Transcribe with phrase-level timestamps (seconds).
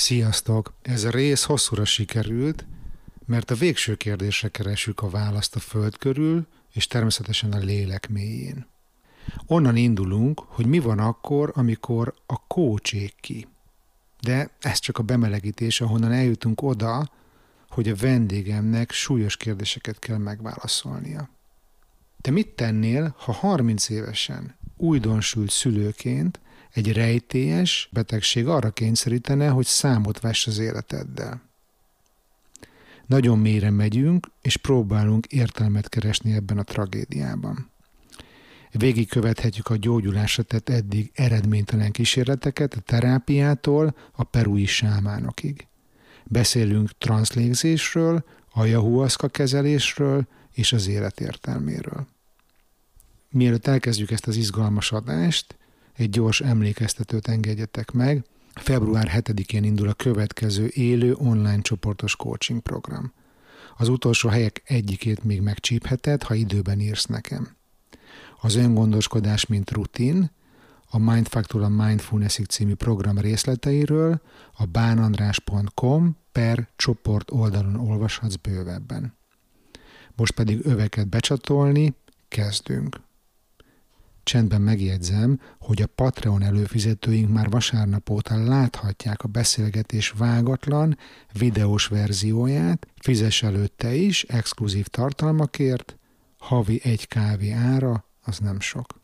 [0.00, 0.72] Sziasztok!
[0.82, 2.66] Ez a rész hosszúra sikerült,
[3.26, 8.66] mert a végső kérdésre keresünk a választ a föld körül, és természetesen a lélek mélyén.
[9.46, 13.46] Onnan indulunk, hogy mi van akkor, amikor a kócsék ki.
[14.20, 17.10] De ez csak a bemelegítés, ahonnan eljutunk oda,
[17.68, 21.30] hogy a vendégemnek súlyos kérdéseket kell megválaszolnia.
[22.20, 26.40] Te mit tennél, ha 30 évesen, újdonsült szülőként
[26.72, 31.42] egy rejtélyes betegség arra kényszerítene, hogy számot vess az életeddel?
[33.06, 37.70] Nagyon mélyre megyünk, és próbálunk értelmet keresni ebben a tragédiában.
[38.72, 45.66] Végigkövethetjük a gyógyulásra tett eddig eredménytelen kísérleteket a terápiától a perui sámánokig.
[46.24, 52.06] Beszélünk transzlégzésről, a jahuaszka kezelésről és az élet értelméről.
[53.30, 55.56] Mielőtt elkezdjük ezt az izgalmas adást,
[56.00, 58.24] egy gyors emlékeztetőt engedjetek meg.
[58.54, 63.12] Február 7-én indul a következő élő online csoportos coaching program.
[63.76, 67.56] Az utolsó helyek egyikét még megcsípheted, ha időben írsz nekem.
[68.40, 70.30] Az öngondoskodás, mint rutin,
[70.90, 74.20] a Mindfactor a Mindfulnessig című program részleteiről
[74.52, 79.16] a bánandrás.com per csoport oldalon olvashatsz bővebben.
[80.16, 81.94] Most pedig öveket becsatolni,
[82.28, 83.00] kezdünk.
[84.22, 90.98] Csendben megjegyzem, hogy a Patreon előfizetőink már vasárnap óta láthatják a beszélgetés vágatlan,
[91.32, 95.96] videós verzióját, fizes előtte is, exkluzív tartalmakért,
[96.38, 99.00] havi egy kávé ára, az nem sok.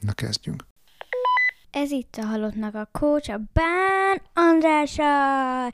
[0.00, 0.64] Na kezdjünk.
[1.70, 5.72] Ez itt a Halottnak a Coach, a Bán Andrása!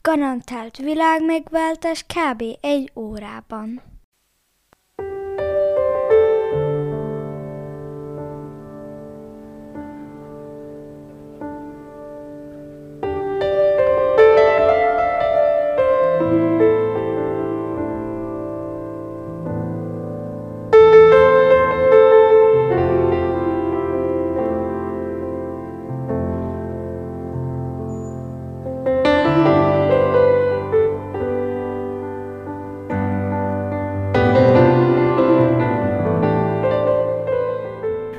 [0.00, 2.42] Garantált világmegváltás kb.
[2.60, 3.82] egy órában.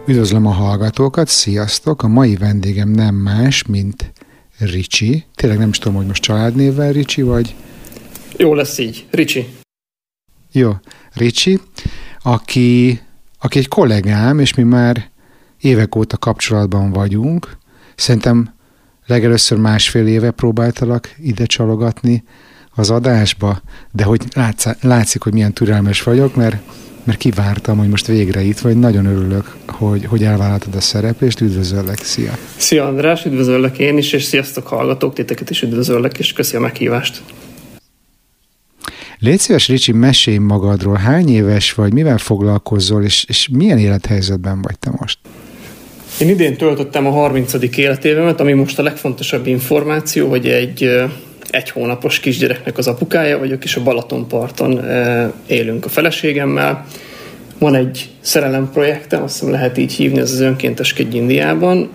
[0.07, 2.03] Üdvözlöm a hallgatókat, sziasztok!
[2.03, 4.12] A mai vendégem nem más, mint
[4.57, 5.25] Ricsi.
[5.35, 7.56] Tényleg nem is tudom, hogy most családnévvel Ricsi, vagy...
[8.38, 9.47] Jó lesz így, Ricsi.
[10.51, 10.72] Jó,
[11.13, 11.59] Ricsi,
[12.22, 13.01] aki,
[13.40, 15.09] aki egy kollégám, és mi már
[15.62, 17.57] évek óta kapcsolatban vagyunk.
[17.95, 18.53] Szerintem
[19.06, 22.24] legelőször másfél éve próbáltalak ide csalogatni
[22.75, 26.62] az adásba, de hogy látsz, látszik, hogy milyen türelmes vagyok, mert
[27.07, 28.78] mert kivártam, hogy most végre itt vagy.
[28.78, 31.41] Nagyon örülök, hogy, hogy elvállaltad a szereplést.
[31.41, 32.38] Üdvözöllek, szia!
[32.56, 37.22] Szia András, üdvözöllek én is, és sziasztok hallgatók, titeket is üdvözöllek, és köszi a meghívást.
[39.19, 40.95] Légy szíves, Ricsi, mesélj magadról.
[40.95, 45.19] Hány éves vagy, mivel foglalkozol, és, és milyen élethelyzetben vagy te most?
[46.19, 47.53] Én idén töltöttem a 30.
[47.78, 51.03] életévemet, ami most a legfontosabb információ, hogy egy
[51.50, 54.85] egy hónapos kisgyereknek az apukája vagyok, és a Balatonparton
[55.47, 56.85] élünk a feleségemmel.
[57.59, 61.90] Van egy szerelem projektem, azt hiszem lehet így hívni, ez az Önkénteskedj Indiában,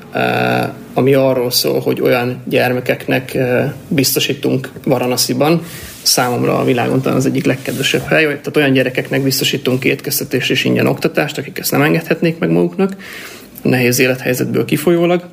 [0.94, 3.38] ami arról szól, hogy olyan gyermekeknek
[3.88, 5.62] biztosítunk Varanasziban,
[6.02, 10.86] számomra a világon talán az egyik legkedvesebb hely, tehát olyan gyerekeknek biztosítunk étkeztetést és ingyen
[10.86, 12.96] oktatást, akik ezt nem engedhetnék meg maguknak,
[13.62, 15.24] nehéz élethelyzetből kifolyólag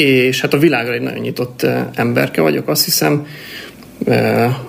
[0.00, 3.26] és hát a világra egy nagyon nyitott emberke vagyok, azt hiszem,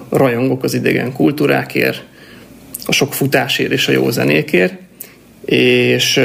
[0.09, 2.03] rajongok az idegen kultúrákért,
[2.85, 4.73] a sok futásért és a jó zenékért,
[5.45, 6.19] és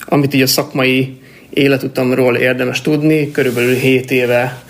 [0.00, 1.20] amit így a szakmai
[1.50, 4.62] életutamról érdemes tudni, körülbelül 7 éve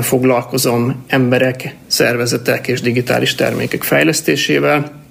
[0.00, 5.02] foglalkozom emberek, szervezetek és digitális termékek fejlesztésével,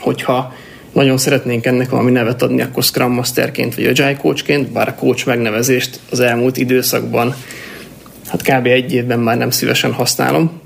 [0.00, 0.54] hogyha
[0.94, 5.26] nagyon szeretnénk ennek valami nevet adni, akkor Scrum Masterként vagy Agile Coachként, bár a coach
[5.26, 7.34] megnevezést az elmúlt időszakban
[8.28, 8.66] hát kb.
[8.66, 10.60] egy évben már nem szívesen használom,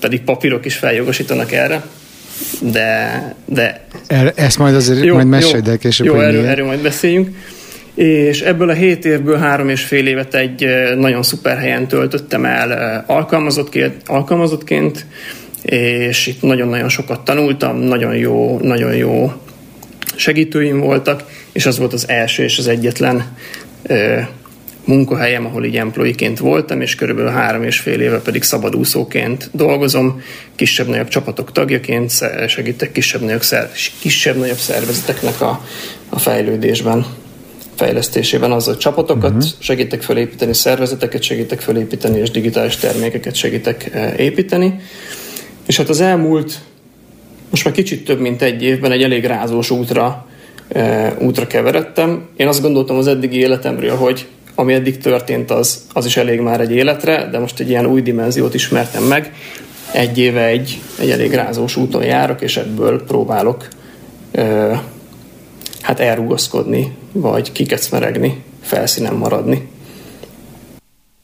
[0.00, 1.84] pedig papírok is feljogosítanak erre,
[2.60, 3.34] de...
[3.44, 7.28] de er, ezt majd azért jó, majd meséld el később, Jó, erről, erről majd beszéljünk.
[7.94, 13.04] És ebből a hét évből három és fél évet egy nagyon szuper helyen töltöttem el
[13.06, 15.06] alkalmazottként, alkalmazottként
[15.62, 19.32] és itt nagyon-nagyon sokat tanultam, nagyon jó, nagyon jó
[20.14, 23.36] segítőim voltak, és az volt az első és az egyetlen
[23.82, 24.20] ö,
[24.84, 30.22] munkahelyem, ahol így employee voltam, és körülbelül három és fél éve pedig szabadúszóként dolgozom,
[30.56, 32.12] kisebb-nagyobb csapatok tagjaként
[32.48, 33.70] segítek kisebb-nagyobb, szer,
[34.00, 35.64] kisebb-nagyobb szervezeteknek a,
[36.08, 37.06] a fejlődésben.
[37.76, 39.50] fejlesztésében az, hogy csapatokat uh-huh.
[39.58, 44.80] segítek felépíteni, szervezeteket segítek felépíteni, és digitális termékeket segítek építeni.
[45.66, 46.58] És hát az elmúlt,
[47.52, 50.26] most már kicsit több mint egy évben egy elég rázós útra,
[51.18, 52.28] útra keveredtem.
[52.36, 56.60] Én azt gondoltam az eddigi életemről, hogy ami eddig történt, az, az is elég már
[56.60, 59.34] egy életre, de most egy ilyen új dimenziót ismertem meg.
[59.92, 63.68] Egy éve egy, egy elég rázós úton járok, és ebből próbálok
[64.30, 64.74] ö,
[65.80, 69.68] hát elrugaszkodni, vagy kikecmeregni, felszínen maradni.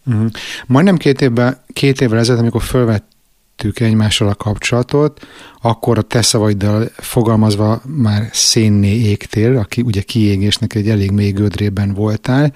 [0.07, 0.31] Uh-huh.
[0.67, 2.63] Majdnem két, évben, két évvel ezelőtt, amikor
[3.59, 5.27] fölvettük egymással a kapcsolatot,
[5.63, 11.95] akkor a te szavaiddal fogalmazva már szénné égtél, aki ugye kiégésnek egy elég mély gödrében
[11.95, 12.53] voltál,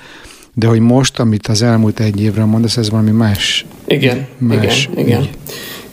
[0.54, 3.66] de hogy most, amit az elmúlt egy évre mondasz, ez valami más.
[3.86, 5.28] Igen, más igen, igen.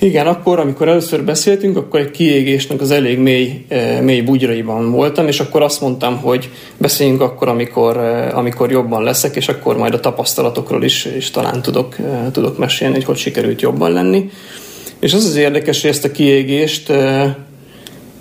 [0.01, 5.27] Igen, akkor, amikor először beszéltünk, akkor egy kiégésnek az elég mély, eh, mély bugyraiban voltam,
[5.27, 9.93] és akkor azt mondtam, hogy beszéljünk akkor, amikor, eh, amikor jobban leszek, és akkor majd
[9.93, 14.29] a tapasztalatokról is, is talán tudok, eh, tudok mesélni, hogy hogy sikerült jobban lenni.
[14.99, 16.91] És az az érdekes, hogy ezt a kiégést,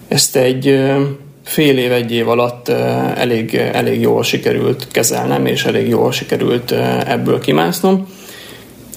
[0.08, 0.80] ezt egy
[1.44, 6.70] fél év, egy év alatt elég, elég jól sikerült kezelnem, és elég jól sikerült
[7.06, 8.08] ebből kimásznom.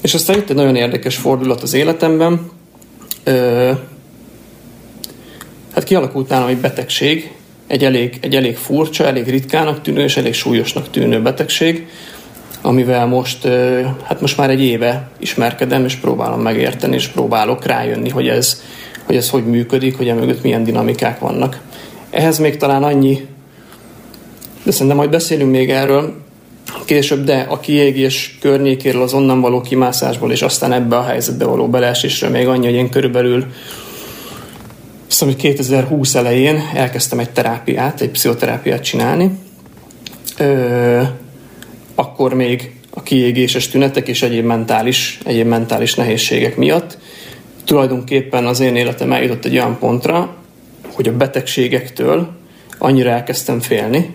[0.02, 2.50] És aztán itt egy nagyon érdekes fordulat az életemben.
[5.74, 7.32] Hát kialakult nálam egy betegség,
[7.66, 11.86] egy elég, egy elég furcsa, elég ritkának tűnő és elég súlyosnak tűnő betegség,
[12.62, 13.48] amivel most,
[14.02, 18.62] hát most már egy éve ismerkedem, és próbálom megérteni, és próbálok rájönni, hogy ez
[19.06, 21.60] hogy, ez hogy működik, hogy emögött milyen dinamikák vannak.
[22.10, 23.26] Ehhez még talán annyi,
[24.62, 26.14] de szerintem majd beszélünk még erről
[26.84, 31.68] később, de a kiégés környékéről, az onnan való kimászásból, és aztán ebbe a helyzetbe való
[31.68, 33.46] beleesésről még annyi, hogy én körülbelül
[35.08, 39.30] azt hogy 2020 elején elkezdtem egy terápiát, egy pszichoterápiát csinálni.
[42.02, 46.98] Akkor még a kiégéses tünetek és egyéb mentális, egyéb mentális nehézségek miatt
[47.64, 50.34] tulajdonképpen az én életem eljutott egy olyan pontra,
[50.92, 52.28] hogy a betegségektől
[52.78, 54.14] annyira elkezdtem félni,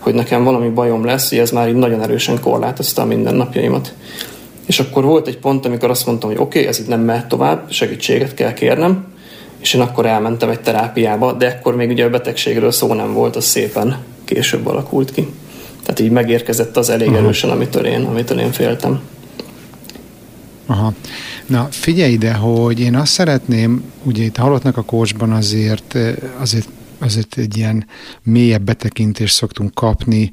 [0.00, 3.94] hogy nekem valami bajom lesz, hogy ez már így nagyon erősen korlátozta a mindennapjaimat.
[4.66, 7.28] És akkor volt egy pont, amikor azt mondtam, hogy oké, okay, ez itt nem mehet
[7.28, 9.06] tovább, segítséget kell kérnem,
[9.60, 13.36] és én akkor elmentem egy terápiába, de akkor még ugye a betegségről szó nem volt,
[13.36, 15.28] az szépen később alakult ki.
[15.84, 19.00] Tehát így megérkezett az elég erősen, amitől én, amitől én féltem.
[20.66, 20.92] Aha.
[21.46, 25.96] Na, figyelj ide, hogy én azt szeretném, ugye itt halottnak a kócsban azért,
[26.38, 27.86] azért, azért egy ilyen
[28.22, 30.32] mélyebb betekintést szoktunk kapni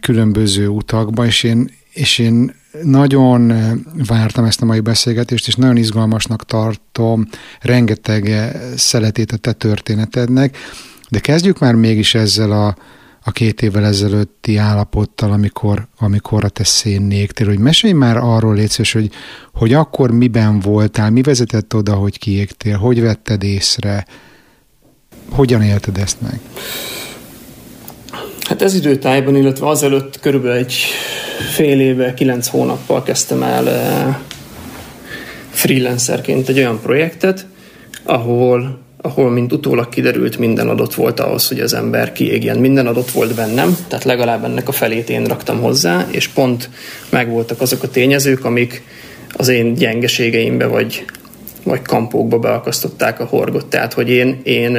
[0.00, 3.52] különböző utakba, és én, és én nagyon
[4.06, 7.28] vártam ezt a mai beszélgetést, és nagyon izgalmasnak tartom
[7.60, 10.56] rengeteg szeletét a te történetednek,
[11.08, 12.76] de kezdjük már mégis ezzel a,
[13.28, 18.92] a két évvel ezelőtti állapottal, amikor, amikor a te szénnéktél, hogy mesélj már arról létszős,
[18.92, 19.10] hogy,
[19.52, 24.06] hogy akkor miben voltál, mi vezetett oda, hogy kiégtél, hogy vetted észre,
[25.30, 26.40] hogyan élted ezt meg?
[28.40, 30.74] Hát ez időtájban, illetve azelőtt körülbelül egy
[31.54, 34.16] fél éve, kilenc hónappal kezdtem el eh,
[35.50, 37.46] freelancerként egy olyan projektet,
[38.02, 42.58] ahol ahol, mint utólag kiderült, minden adott volt ahhoz, hogy az ember kiégjen.
[42.58, 46.70] Minden adott volt bennem, tehát legalább ennek a felét én raktam hozzá, és pont
[47.08, 48.82] megvoltak azok a tényezők, amik
[49.36, 51.04] az én gyengeségeimbe vagy,
[51.62, 53.66] vagy kampókba beakasztották a horgot.
[53.66, 54.76] Tehát, hogy én, én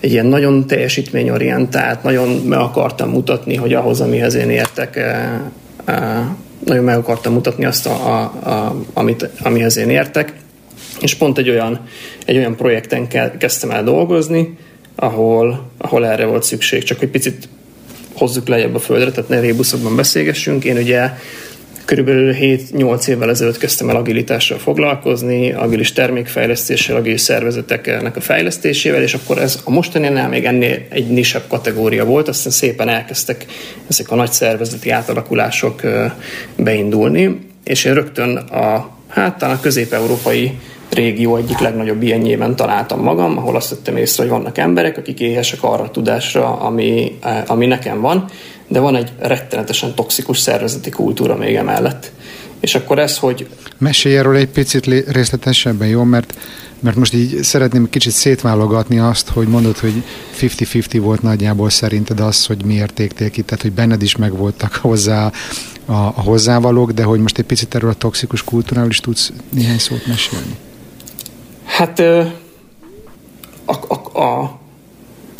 [0.00, 5.00] egy ilyen nagyon teljesítményorientált, nagyon meg akartam mutatni, hogy ahhoz, amihez én értek,
[6.64, 8.20] nagyon meg akartam mutatni azt, a, a,
[8.50, 10.32] a, amit, amihez én értek,
[11.02, 11.80] és pont egy olyan,
[12.26, 14.56] egy olyan projekten kezdtem el dolgozni,
[14.94, 16.82] ahol, ahol erre volt szükség.
[16.82, 17.48] Csak egy picit
[18.14, 20.64] hozzuk lejjebb a földre, tehát ne rébuszokban beszélgessünk.
[20.64, 21.10] Én ugye
[21.84, 29.14] körülbelül 7-8 évvel ezelőtt kezdtem el agilitással foglalkozni, agilis termékfejlesztéssel, agilis szervezeteknek a fejlesztésével, és
[29.14, 33.46] akkor ez a mostaninál még ennél egy nisebb kategória volt, aztán szépen elkezdtek
[33.88, 35.80] ezek a nagy szervezeti átalakulások
[36.56, 40.58] beindulni, és én rögtön a, hát talán a közép-európai
[40.92, 45.62] régió egyik legnagyobb ilyenjében találtam magam, ahol azt tettem észre, hogy vannak emberek, akik éhesek
[45.62, 48.24] arra a tudásra, ami, eh, ami nekem van,
[48.68, 52.12] de van egy rettenetesen toxikus szervezeti kultúra még emellett.
[52.60, 53.48] És akkor ez, hogy...
[53.78, 56.02] Mesélj erről egy picit részletesebben, jó?
[56.02, 56.34] Mert,
[56.80, 60.02] mert most így szeretném kicsit szétválogatni azt, hogy mondod, hogy
[60.40, 65.32] 50-50 volt nagyjából szerinted az, hogy miért égtél ki, tehát hogy benned is megvoltak hozzá
[65.84, 69.78] a, a hozzávalók, de hogy most egy picit erről a toxikus kultúráról is tudsz néhány
[69.78, 70.56] szót mesélni.
[71.72, 74.58] Hát a, a, a,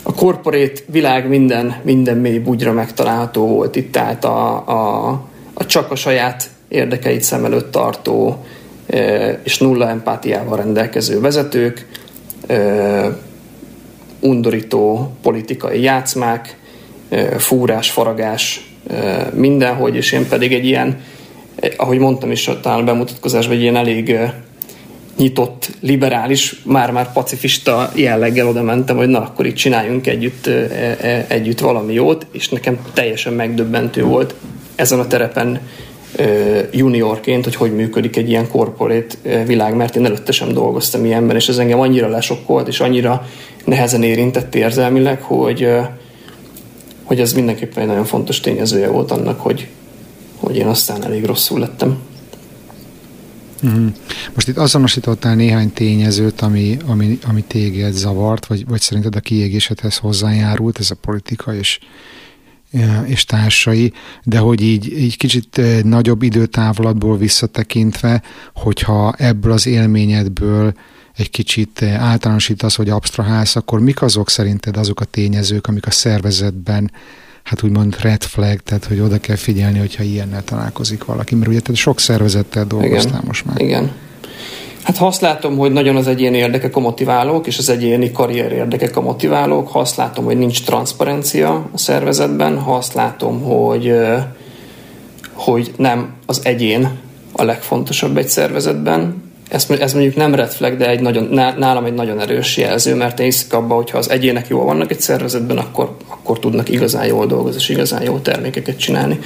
[0.02, 3.76] a korporét világ minden, minden mély bugyra megtalálható volt.
[3.76, 5.08] Itt, tehát a, a,
[5.54, 8.44] a csak a saját érdekeit szem előtt tartó
[9.42, 11.86] és nulla empátiával rendelkező vezetők,
[14.20, 16.56] undorító politikai játszmák,
[17.36, 18.74] fúrás, faragás,
[19.34, 21.00] mindenhogy, és én pedig egy ilyen,
[21.76, 24.18] ahogy mondtam is talán a bemutatkozásban, egy ilyen elég
[25.22, 30.50] nyitott, liberális, már-már pacifista jelleggel oda mentem, hogy na, akkor itt csináljunk együtt,
[31.26, 34.34] együtt valami jót, és nekem teljesen megdöbbentő volt
[34.74, 35.60] ezen a terepen
[36.70, 41.48] juniorként, hogy hogy működik egy ilyen corporate világ, mert én előtte sem dolgoztam ilyenben, és
[41.48, 43.26] ez engem annyira lesokkolt, és annyira
[43.64, 45.68] nehezen érintett érzelmileg, hogy,
[47.02, 49.68] hogy ez mindenképpen egy nagyon fontos tényezője volt annak, hogy,
[50.36, 51.98] hogy én aztán elég rosszul lettem.
[53.66, 53.86] Mm.
[54.34, 59.96] Most itt azonosítottál néhány tényezőt, ami, ami, ami téged zavart, vagy, vagy szerinted a kiégésedhez
[59.96, 61.78] hozzájárult, ez a politika és,
[63.04, 63.92] és társai,
[64.24, 68.22] de hogy így, így kicsit nagyobb időtávlatból visszatekintve,
[68.54, 70.72] hogyha ebből az élményedből
[71.16, 76.90] egy kicsit általánosítasz, vagy absztrahálsz, akkor mik azok szerinted azok a tényezők, amik a szervezetben
[77.42, 81.60] hát úgymond red flag, tehát hogy oda kell figyelni, hogyha ilyennel találkozik valaki, mert ugye
[81.60, 83.60] te sok szervezettel dolgoztál igen, most már.
[83.60, 83.92] Igen.
[84.82, 88.52] Hát ha azt látom, hogy nagyon az egyéni érdekek a motiválók, és az egyéni karrier
[88.52, 93.94] érdekek a motiválók, ha azt látom, hogy nincs transzparencia a szervezetben, ha azt látom, hogy,
[95.32, 96.90] hogy nem az egyén
[97.32, 101.24] a legfontosabb egy szervezetben, ez, ez mondjuk nem red flag, de egy nagyon,
[101.58, 104.90] nálam egy nagyon erős jelző, mert én hiszek abban, hogy ha az egyének jól vannak
[104.90, 109.18] egy szervezetben, akkor, akkor tudnak igazán jól dolgozni, és igazán jó termékeket csinálni.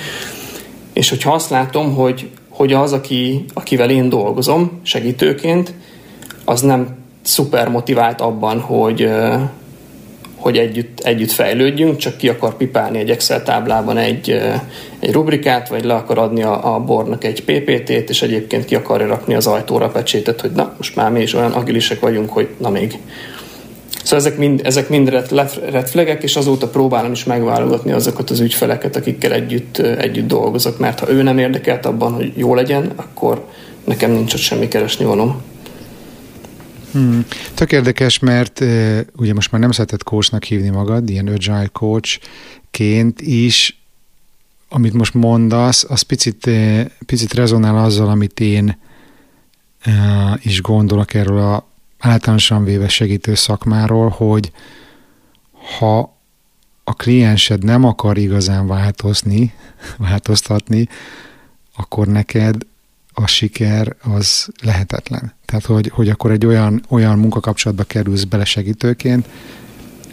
[0.92, 5.73] És hogyha azt látom, hogy, hogy az, aki, akivel én dolgozom segítőként,
[6.45, 9.09] az nem szuper motivált abban, hogy,
[10.37, 14.40] hogy együtt, együtt fejlődjünk, csak ki akar pipálni egy Excel táblában egy,
[14.99, 19.07] egy rubrikát, vagy le akar adni a, a bornak egy PPT-t, és egyébként ki akarja
[19.07, 22.71] rakni az ajtóra pecsétet, hogy na, most már mi is olyan agilisek vagyunk, hogy na
[22.71, 22.99] még.
[24.02, 25.09] Szóval ezek mind, ezek mind
[25.71, 31.00] red flagek, és azóta próbálom is megválogatni azokat az ügyfeleket, akikkel együtt, együtt dolgozok, mert
[31.00, 33.45] ha ő nem érdekelt abban, hogy jó legyen, akkor
[33.85, 35.43] nekem nincs ott semmi keresni valom.
[36.93, 37.26] Hmm.
[37.55, 43.21] Tök érdekes, mert uh, ugye most már nem szeretett coachnak hívni magad, ilyen agile coachként
[43.21, 43.81] is,
[44.69, 46.50] amit most mondasz, az picit,
[47.07, 48.78] picit rezonál azzal, amit én
[49.87, 51.66] uh, is gondolok erről a
[51.99, 54.52] általánosan véve segítő szakmáról, hogy
[55.78, 56.16] ha
[56.85, 59.52] a kliensed nem akar igazán változni,
[59.99, 60.88] változtatni,
[61.76, 62.57] akkor neked
[63.18, 65.35] a siker az lehetetlen.
[65.44, 69.26] Tehát, hogy, hogy akkor egy olyan, olyan munkakapcsolatba kerülsz bele segítőként,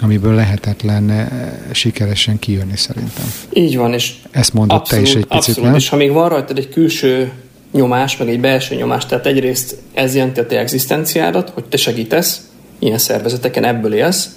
[0.01, 1.29] amiből lehetetlen eh,
[1.72, 3.25] sikeresen kijönni szerintem.
[3.53, 5.75] Így van, és ezt mondott abszolút, te is egy picit, abszolút, nem?
[5.75, 7.31] és ha még van rajtad egy külső
[7.72, 12.41] nyomás, meg egy belső nyomás, tehát egyrészt ez jelenti a te egzisztenciádat, hogy te segítesz
[12.79, 14.29] ilyen szervezeteken, ebből élsz,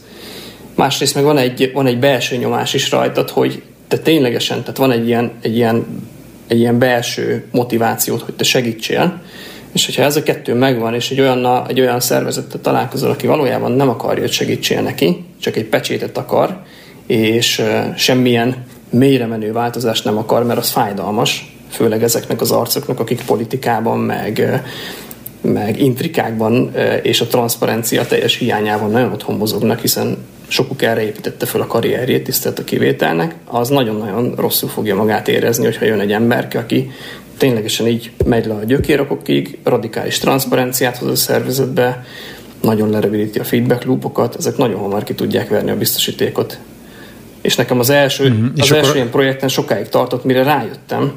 [0.75, 4.91] másrészt meg van egy, van egy belső nyomás is rajtad, hogy te ténylegesen, tehát van
[4.91, 5.87] egy ilyen, egy ilyen
[6.47, 9.21] egy ilyen belső motivációt, hogy te segítsél,
[9.73, 13.73] és hogyha ez a kettő megvan, és egy olyan, egy olyan szervezettel találkozol, aki valójában
[13.73, 16.63] nem akarja, hogy segítsél neki, csak egy pecsétet akar,
[17.07, 17.63] és
[17.97, 23.99] semmilyen mélyre menő változást nem akar, mert az fájdalmas, főleg ezeknek az arcoknak, akik politikában,
[23.99, 24.63] meg,
[25.41, 30.17] meg intrikákban és a transzparencia teljes hiányában nagyon otthon mozognak, hiszen
[30.49, 35.65] sokuk erre építette fel a karrierjét, tisztelt a kivételnek, az nagyon-nagyon rosszul fogja magát érezni,
[35.65, 36.91] hogyha jön egy emberke, aki
[37.37, 42.05] ténylegesen így megy le a gyökérokokig, radikális transzparenciát hoz a szervezetbe,
[42.63, 46.59] nagyon lerövidíti a feedback loopokat, ezek nagyon hamar ki tudják verni a biztosítékot.
[47.41, 48.47] És nekem az első, mm-hmm.
[48.57, 48.95] az első akkor...
[48.95, 51.13] ilyen projekten sokáig tartott, mire rájöttem,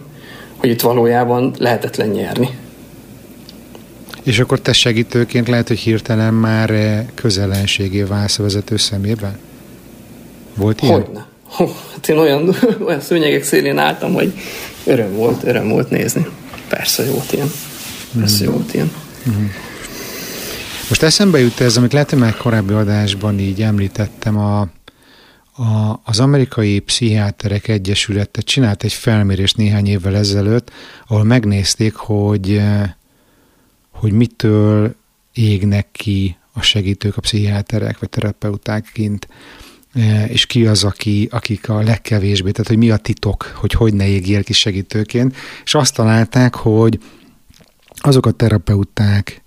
[0.57, 2.49] hogy itt valójában lehetetlen nyerni.
[4.29, 9.37] És akkor te segítőként lehet, hogy hirtelen már eh, közelenségé válsz a vezető szemében?
[10.55, 10.93] Volt ilyen?
[10.93, 11.25] Hogyne.
[11.93, 12.55] Hát én olyan,
[12.87, 14.33] olyan szőnyegek szélén álltam, hogy
[14.83, 16.27] öröm volt, öröm volt nézni.
[16.67, 17.51] Persze jó volt ilyen.
[18.19, 18.91] Persze jó volt ilyen.
[19.29, 19.45] Mm-hmm.
[20.89, 24.59] Most eszembe jut ez, amit lehet, hogy már korábbi adásban így említettem, a,
[25.55, 30.71] a, az amerikai pszichiáterek egyesülete csinált egy felmérést néhány évvel ezelőtt,
[31.07, 32.89] ahol megnézték, hogy eh,
[33.99, 34.95] hogy mitől
[35.33, 39.27] égnek ki a segítők, a pszichiáterek vagy terapeuták kint,
[39.93, 43.93] e, és ki az, aki, akik a legkevésbé, tehát hogy mi a titok, hogy hogy
[43.93, 46.99] ne égjél ki segítőként, és azt találták, hogy
[47.95, 49.41] azok a terapeuták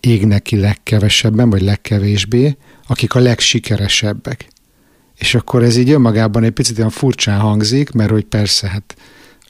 [0.00, 4.52] égnek ki legkevesebben, vagy legkevésbé, akik a legsikeresebbek.
[5.18, 8.96] és akkor ez így önmagában egy picit olyan furcsán hangzik, mert hogy persze, hát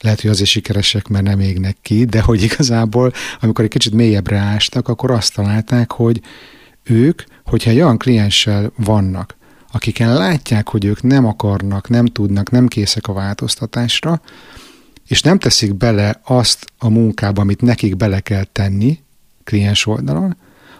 [0.01, 4.37] lehet, hogy azért sikeresek, mert nem égnek ki, de hogy igazából, amikor egy kicsit mélyebbre
[4.37, 6.21] ástak, akkor azt találták, hogy
[6.83, 9.35] ők, hogyha egy olyan klienssel vannak,
[9.71, 14.21] akiken látják, hogy ők nem akarnak, nem tudnak, nem készek a változtatásra,
[15.07, 18.99] és nem teszik bele azt a munkába, amit nekik bele kell tenni
[19.43, 20.37] kliens oldalon,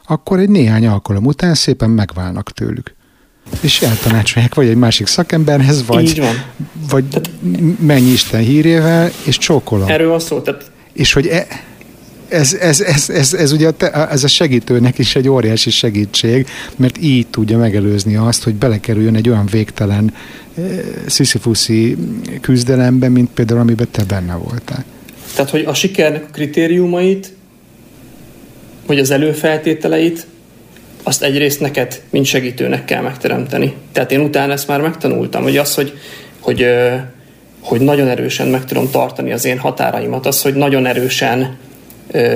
[0.07, 2.94] akkor egy néhány alkalom után szépen megválnak tőlük.
[3.61, 6.43] És eltanácsolják vagy egy másik szakemberhez, vagy, Így van.
[6.89, 7.29] vagy tehát,
[7.79, 9.87] menj Isten hírével, és csókolom.
[9.87, 10.39] Erről van szó.
[10.41, 10.71] Tehát...
[10.93, 11.47] És hogy e,
[12.27, 16.97] ez, ez, ez, ez, ez ugye a, ez a segítőnek is egy óriási segítség, mert
[17.01, 20.13] így tudja megelőzni azt, hogy belekerüljön egy olyan végtelen
[20.57, 20.61] e,
[21.05, 21.97] sziszifuszi
[22.41, 24.85] küzdelembe, mint például amiben te benne voltál.
[25.35, 27.33] Tehát, hogy a sikernek a kritériumait,
[28.85, 30.27] vagy az előfeltételeit,
[31.07, 33.73] azt egyrészt neked, mint segítőnek kell megteremteni.
[33.91, 35.93] Tehát én utána ezt már megtanultam, hogy az, hogy,
[36.39, 36.67] hogy,
[37.61, 41.57] hogy nagyon erősen meg tudom tartani az én határaimat, az, hogy nagyon erősen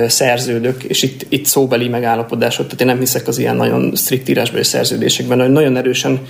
[0.06, 4.64] szerződök, és itt, itt szóbeli megállapodások, tehát én nem hiszek az ilyen nagyon strikt írásbeli
[4.64, 6.20] szerződésekben, hogy nagyon erősen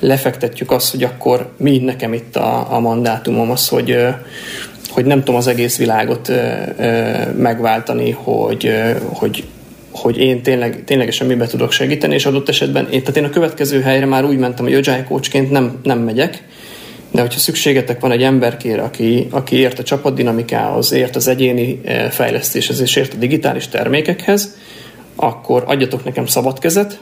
[0.00, 3.98] lefektetjük azt, hogy akkor mi nekem itt a, a mandátumom az, hogy,
[4.90, 6.32] hogy nem tudom az egész világot
[7.36, 8.72] megváltani, hogy,
[9.12, 9.44] hogy
[9.98, 13.80] hogy én tényleg, ténylegesen mibe tudok segíteni, és adott esetben én, tehát én a következő
[13.80, 16.44] helyre már úgy mentem, hogy agile coachként nem, nem megyek,
[17.10, 22.80] de hogyha szükségetek van egy emberkére, aki, aki ért a csapatdinamikához, ért az egyéni fejlesztéshez
[22.80, 24.56] és ért a digitális termékekhez,
[25.16, 27.00] akkor adjatok nekem szabad kezet,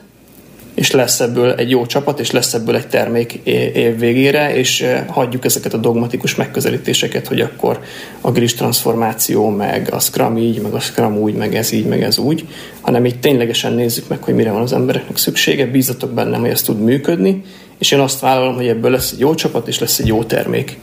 [0.77, 3.33] és lesz ebből egy jó csapat, és lesz ebből egy termék
[3.75, 7.81] év végére, és eh, hagyjuk ezeket a dogmatikus megközelítéseket, hogy akkor
[8.21, 12.03] a gris transformáció, meg a Scrum így, meg a Scrum úgy, meg ez így, meg
[12.03, 12.47] ez úgy,
[12.81, 16.63] hanem így ténylegesen nézzük meg, hogy mire van az embereknek szüksége, bízatok bennem, hogy ez
[16.63, 17.43] tud működni,
[17.79, 20.79] és én azt vállalom, hogy ebből lesz egy jó csapat, és lesz egy jó termék.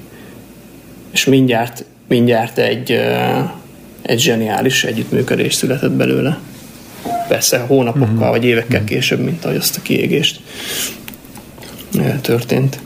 [1.12, 3.50] És mindjárt, mindjárt egy, eh,
[4.02, 6.40] egy zseniális együttműködés született belőle.
[7.28, 8.30] Persze hónapokkal uh-huh.
[8.30, 8.88] vagy évekkel uh-huh.
[8.88, 10.42] később, mint ahogy azt a kiégést
[12.22, 12.80] történt.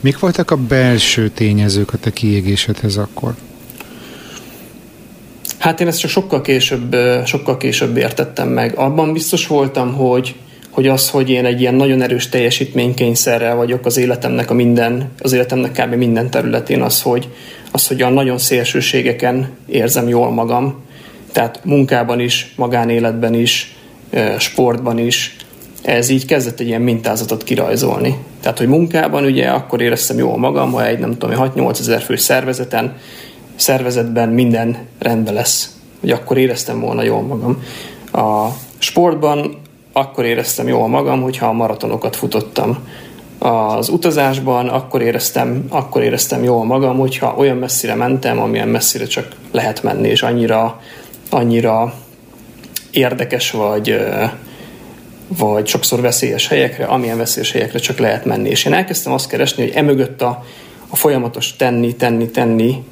[0.00, 3.34] Mik voltak a belső tényezők a te kiégésedhez akkor?
[5.58, 8.78] Hát én ezt csak sokkal később, sokkal később értettem meg.
[8.78, 10.34] Abban biztos voltam, hogy,
[10.70, 15.32] hogy az, hogy én egy ilyen nagyon erős teljesítménykényszerrel vagyok az életemnek a minden, az
[15.32, 15.94] életemnek kb.
[15.94, 17.28] minden területén, az, hogy,
[17.70, 20.84] az, hogy a nagyon szélsőségeken érzem jól magam,
[21.36, 23.76] tehát munkában is, magánéletben is,
[24.38, 25.36] sportban is,
[25.82, 28.16] ez így kezdett egy ilyen mintázatot kirajzolni.
[28.40, 32.16] Tehát, hogy munkában ugye akkor éreztem jól magam, ha egy nem tudom, 6-8 ezer fő
[32.16, 32.96] szervezeten,
[33.56, 35.76] szervezetben minden rendben lesz.
[36.00, 37.62] Hogy akkor éreztem volna jól magam.
[38.12, 39.56] A sportban
[39.92, 42.78] akkor éreztem jól magam, hogyha a maratonokat futottam.
[43.38, 49.28] Az utazásban akkor éreztem, akkor éreztem jól magam, hogyha olyan messzire mentem, amilyen messzire csak
[49.52, 50.80] lehet menni, és annyira
[51.30, 51.94] annyira
[52.90, 53.98] érdekes vagy,
[55.28, 58.48] vagy sokszor veszélyes helyekre, amilyen veszélyes helyekre csak lehet menni.
[58.48, 60.44] És én elkezdtem azt keresni, hogy emögött a,
[60.88, 62.82] a folyamatos tenni, tenni, tenni,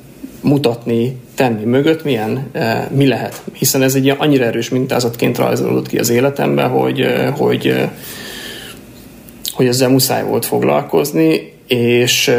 [0.41, 2.51] mutatni, tenni mögött milyen,
[2.91, 3.43] mi lehet.
[3.53, 7.89] Hiszen ez egy annyira erős mintázatként rajzolódott ki az életemben, hogy, hogy,
[9.53, 12.31] hogy ezzel muszáj volt foglalkozni, és,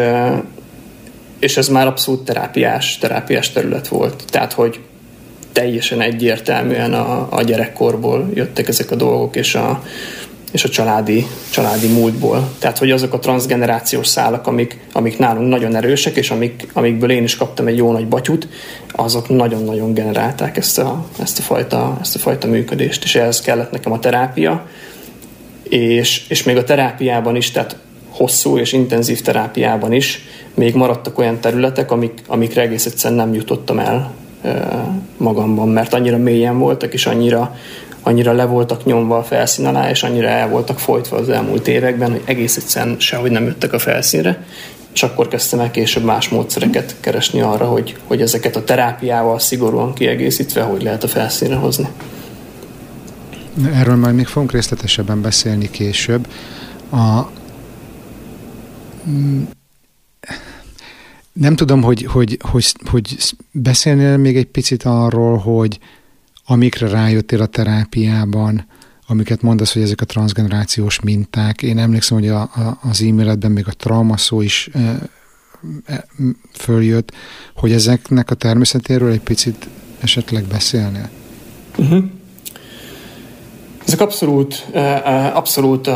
[1.39, 4.23] és ez már abszolút terápiás, terápiás terület volt.
[4.29, 4.79] Tehát, hogy
[5.55, 9.83] teljesen egyértelműen a, a gyerekkorból jöttek ezek a dolgok, és a,
[10.51, 12.49] és a családi, családi múltból.
[12.59, 17.23] Tehát, hogy azok a transgenerációs szálak, amik, amik nálunk nagyon erősek, és amik, amikből én
[17.23, 18.47] is kaptam egy jó nagy batyut,
[18.91, 23.71] azok nagyon-nagyon generálták ezt a, ezt a, fajta, ezt a fajta működést, és ehhez kellett
[23.71, 24.67] nekem a terápia,
[25.63, 27.77] és, és még a terápiában is, tehát
[28.09, 33.79] hosszú és intenzív terápiában is még maradtak olyan területek, amik, amikre egész egyszerűen nem jutottam
[33.79, 34.23] el
[35.17, 37.55] magamban, mert annyira mélyen voltak, és annyira,
[38.01, 42.11] annyira le voltak nyomva a felszín alá, és annyira el voltak folytva az elmúlt években,
[42.11, 44.45] hogy egész egyszerűen sehogy nem jöttek a felszínre,
[44.93, 49.93] és akkor kezdtem el később más módszereket keresni arra, hogy, hogy ezeket a terápiával szigorúan
[49.93, 51.87] kiegészítve, hogy lehet a felszínre hozni.
[53.73, 56.27] Erről majd még fogunk részletesebben beszélni később.
[56.91, 57.29] A,
[61.35, 63.17] nem tudom, hogy, hogy, hogy, hogy
[63.51, 65.79] beszélnél még egy picit arról, hogy
[66.45, 68.65] amikre rájöttél a terápiában,
[69.07, 71.61] amiket mondasz, hogy ezek a transgenerációs minták.
[71.61, 74.69] Én emlékszem, hogy a, a, az e-mailedben még a trauma szó is
[75.85, 76.07] e,
[76.53, 77.11] följött,
[77.55, 79.67] hogy ezeknek a természetéről egy picit
[79.99, 81.09] esetleg beszélnél?
[81.77, 82.03] Uh-huh.
[83.85, 84.65] Ezek abszolút,
[85.33, 85.89] abszolút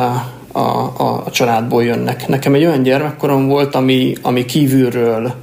[0.52, 2.28] a, a, a családból jönnek.
[2.28, 5.34] Nekem egy olyan gyermekkorom volt, ami, ami kívülről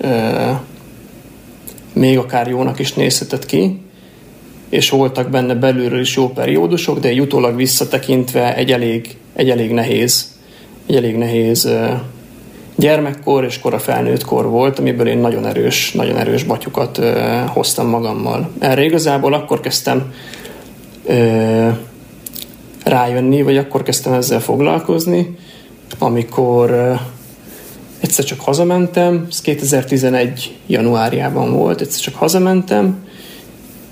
[0.00, 0.62] e,
[1.92, 3.80] még akár jónak is nézhetett ki,
[4.68, 9.72] és voltak benne belülről is jó periódusok, de egy utólag visszatekintve egy elég, egy elég
[9.72, 10.32] nehéz,
[10.86, 11.68] egy elég nehéz
[12.76, 17.00] gyermekkor és kora felnőtt kor volt, amiből én nagyon erős, nagyon erős batyukat
[17.46, 18.50] hoztam magammal.
[18.58, 20.12] Erre igazából akkor kezdtem
[22.84, 25.36] rájönni, vagy akkor kezdtem ezzel foglalkozni,
[25.98, 26.98] amikor
[28.00, 33.06] egyszer csak hazamentem, ez 2011 januárjában volt, egyszer csak hazamentem,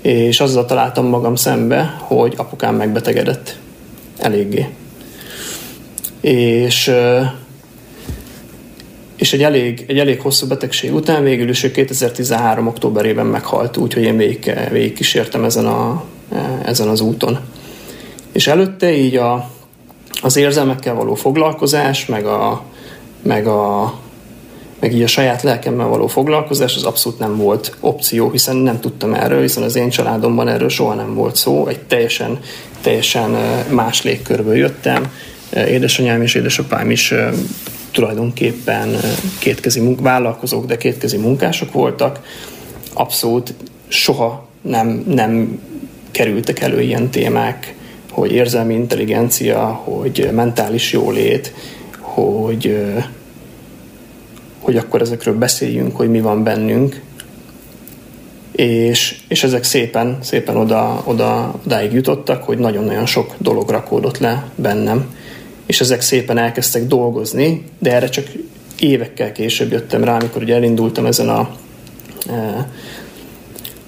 [0.01, 3.57] és azzal találtam magam szembe, hogy apukám megbetegedett
[4.17, 4.67] eléggé.
[6.21, 6.91] És,
[9.15, 12.67] és egy, elég, egy elég hosszú betegség után végül is ő 2013.
[12.67, 16.03] októberében meghalt, úgyhogy én végig, végig kísértem ezen, a,
[16.65, 17.39] ezen az úton.
[18.33, 19.49] És előtte így a,
[20.21, 22.63] az érzelmekkel való foglalkozás, meg a,
[23.21, 23.93] meg a
[24.83, 29.13] meg így a saját lelkemmel való foglalkozás az abszolút nem volt opció, hiszen nem tudtam
[29.13, 32.39] erről, hiszen az én családomban erről soha nem volt szó, egy teljesen,
[32.81, 33.29] teljesen
[33.69, 35.11] más légkörből jöttem.
[35.67, 37.13] Édesanyám és édesapám is
[37.91, 38.95] tulajdonképpen
[39.39, 42.19] kétkezi munk- vállalkozók, de kétkezi munkások voltak.
[42.93, 43.53] Abszolút
[43.87, 45.59] soha nem, nem
[46.11, 47.75] kerültek elő ilyen témák,
[48.13, 51.53] hogy érzelmi intelligencia, hogy mentális jólét,
[51.99, 52.75] hogy
[54.59, 57.01] hogy akkor ezekről beszéljünk, hogy mi van bennünk,
[58.51, 64.49] és, és ezek szépen, szépen oda, oda, odáig jutottak, hogy nagyon-nagyon sok dolog rakódott le
[64.55, 65.15] bennem,
[65.65, 68.25] és ezek szépen elkezdtek dolgozni, de erre csak
[68.79, 71.49] évekkel később jöttem rá, amikor ugye elindultam ezen a
[72.29, 72.69] e,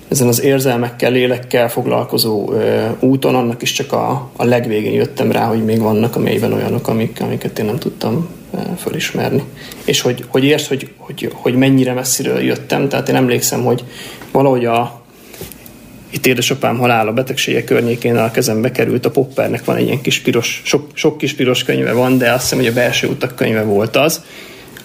[0.08, 5.46] ezen az érzelmekkel, lélekkel foglalkozó e, úton, annak is csak a, a legvégén jöttem rá,
[5.46, 8.30] hogy még vannak a mélyben olyanok, amik, amiket én nem tudtam
[8.78, 9.44] fölismerni.
[9.86, 12.90] És hogy, hogy értsd, hogy, hogy, hogy mennyire messziről jöttem.
[12.90, 13.84] Tehát én emlékszem, hogy
[14.32, 15.02] valahogy a,
[16.10, 20.62] itt édesapám halála betegsége környékén a kezembe került, a Poppernek van egy ilyen kis piros,
[20.66, 23.96] sok, sok kis piros könyve van, de azt hiszem, hogy a belső utak könyve volt
[23.96, 24.22] az,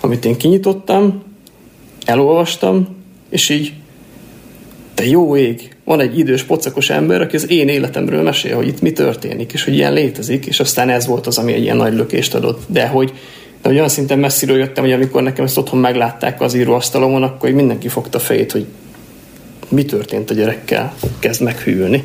[0.00, 1.22] amit én kinyitottam,
[2.04, 2.96] elolvastam,
[3.30, 3.72] és így
[5.00, 8.80] te jó ég, van egy idős pocakos ember, aki az én életemről mesél, hogy itt
[8.80, 11.94] mi történik, és hogy ilyen létezik, és aztán ez volt az, ami egy ilyen nagy
[11.94, 12.62] lökést adott.
[12.66, 13.12] De hogy,
[13.62, 17.50] de hogy olyan szinten messziről jöttem, hogy amikor nekem ezt otthon meglátták az íróasztalomon, akkor
[17.50, 18.66] mindenki fogta fejét, hogy
[19.68, 22.04] mi történt a gyerekkel, kezd meghűlni.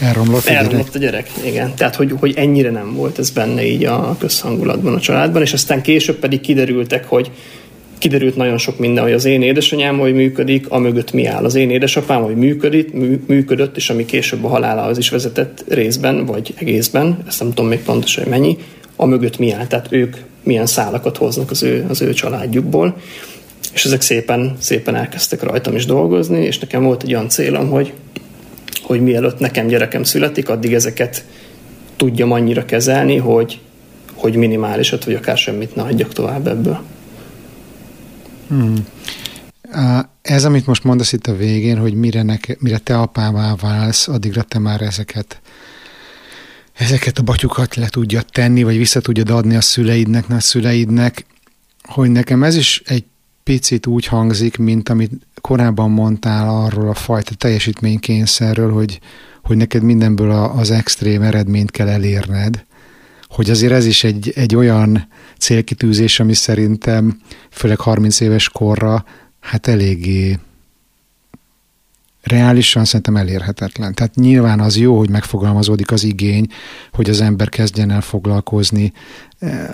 [0.00, 0.94] Elromlott a Elromlott gyerek.
[0.94, 1.74] a gyerek, igen.
[1.74, 5.82] Tehát, hogy, hogy ennyire nem volt ez benne így a közhangulatban a családban, és aztán
[5.82, 7.30] később pedig kiderültek, hogy
[8.02, 11.44] kiderült nagyon sok minden, hogy az én édesanyám hogy működik, a mögött mi áll.
[11.44, 16.26] Az én édesapám hogy működik, mű, működött, és ami később a halálához is vezetett részben,
[16.26, 18.56] vagy egészben, ezt nem tudom még pontosan, hogy mennyi,
[18.96, 22.96] a mögött mi áll, tehát ők milyen szálakat hoznak az ő, az ő családjukból.
[23.74, 27.92] És ezek szépen, szépen elkezdtek rajtam is dolgozni, és nekem volt egy olyan célom, hogy,
[28.82, 31.24] hogy mielőtt nekem gyerekem születik, addig ezeket
[31.96, 33.58] tudjam annyira kezelni, hogy,
[34.14, 36.80] hogy minimálisat, vagy akár semmit ne hagyjak tovább ebből.
[38.52, 38.86] Hmm.
[40.22, 44.42] Ez, amit most mondasz itt a végén, hogy mire, neke, mire te apává válsz, addigra
[44.42, 45.40] te már ezeket
[46.72, 51.26] ezeket a batyukat le tudja tenni, vagy vissza tudja adni a szüleidnek, a szüleidnek,
[51.82, 53.04] hogy nekem ez is egy
[53.42, 59.00] picit úgy hangzik, mint amit korábban mondtál arról a fajta teljesítménykényszerről, hogy,
[59.42, 62.64] hogy neked mindenből az extrém eredményt kell elérned,
[63.32, 69.04] hogy azért ez is egy, egy olyan célkitűzés, ami szerintem főleg 30 éves korra
[69.40, 70.38] hát eléggé
[72.22, 73.94] reálisan szerintem elérhetetlen.
[73.94, 76.46] Tehát nyilván az jó, hogy megfogalmazódik az igény,
[76.92, 78.92] hogy az ember kezdjen el foglalkozni
[79.38, 79.68] eh,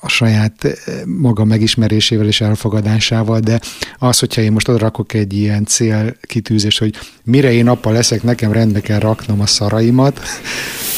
[0.00, 3.60] a, saját eh, maga megismerésével és elfogadásával, de
[3.98, 8.80] az, hogyha én most rakok egy ilyen célkitűzést, hogy mire én apa leszek, nekem rendbe
[8.80, 10.20] kell raknom a szaraimat,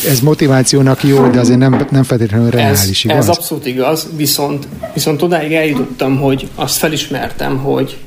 [0.08, 3.28] ez motivációnak jó, de azért nem, nem feltétlenül reális, ez, igaz?
[3.28, 7.98] Ez abszolút igaz, viszont, viszont odáig eljutottam, hogy azt felismertem, hogy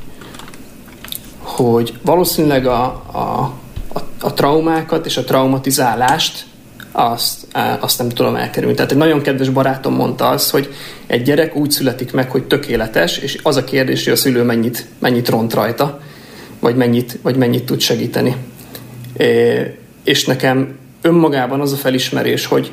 [1.55, 3.53] hogy valószínűleg a, a,
[3.93, 6.45] a, a traumákat és a traumatizálást
[6.95, 7.47] azt,
[7.79, 8.75] azt nem tudom elkerülni.
[8.75, 10.73] Tehát egy nagyon kedves barátom mondta azt, hogy
[11.07, 14.85] egy gyerek úgy születik meg, hogy tökéletes, és az a kérdés, hogy a szülő mennyit,
[14.99, 15.99] mennyit ront rajta,
[16.59, 18.35] vagy mennyit, vagy mennyit tud segíteni.
[19.17, 19.61] É,
[20.03, 22.71] és nekem önmagában az a felismerés, hogy,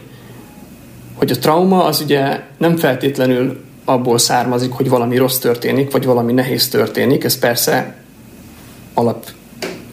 [1.14, 6.32] hogy a trauma az ugye nem feltétlenül abból származik, hogy valami rossz történik, vagy valami
[6.32, 7.24] nehéz történik.
[7.24, 7.96] Ez persze
[8.94, 9.26] alap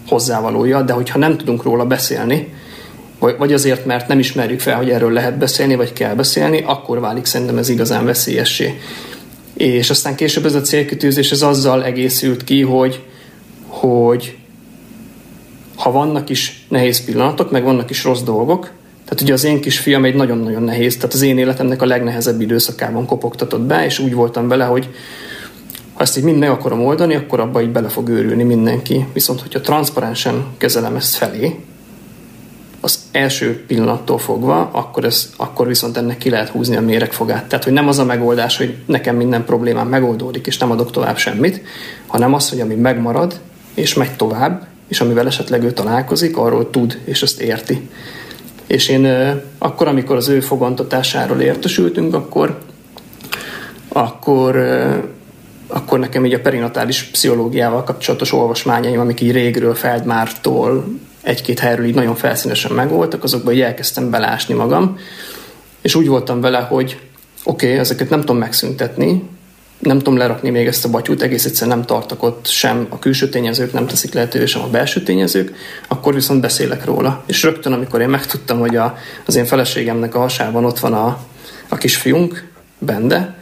[0.08, 2.54] hozzávalója, de hogyha nem tudunk róla beszélni,
[3.20, 7.26] vagy azért, mert nem ismerjük fel, hogy erről lehet beszélni, vagy kell beszélni, akkor válik
[7.26, 8.80] szerintem ez igazán veszélyessé.
[9.54, 13.04] És aztán később ez a célkitűzés ez azzal egészült ki, hogy,
[13.68, 14.38] hogy
[15.76, 18.72] ha vannak is nehéz pillanatok, meg vannak is rossz dolgok,
[19.04, 23.06] tehát ugye az én kisfiam egy nagyon-nagyon nehéz, tehát az én életemnek a legnehezebb időszakában
[23.06, 24.90] kopogtatott be, és úgy voltam vele, hogy
[25.94, 29.06] ha ezt így mind meg akarom oldani, akkor abba így bele fog őrülni mindenki.
[29.14, 31.60] Viszont, hogyha transzparensen kezelem ezt felé,
[32.82, 37.46] az első pillanattól fogva, akkor, ez, akkor viszont ennek ki lehet húzni a méregfogát.
[37.46, 41.18] Tehát, hogy nem az a megoldás, hogy nekem minden problémám megoldódik, és nem adok tovább
[41.18, 41.62] semmit,
[42.08, 43.40] hanem az, hogy ami megmarad,
[43.74, 47.90] és megy tovább, és amivel esetleg ő találkozik, arról tud, és ezt érti.
[48.68, 49.08] És én
[49.58, 52.60] akkor, amikor az ő fogantatásáról értesültünk, akkor,
[53.88, 54.58] akkor,
[55.68, 60.86] akkor nekem így a perinatális pszichológiával kapcsolatos olvasmányaim, amik így régről Feldmártól
[61.22, 64.98] egy-két helyről így nagyon felszínesen megvoltak, azokban így elkezdtem belásni magam,
[65.82, 67.00] és úgy voltam vele, hogy
[67.44, 69.24] oké, okay, ezeket nem tudom megszüntetni,
[69.80, 73.30] nem tudom lerakni még ezt a batyút, egész egyszerűen nem tartok ott sem a külső
[73.30, 75.56] tényezők, nem teszik lehetővé sem a belső tényezők,
[75.88, 77.24] akkor viszont beszélek róla.
[77.26, 81.20] És rögtön, amikor én megtudtam, hogy a, az én feleségemnek a hasában ott van a,
[81.68, 82.48] a kisfiunk,
[82.80, 83.38] Bende,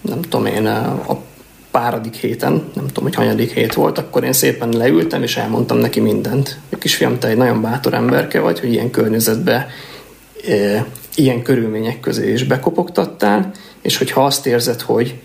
[0.00, 1.22] nem tudom én, a
[1.70, 6.00] páradik héten, nem tudom, hogy hanyadik hét volt, akkor én szépen leültem, és elmondtam neki
[6.00, 6.58] mindent.
[6.78, 9.68] Kisfiam, te egy nagyon bátor emberke vagy, hogy ilyen környezetbe,
[10.48, 13.50] e, ilyen körülmények közé is bekopogtattál,
[13.82, 15.20] és hogyha azt érzed, hogy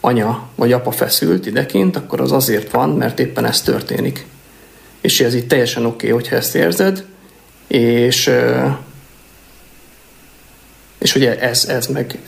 [0.00, 4.26] anya vagy apa feszült idekint, akkor az azért van, mert éppen ez történik.
[5.00, 7.04] És ez így teljesen oké, okay, hogyha ezt érzed,
[7.66, 8.30] és
[11.06, 12.18] és ugye ez, ez meg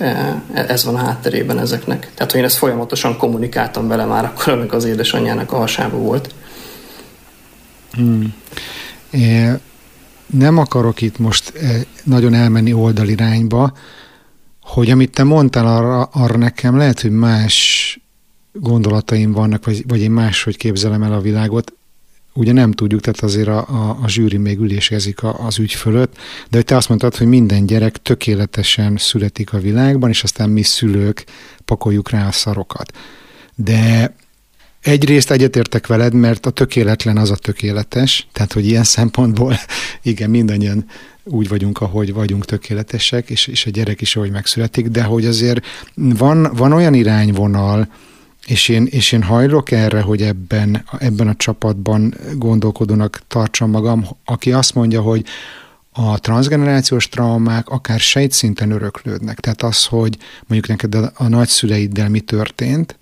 [0.52, 2.10] ez van a hátterében ezeknek.
[2.14, 6.34] Tehát, hogy én ezt folyamatosan kommunikáltam vele már akkor, amikor az édesanyjának a hasába volt.
[7.92, 8.34] Hmm.
[9.10, 9.50] É,
[10.26, 11.52] nem akarok itt most
[12.04, 13.72] nagyon elmenni oldalirányba,
[14.62, 18.00] hogy amit te mondtál arra, arra nekem lehet, hogy más
[18.52, 21.72] gondolataim vannak, vagy, vagy én máshogy képzelem el a világot.
[22.38, 26.16] Ugye nem tudjuk, tehát azért a, a, a zsűri még ülésezik a, az ügy fölött,
[26.50, 30.62] de hogy te azt mondtad, hogy minden gyerek tökéletesen születik a világban, és aztán mi
[30.62, 31.24] szülők
[31.64, 32.96] pakoljuk rá a szarokat.
[33.54, 34.14] De
[34.80, 39.54] egyrészt egyetértek veled, mert a tökéletlen az a tökéletes, tehát hogy ilyen szempontból
[40.02, 40.84] igen, mindannyian
[41.24, 45.66] úgy vagyunk, ahogy vagyunk tökéletesek, és, és a gyerek is, ahogy megszületik, de hogy azért
[45.94, 47.88] van, van olyan irányvonal,
[48.48, 54.52] és én, és én hajlok erre, hogy ebben, ebben a csapatban gondolkodónak tartsam magam, aki
[54.52, 55.24] azt mondja, hogy
[55.92, 59.40] a transgenerációs traumák akár sejtszinten öröklődnek.
[59.40, 62.98] Tehát az, hogy mondjuk neked a, nagyszüleiddel mi történt,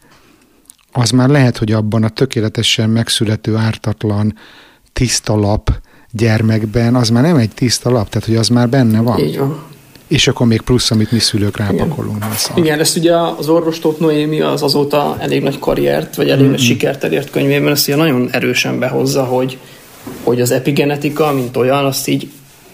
[0.93, 4.35] az már lehet, hogy abban a tökéletesen megszülető ártatlan
[4.93, 5.81] tiszta lap
[6.11, 9.19] gyermekben, az már nem egy tiszta lap, tehát hogy az már benne van.
[9.19, 9.75] Így van.
[10.09, 12.17] És akkor még plusz, amit mi szülők rápakolunk.
[12.17, 16.51] Igen, Igen ezt ugye az orvostót Noémi az azóta elég nagy karriert, vagy elég mm-hmm.
[16.51, 19.59] nagy sikert elért könyvében, ezt ugye nagyon erősen behozza, hogy,
[20.23, 22.29] hogy az epigenetika, mint olyan, azt így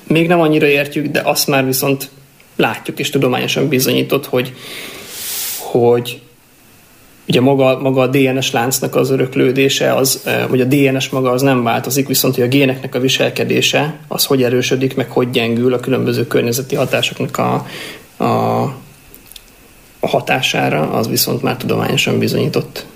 [0.06, 2.10] még nem annyira értjük, de azt már viszont
[2.56, 4.54] látjuk és tudományosan bizonyított, hogy,
[5.58, 6.20] hogy
[7.28, 11.62] ugye maga, maga a DNS láncnak az öröklődése, az, vagy a DNS maga az nem
[11.62, 16.26] változik, viszont hogy a géneknek a viselkedése, az hogy erősödik, meg hogy gyengül a különböző
[16.26, 17.66] környezeti hatásoknak a,
[18.24, 18.62] a,
[20.00, 22.86] a hatására, az viszont már tudományosan bizonyított.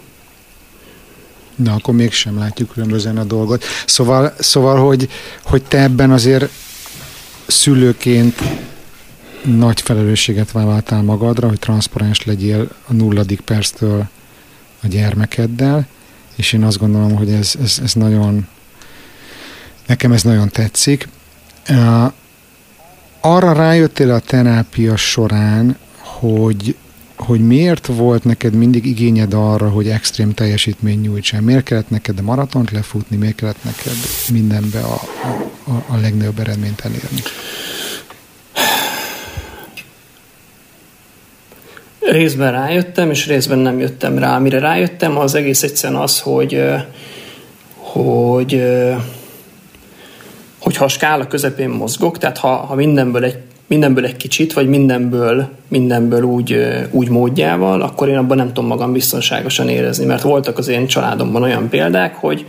[1.56, 3.64] Na, akkor mégsem látjuk különbözően a dolgot.
[3.86, 5.08] Szóval, szóval hogy,
[5.42, 6.50] hogy te ebben azért
[7.46, 8.40] szülőként
[9.42, 14.08] nagy felelősséget vállaltál magadra, hogy transzparens legyél a nulladik perctől
[14.86, 15.86] a gyermekeddel,
[16.36, 18.46] és én azt gondolom, hogy ez, ez, ez nagyon,
[19.86, 21.08] nekem ez nagyon tetszik.
[23.20, 26.76] Arra rájöttél a terápia során, hogy,
[27.16, 31.40] hogy miért volt neked mindig igényed arra, hogy extrém teljesítmény nyújtsál?
[31.40, 33.96] Miért kellett neked a maratont lefutni, miért kellett neked
[34.32, 35.00] mindenbe a,
[35.64, 37.22] a, a legnagyobb eredményt elérni?
[42.10, 44.36] Részben rájöttem, és részben nem jöttem rá.
[44.36, 46.62] Amire rájöttem, az egész egyszerűen az, hogy,
[47.76, 48.62] hogy,
[50.58, 54.68] hogy ha a skála közepén mozgok, tehát ha, ha mindenből egy mindenből egy kicsit, vagy
[54.68, 56.58] mindenből, mindenből úgy,
[56.90, 61.42] úgy módjával, akkor én abban nem tudom magam biztonságosan érezni, mert voltak az én családomban
[61.42, 62.46] olyan példák, hogy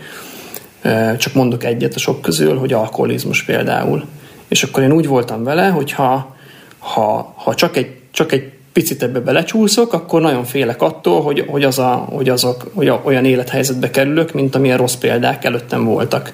[1.17, 4.06] csak mondok egyet a sok közül, hogy alkoholizmus például.
[4.48, 6.36] És akkor én úgy voltam vele, hogy ha,
[6.80, 11.63] ha, ha csak, egy, csak egy picit ebbe belecsúszok, akkor nagyon félek attól, hogy, hogy,
[11.63, 16.34] az a, hogy azok hogy olyan élethelyzetbe kerülök, mint amilyen rossz példák előttem voltak.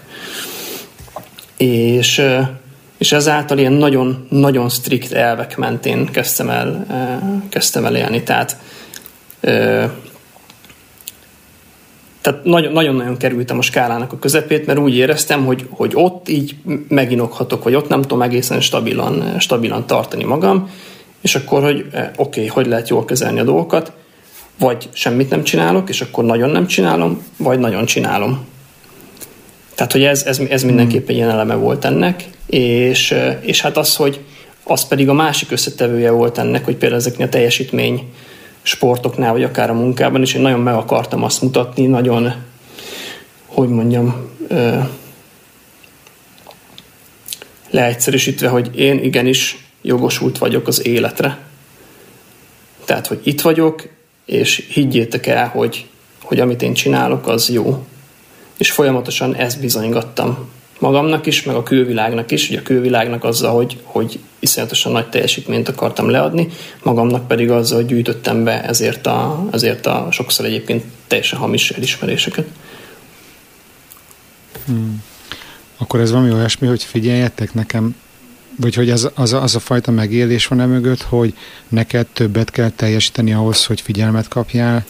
[1.58, 2.22] És,
[2.98, 6.86] és ezáltal ilyen nagyon-nagyon strikt elvek mentén kezdtem el,
[7.50, 8.24] kezdtem el élni.
[8.24, 8.58] Tehát,
[12.22, 16.56] tehát nagyon-nagyon kerültem a skálának a közepét, mert úgy éreztem, hogy, hogy ott így
[16.88, 20.70] meginokhatok, vagy ott nem tudom egészen stabilan, stabilan tartani magam,
[21.24, 23.92] és akkor, hogy oké, okay, hogy lehet jól kezelni a dolgokat,
[24.60, 28.46] vagy semmit nem csinálok, és akkor nagyon nem csinálom, vagy nagyon csinálom.
[29.76, 34.20] Tehát, hogy ez, ez, ez mindenképpen ilyen eleme volt ennek, és, és hát az, hogy
[34.64, 38.14] az pedig a másik összetevője volt ennek, hogy például ezeknél a teljesítmény
[38.62, 42.34] sportoknál, vagy akár a munkában is, én nagyon meg akartam azt mutatni, nagyon,
[43.46, 44.30] hogy mondjam,
[47.70, 51.38] leegyszerűsítve, hogy én igenis jogosult vagyok az életre.
[52.86, 53.88] Tehát, hogy itt vagyok,
[54.26, 55.86] és higgyétek el, hogy,
[56.22, 57.86] hogy amit én csinálok, az jó.
[58.58, 63.80] És folyamatosan ezt bizonygattam magamnak is, meg a külvilágnak is, ugye a külvilágnak azzal, hogy,
[63.84, 66.48] hogy iszonyatosan nagy teljesítményt akartam leadni,
[66.84, 72.48] magamnak pedig azzal, hogy gyűjtöttem be ezért a, ezért a sokszor egyébként teljesen hamis elismeréseket.
[74.66, 75.04] Hmm.
[75.78, 77.96] Akkor ez valami olyasmi, hogy figyeljetek, nekem
[78.56, 81.34] vagy hogy az, az, az a fajta megélés van e mögött, hogy
[81.70, 84.86] neked többet kell teljesíteni ahhoz, hogy figyelmet kapjál,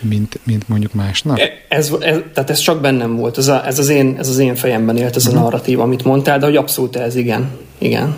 [0.00, 1.40] mint, mint mondjuk másnak?
[1.40, 4.38] E, ez, ez, tehát ez csak bennem volt, ez, a, ez, az, én, ez az
[4.38, 5.38] én fejemben élt, ez uh-huh.
[5.38, 5.50] a mhm.
[5.50, 7.50] narratív, amit mondtál, de hogy abszolút ez igen.
[7.78, 8.14] igen.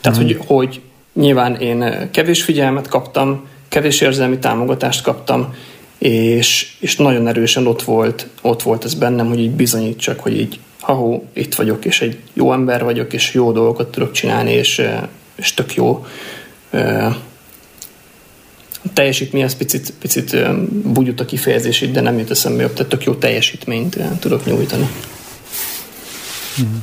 [0.00, 0.36] Tehát, uh-huh.
[0.36, 0.80] hogy, hogy
[1.12, 5.54] nyilván én kevés figyelmet kaptam, kevés érzelmi támogatást kaptam,
[5.98, 10.58] és, és nagyon erősen ott volt, ott volt ez bennem, hogy így bizonyítsak, hogy így
[10.86, 14.82] ahó, itt vagyok, és egy jó ember vagyok, és jó dolgokat tudok csinálni, és,
[15.34, 16.06] és tök jó.
[18.84, 20.36] A teljesítmény az picit, picit
[20.68, 24.88] bugyut a kifejezés de nem jut eszembe jobb, tehát tök jó teljesítményt tudok nyújtani.
[26.56, 26.82] Hmm.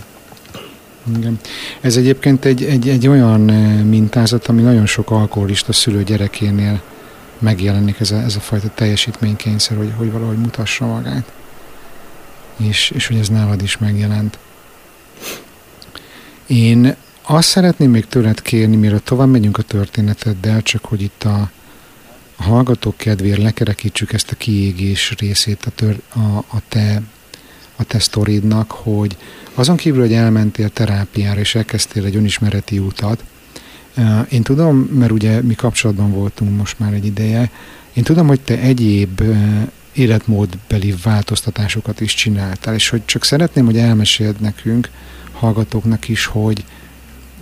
[1.17, 1.39] Igen.
[1.81, 3.39] Ez egyébként egy, egy, egy olyan
[3.85, 6.81] mintázat, ami nagyon sok alkoholista szülő gyerekénél
[7.39, 11.31] megjelenik ez a, ez a fajta teljesítménykényszer, hogy, hogy valahogy mutassa magát
[12.57, 14.37] és, és hogy ez nálad is megjelent.
[16.47, 21.49] Én azt szeretném még tőled kérni, mielőtt tovább megyünk a történeteddel, csak hogy itt a,
[22.35, 27.01] a hallgatók kedvéért lekerekítsük ezt a kiégés részét a, tör, a, a te
[27.75, 29.17] a te sztoridnak, hogy
[29.53, 33.23] azon kívül, hogy elmentél terápiára, és elkezdtél egy önismereti útat,
[34.29, 37.51] én tudom, mert ugye mi kapcsolatban voltunk most már egy ideje,
[37.93, 39.21] én tudom, hogy te egyéb
[39.93, 44.89] életmódbeli változtatásokat is csináltál, és hogy csak szeretném, hogy elmeséld nekünk,
[45.31, 46.63] hallgatóknak is, hogy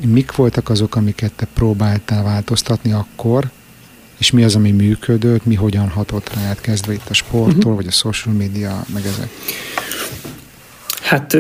[0.06, 3.50] mik voltak azok, amiket te próbáltál változtatni akkor,
[4.18, 7.76] és mi az, ami működött, mi hogyan hatott rád, kezdve itt a sporttól, uh-huh.
[7.76, 9.30] vagy a social media, meg ezek.
[11.02, 11.38] Hát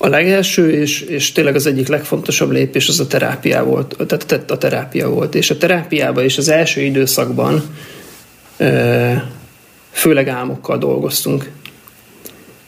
[0.00, 4.58] A legelső és, és tényleg az egyik legfontosabb lépés az a terápia volt, tehát a
[4.58, 5.34] terápia volt.
[5.34, 7.62] És a terápiában és az első időszakban
[9.90, 11.50] főleg álmokkal dolgoztunk.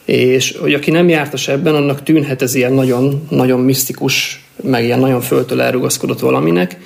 [0.04, 4.98] És hogy aki nem jártas ebben, annak tűnhet ez ilyen nagyon, nagyon misztikus, meg ilyen
[4.98, 6.76] nagyon föltől elrugaszkodott valaminek,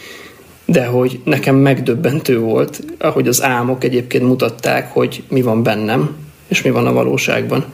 [0.65, 6.17] de hogy nekem megdöbbentő volt, ahogy az álmok egyébként mutatták, hogy mi van bennem,
[6.49, 7.65] és mi van a valóságban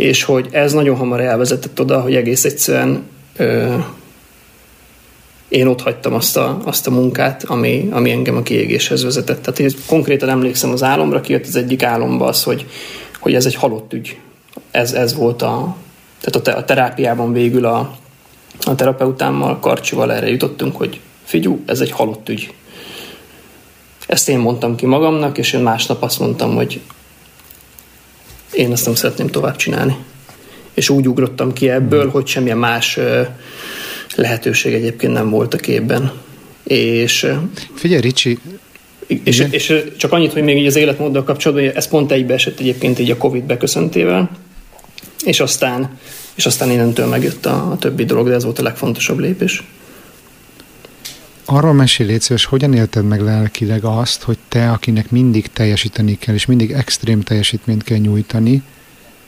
[0.00, 3.02] és hogy ez nagyon hamar elvezetett oda, hogy egész egyszerűen
[3.36, 3.74] ö,
[5.48, 9.42] én ott hagytam azt a, azt a munkát, ami, ami engem a kiégéshez vezetett.
[9.42, 12.66] Tehát én konkrétan emlékszem az álomra, kijött az egyik álomba az, hogy,
[13.18, 14.18] hogy ez egy halott ügy.
[14.70, 15.76] Ez, ez volt a,
[16.20, 17.96] tehát a, a terápiában végül a,
[18.60, 22.52] a terapeutámmal, Karcsival erre jutottunk, hogy figyú, ez egy halott ügy.
[24.06, 26.80] Ezt én mondtam ki magamnak, és én másnap azt mondtam, hogy
[28.52, 29.96] én ezt nem szeretném tovább csinálni.
[30.74, 32.98] És úgy ugrottam ki ebből, hogy semmilyen más
[34.14, 36.12] lehetőség egyébként nem volt a képben.
[36.64, 37.26] És,
[37.74, 38.38] Figyelj, Ricsi,
[39.24, 43.10] és, és csak annyit, hogy még így az életmóddal kapcsolatban, ez pont egybeesett egyébként így
[43.10, 44.30] a Covid beköszöntével,
[45.24, 45.98] és aztán,
[46.34, 49.62] és aztán innentől megjött a, a többi dolog, de ez volt a legfontosabb lépés.
[51.52, 56.34] Arról mesél légy szíves, hogyan élted meg lelkileg azt, hogy te, akinek mindig teljesíteni kell,
[56.34, 58.62] és mindig extrém teljesítményt kell nyújtani,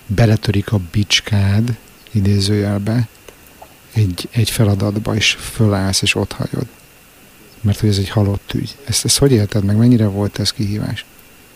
[0.06, 1.76] beletörik a bicskád,
[2.12, 3.08] idézőjelbe,
[3.92, 6.66] egy, egy feladatba, és fölállsz, és ott hagyod.
[7.60, 8.76] Mert hogy ez egy halott ügy.
[8.84, 9.76] Ezt, ezt hogy élted meg?
[9.76, 11.04] Mennyire volt ez kihívás?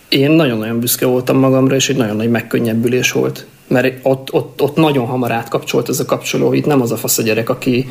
[0.09, 3.47] Én nagyon-nagyon büszke voltam magamra, és egy nagyon nagy megkönnyebbülés volt.
[3.69, 6.53] Mert ott, ott, ott nagyon hamar átkapcsolt ez a kapcsoló.
[6.53, 7.89] Itt nem az a fasz a gyerek, aki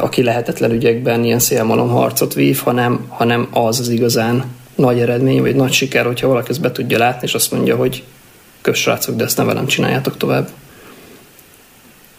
[0.00, 4.44] aki lehetetlen ügyekben ilyen szélmalom harcot vív, hanem, hanem az az igazán
[4.74, 8.04] nagy eredmény, vagy nagy siker, hogyha valaki ezt be tudja látni, és azt mondja, hogy
[8.60, 10.48] kössrácok, de ezt nem velem csináljátok tovább.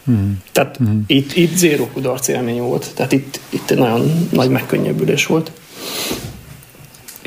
[0.04, 0.42] Hmm.
[0.52, 1.04] Tehát hmm.
[1.06, 2.90] Itt, itt zéró kudarc élmény volt.
[2.94, 5.50] Tehát itt, itt egy nagyon nagy megkönnyebbülés volt.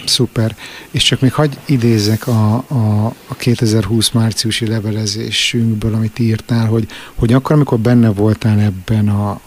[0.05, 0.55] Szuper.
[0.91, 7.33] És csak még hagyj idézek a, a, a 2020 márciusi levelezésünkből, amit írtál, hogy, hogy
[7.33, 9.41] akkor, amikor benne voltál ebben a,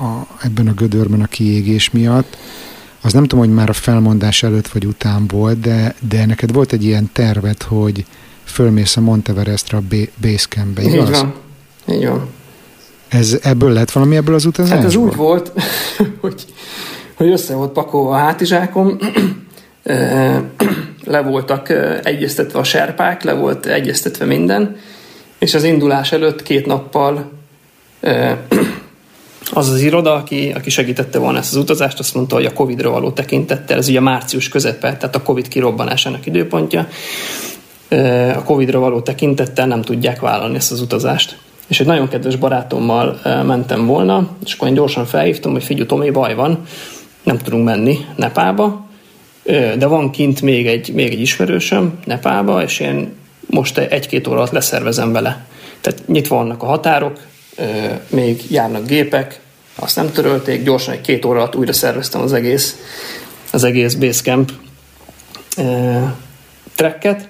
[0.00, 2.36] a, ebben a gödörben a kiégés miatt,
[3.00, 6.72] az nem tudom, hogy már a felmondás előtt vagy után volt, de, de neked volt
[6.72, 8.04] egy ilyen tervet, hogy
[8.44, 9.82] fölmész a Monteverestre a
[10.20, 11.08] Basecampbe, igaz?
[11.08, 11.34] Így van.
[11.88, 12.28] Így van.
[13.08, 14.78] Ez, ebből lett valami ebből az utazásból?
[14.78, 15.52] Hát ez úgy volt,
[16.20, 16.44] hogy,
[17.14, 18.98] hogy össze volt pakolva a hátizsákom,
[21.04, 21.72] le voltak
[22.02, 24.76] egyeztetve a serpák, le volt egyeztetve minden,
[25.38, 27.30] és az indulás előtt két nappal
[29.52, 32.90] az az iroda, aki, aki segítette volna ezt az utazást, azt mondta, hogy a Covid-ra
[32.90, 36.88] való tekintettel, ez ugye március közepe, tehát a Covid kirobbanásának időpontja,
[38.36, 41.38] a Covid-ra való tekintettel nem tudják vállalni ezt az utazást.
[41.66, 46.10] És egy nagyon kedves barátommal mentem volna, és akkor én gyorsan felhívtam, hogy figyelj, Tomi,
[46.10, 46.64] baj van,
[47.22, 48.86] nem tudunk menni Nepába,
[49.78, 53.12] de van kint még egy, még egy ismerősöm Nepába, és én
[53.46, 55.46] most egy-két óra alatt leszervezem vele.
[55.80, 57.20] Tehát nyitva vannak a határok,
[58.08, 59.40] még járnak gépek,
[59.74, 62.76] azt nem törölték, gyorsan egy két óra alatt újra szerveztem az egész,
[63.52, 64.52] az egész Basecamp
[66.74, 67.28] trekket,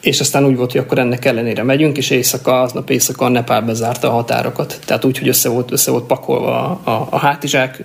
[0.00, 3.62] és aztán úgy volt, hogy akkor ennek ellenére megyünk, és éjszaka, aznap éjszaka a Nepál
[3.62, 4.78] bezárta a határokat.
[4.84, 7.84] Tehát úgy, hogy össze volt, össze volt pakolva a, a, a hátizsák,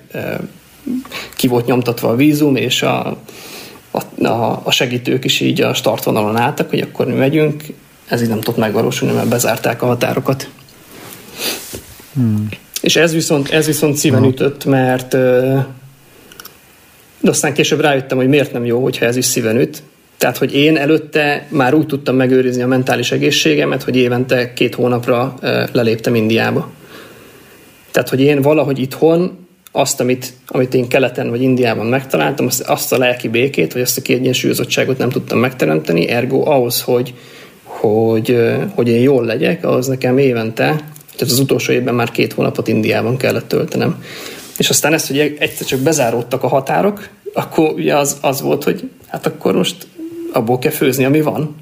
[1.36, 3.18] ki volt nyomtatva a vízum, és a,
[4.22, 7.64] a, a segítők is így a startvonalon álltak, hogy akkor mi megyünk.
[8.08, 10.50] Ez így nem tudott megvalósulni, mert bezárták a határokat.
[12.14, 12.50] Hmm.
[12.82, 15.16] És ez viszont, ez viszont szíven ütött, mert
[17.24, 19.84] de aztán később rájöttem, hogy miért nem jó, hogyha ez is szíven üt.
[20.18, 25.36] Tehát, hogy én előtte már úgy tudtam megőrizni a mentális egészségemet, hogy évente két hónapra
[25.72, 26.72] leléptem Indiába.
[27.92, 32.94] Tehát, hogy én valahogy itthon azt, amit, amit én keleten vagy Indiában megtaláltam, azt, azt
[32.94, 37.14] a lelki békét, vagy azt a kiegyensúlyozottságot nem tudtam megteremteni, ergo ahhoz, hogy,
[37.64, 38.38] hogy,
[38.76, 40.84] hogy én jól legyek, ahhoz nekem évente,
[41.16, 44.04] tehát az utolsó évben már két hónapot Indiában kellett töltenem.
[44.58, 48.90] És aztán ezt, hogy egyszer csak bezáródtak a határok, akkor ugye az, az volt, hogy
[49.08, 49.88] hát akkor most
[50.34, 51.56] abból kell főzni, ami van.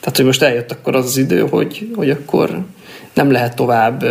[0.00, 2.64] Tehát, hogy most eljött akkor az az idő, hogy, hogy akkor
[3.12, 4.04] nem lehet tovább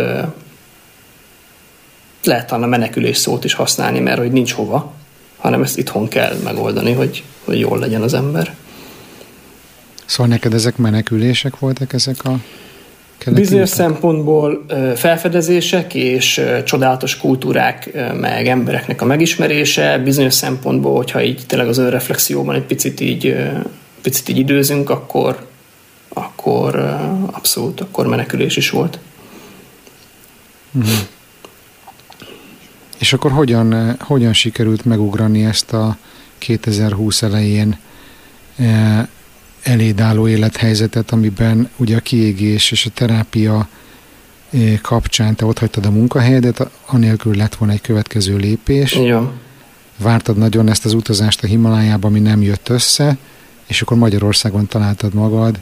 [2.26, 4.94] lehet talán a menekülés szót is használni, mert hogy nincs hova,
[5.36, 8.54] hanem ezt itthon kell megoldani, hogy, hogy jól legyen az ember.
[10.04, 12.38] Szóval neked ezek menekülések voltak ezek a
[13.32, 21.68] Bizonyos szempontból felfedezések és csodálatos kultúrák, meg embereknek a megismerése, bizonyos szempontból, hogyha így tényleg
[21.68, 23.36] az önreflexióban egy picit így,
[24.02, 25.46] picit így időzünk, akkor,
[26.08, 26.76] akkor
[27.30, 28.98] abszolút, akkor menekülés is volt.
[30.78, 30.94] Mm-hmm.
[32.98, 35.96] És akkor hogyan, hogyan sikerült megugrani ezt a
[36.38, 37.78] 2020 elején
[39.66, 43.68] eh, elédálló élethelyzetet, amiben ugye a kiégés és a terápia
[44.50, 48.92] eh, kapcsán te ott hagytad a munkahelyedet, anélkül lett volna egy következő lépés.
[48.92, 49.30] Igen.
[49.98, 53.16] Vártad nagyon ezt az utazást a Himalájába, ami nem jött össze,
[53.66, 55.60] és akkor Magyarországon találtad magad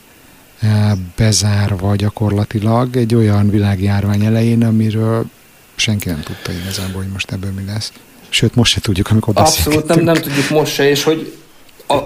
[1.16, 5.24] bezárva gyakorlatilag egy olyan világjárvány elején, amiről
[5.74, 7.92] senki nem tudta igazából, hogy most ebből mi lesz.
[8.28, 11.36] Sőt, most se tudjuk, amikor Abszolút nem, nem tudjuk most se, és hogy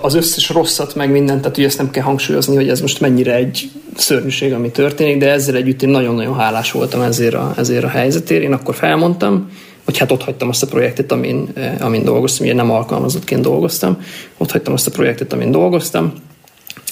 [0.03, 3.35] az összes rosszat, meg mindent, tehát ugye ezt nem kell hangsúlyozni, hogy ez most mennyire
[3.35, 7.89] egy szörnyűség, ami történik, de ezzel együtt én nagyon-nagyon hálás voltam ezért a, ezért a
[7.89, 8.43] helyzetért.
[8.43, 9.51] Én akkor felmondtam,
[9.85, 13.99] hogy hát ott hagytam azt a projektet, amin, eh, amin dolgoztam, ugye nem alkalmazottként dolgoztam,
[14.37, 16.13] ott hagytam azt a projektet, amin dolgoztam,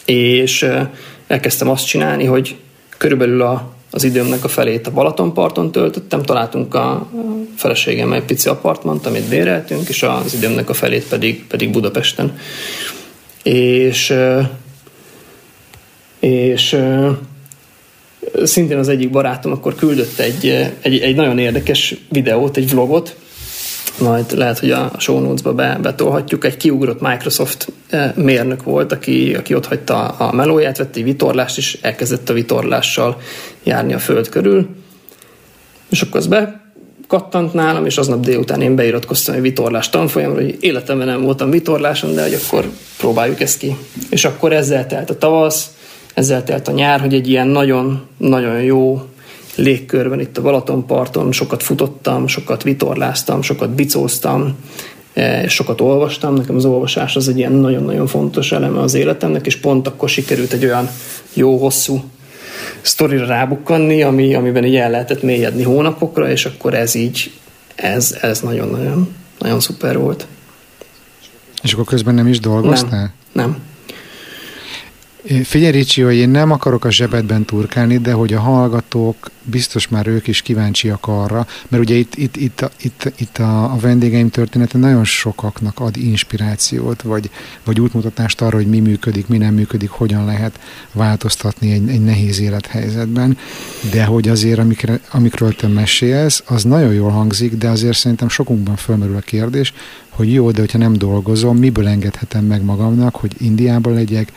[0.05, 0.88] és eh,
[1.26, 2.57] elkezdtem azt csinálni, hogy
[2.99, 7.11] körülbelül a az időmnek a felét a Balatonparton töltöttem, találtunk a
[7.57, 12.39] feleségemmel egy pici apartmant, amit béreltünk, és az időmnek a felét pedig, pedig Budapesten.
[13.43, 14.14] És,
[16.20, 16.78] és
[18.45, 23.16] szintén az egyik barátom akkor küldött egy, egy, egy nagyon érdekes videót, egy vlogot,
[23.99, 26.45] majd lehet, hogy a show notes-ba be, betolhatjuk.
[26.45, 27.72] Egy kiugrott Microsoft
[28.14, 33.20] mérnök volt, aki, aki ott hagyta a melóját, vett egy vitorlást, és elkezdett a vitorlással
[33.66, 34.68] járni a föld körül.
[35.88, 36.64] És akkor az be
[37.08, 42.14] kattant nálam, és aznap délután én beiratkoztam egy vitorlás tanfolyamra, hogy életemben nem voltam vitorláson,
[42.14, 43.76] de hogy akkor próbáljuk ezt ki.
[44.10, 45.70] És akkor ezzel telt a tavasz,
[46.14, 49.02] ezzel telt a nyár, hogy egy ilyen nagyon-nagyon jó
[49.54, 54.56] légkörben itt a Balatonparton, sokat futottam, sokat vitorláztam, sokat bicóztam,
[55.42, 59.56] és sokat olvastam, nekem az olvasás az egy ilyen nagyon-nagyon fontos eleme az életemnek, és
[59.56, 60.88] pont akkor sikerült egy olyan
[61.32, 62.02] jó, hosszú
[62.80, 67.32] sztorira rábukkanni, ami, amiben így el lehetett mélyedni hónapokra, és akkor ez így,
[67.74, 70.26] ez, ez nagyon-nagyon nagyon szuper volt.
[71.62, 73.12] És akkor közben nem is dolgoztál?
[73.32, 73.56] Nem, nem.
[75.26, 80.06] Figyelj Ricsi, hogy én nem akarok a zsebedben turkálni, de hogy a hallgatók, biztos már
[80.06, 84.78] ők is kíváncsiak arra, mert ugye itt, itt, itt, itt, itt a, a vendégeim története
[84.78, 87.30] nagyon sokaknak ad inspirációt, vagy,
[87.64, 90.60] vagy útmutatást arra, hogy mi működik, mi nem működik, hogyan lehet
[90.92, 93.38] változtatni egy, egy nehéz élethelyzetben,
[93.90, 98.76] de hogy azért, amikre, amikről te mesélsz, az nagyon jól hangzik, de azért szerintem sokunkban
[98.76, 99.72] fölmerül a kérdés,
[100.08, 104.32] hogy jó, de hogyha nem dolgozom, miből engedhetem meg magamnak, hogy Indiában legyek,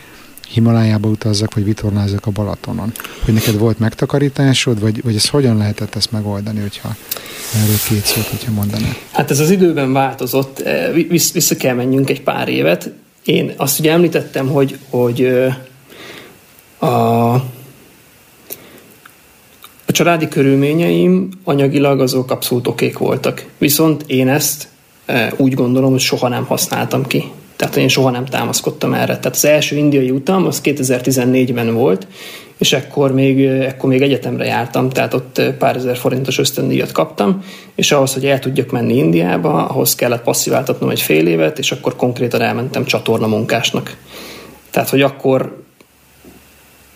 [0.49, 2.91] Himalájába utazzak, vagy vitorlázzak a Balatonon.
[3.25, 6.95] Hogy neked volt megtakarításod, vagy, vagy ez hogyan lehetett ezt megoldani, hogyha
[7.55, 8.95] erről két szót, hogyha mondanál?
[9.11, 10.91] Hát ez az időben változott, e,
[11.33, 12.91] vissza kell menjünk egy pár évet.
[13.25, 15.27] Én azt ugye említettem, hogy, hogy
[16.77, 17.33] a,
[19.85, 23.45] a családi körülményeim anyagilag azok abszolút okék voltak.
[23.57, 24.67] Viszont én ezt
[25.37, 27.23] úgy gondolom, hogy soha nem használtam ki.
[27.59, 29.17] Tehát én soha nem támaszkodtam erre.
[29.17, 32.07] Tehát az első indiai utam az 2014-ben volt,
[32.57, 37.43] és ekkor még, ekkor még egyetemre jártam, tehát ott pár ezer forintos ösztöndíjat kaptam,
[37.75, 41.95] és ahhoz, hogy el tudjak menni Indiába, ahhoz kellett passziváltatnom egy fél évet, és akkor
[41.95, 43.97] konkrétan elmentem csatorna munkásnak.
[44.69, 45.63] Tehát, hogy akkor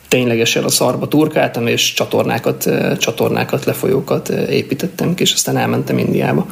[0.07, 6.47] ténylegesen a szarba turkáltam, és csatornákat, csatornákat, lefolyókat építettem ki, és aztán elmentem Indiába.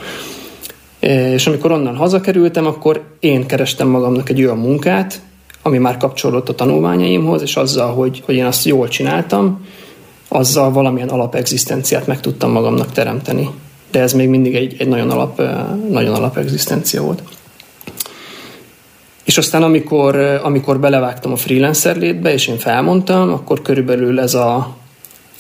[1.02, 5.22] És amikor onnan hazakerültem, akkor én kerestem magamnak egy olyan munkát,
[5.62, 9.66] ami már kapcsolódott a tanulmányaimhoz, és azzal, hogy, hogy én azt jól csináltam,
[10.28, 13.50] azzal valamilyen alapegzisztenciát meg tudtam magamnak teremteni.
[13.92, 15.42] De ez még mindig egy, egy nagyon, alap,
[15.90, 17.24] nagyon alapegzisztencia volt.
[19.24, 24.76] És aztán amikor, amikor belevágtam a freelancer létbe, és én felmondtam, akkor körülbelül ez a,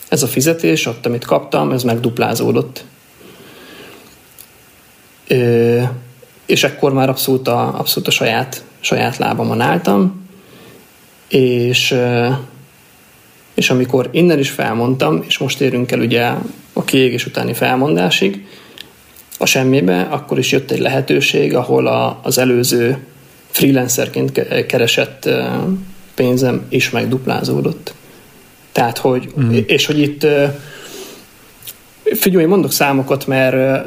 [0.09, 2.83] ez a fizetés, ott, amit kaptam, ez megduplázódott
[6.45, 10.27] és ekkor már abszolút a, abszolút a saját, saját lábamon álltam,
[11.27, 11.95] és,
[13.53, 16.31] és amikor innen is felmondtam, és most érünk el ugye
[16.73, 18.45] a kiégés utáni felmondásig,
[19.37, 22.97] a semmibe, akkor is jött egy lehetőség, ahol a, az előző
[23.49, 25.29] freelancerként keresett
[26.15, 27.93] pénzem is megduplázódott.
[28.71, 29.57] Tehát, hogy, mm.
[29.65, 30.25] és hogy itt
[32.03, 33.85] figyelj, mondok számokat, mert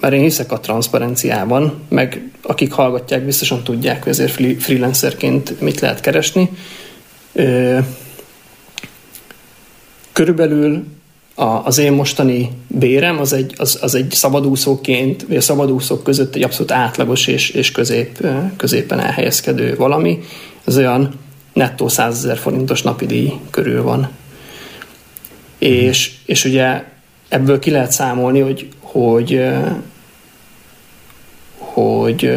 [0.00, 6.00] mert én hiszek a transzparenciában, meg akik hallgatják, biztosan tudják, hogy ezért freelancerként mit lehet
[6.00, 6.50] keresni.
[10.12, 10.84] Körülbelül
[11.64, 16.42] az én mostani bérem az egy, az, az egy szabadúszóként, vagy a szabadúszók között egy
[16.42, 18.26] abszolút átlagos és, és közép,
[18.56, 20.18] középen elhelyezkedő valami.
[20.64, 21.14] Ez olyan
[21.52, 24.10] nettó 100 ezer forintos napi díj körül van.
[25.58, 26.84] És, és ugye
[27.28, 29.42] ebből ki lehet számolni, hogy, hogy
[31.58, 32.30] hogy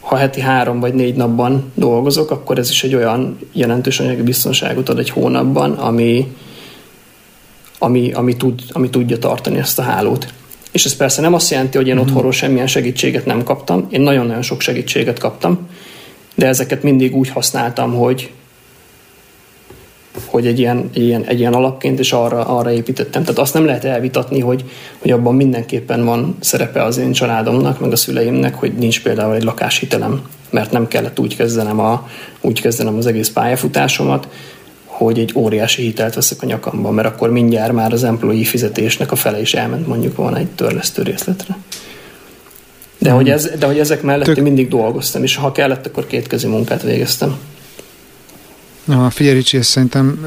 [0.00, 4.88] ha heti három vagy négy napban dolgozok, akkor ez is egy olyan jelentős anyagi biztonságot
[4.88, 6.36] ad egy hónapban, ami,
[7.78, 10.32] ami, ami, tud, ami tudja tartani ezt a hálót.
[10.72, 12.02] És ez persze nem azt jelenti, hogy én mm-hmm.
[12.02, 13.86] otthonról semmilyen segítséget nem kaptam.
[13.90, 15.68] Én nagyon-nagyon sok segítséget kaptam,
[16.34, 18.30] de ezeket mindig úgy használtam, hogy,
[20.32, 23.22] hogy egy ilyen, egy ilyen, egy ilyen alapként, és arra, arra építettem.
[23.22, 24.64] Tehát azt nem lehet elvitatni, hogy,
[24.98, 29.42] hogy abban mindenképpen van szerepe az én családomnak, meg a szüleimnek, hogy nincs például egy
[29.42, 32.08] lakáshitelem, mert nem kellett úgy kezdenem, a,
[32.40, 34.28] úgy kezdenem az egész pályafutásomat,
[34.84, 39.16] hogy egy óriási hitelt veszek a nyakamba, mert akkor mindjárt már az employee fizetésnek a
[39.16, 41.56] fele is elment mondjuk volna egy törlesztő részletre.
[42.98, 43.18] De, hmm.
[43.18, 44.40] hogy, ez, de hogy ezek mellett Tök...
[44.40, 47.36] mindig dolgoztam, és ha kellett, akkor kétkezi munkát végeztem.
[48.84, 50.26] Na, figyelj Ricsi, ezt szerintem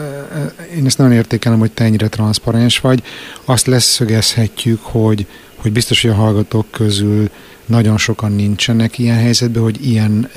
[0.76, 3.04] én ezt nagyon értékelem, hogy te ennyire transzparens vagy.
[3.46, 5.26] Azt leszögezhetjük, hogy,
[5.56, 7.30] hogy biztos, hogy a hallgatók közül
[7.66, 10.30] nagyon sokan nincsenek ilyen helyzetben, hogy ilyen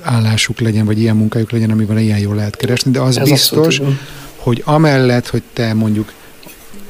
[0.00, 3.80] állásuk legyen, vagy ilyen munkájuk legyen, amivel ilyen jól lehet keresni, de az Ez biztos,
[4.36, 6.12] hogy amellett, hogy te mondjuk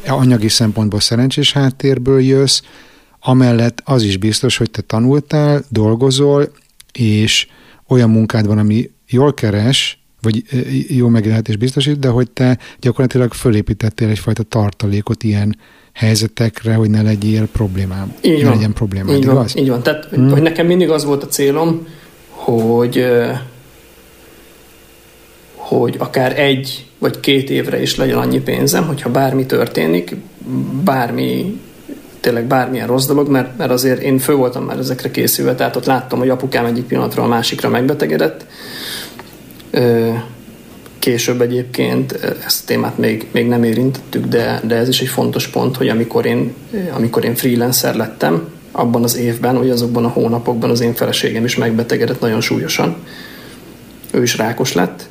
[0.06, 2.60] anyagi szempontból szerencsés háttérből jössz,
[3.20, 6.52] amellett az is biztos, hogy te tanultál, dolgozol,
[6.92, 7.46] és
[7.88, 10.42] olyan munkád van, ami jól keres, vagy
[10.88, 15.56] jó megélhetés biztosít, de hogy te gyakorlatilag fölépítettél egyfajta tartalékot ilyen
[15.92, 18.14] helyzetekre, hogy ne legyél problémám.
[18.22, 18.52] Így van.
[18.52, 19.34] legyen problémád, így igaz?
[19.54, 19.82] Van, így van.
[19.82, 20.30] Tehát, hmm.
[20.30, 21.86] hogy nekem mindig az volt a célom,
[22.28, 23.04] hogy
[25.54, 30.16] hogy akár egy vagy két évre is legyen annyi pénzem, hogyha bármi történik,
[30.84, 31.60] bármi
[32.20, 35.84] tényleg bármilyen rossz dolog, mert, mert azért én fő voltam már ezekre készülve, tehát ott
[35.84, 38.46] láttam, hogy apukám egyik pillanatról a másikra megbetegedett.
[40.98, 42.12] Később egyébként
[42.44, 45.88] ezt a témát még, még nem érintettük, de, de ez is egy fontos pont, hogy
[45.88, 46.54] amikor én,
[46.92, 51.56] amikor én freelancer lettem, abban az évben, vagy azokban a hónapokban az én feleségem is
[51.56, 52.96] megbetegedett nagyon súlyosan.
[54.10, 55.08] Ő is rákos lett,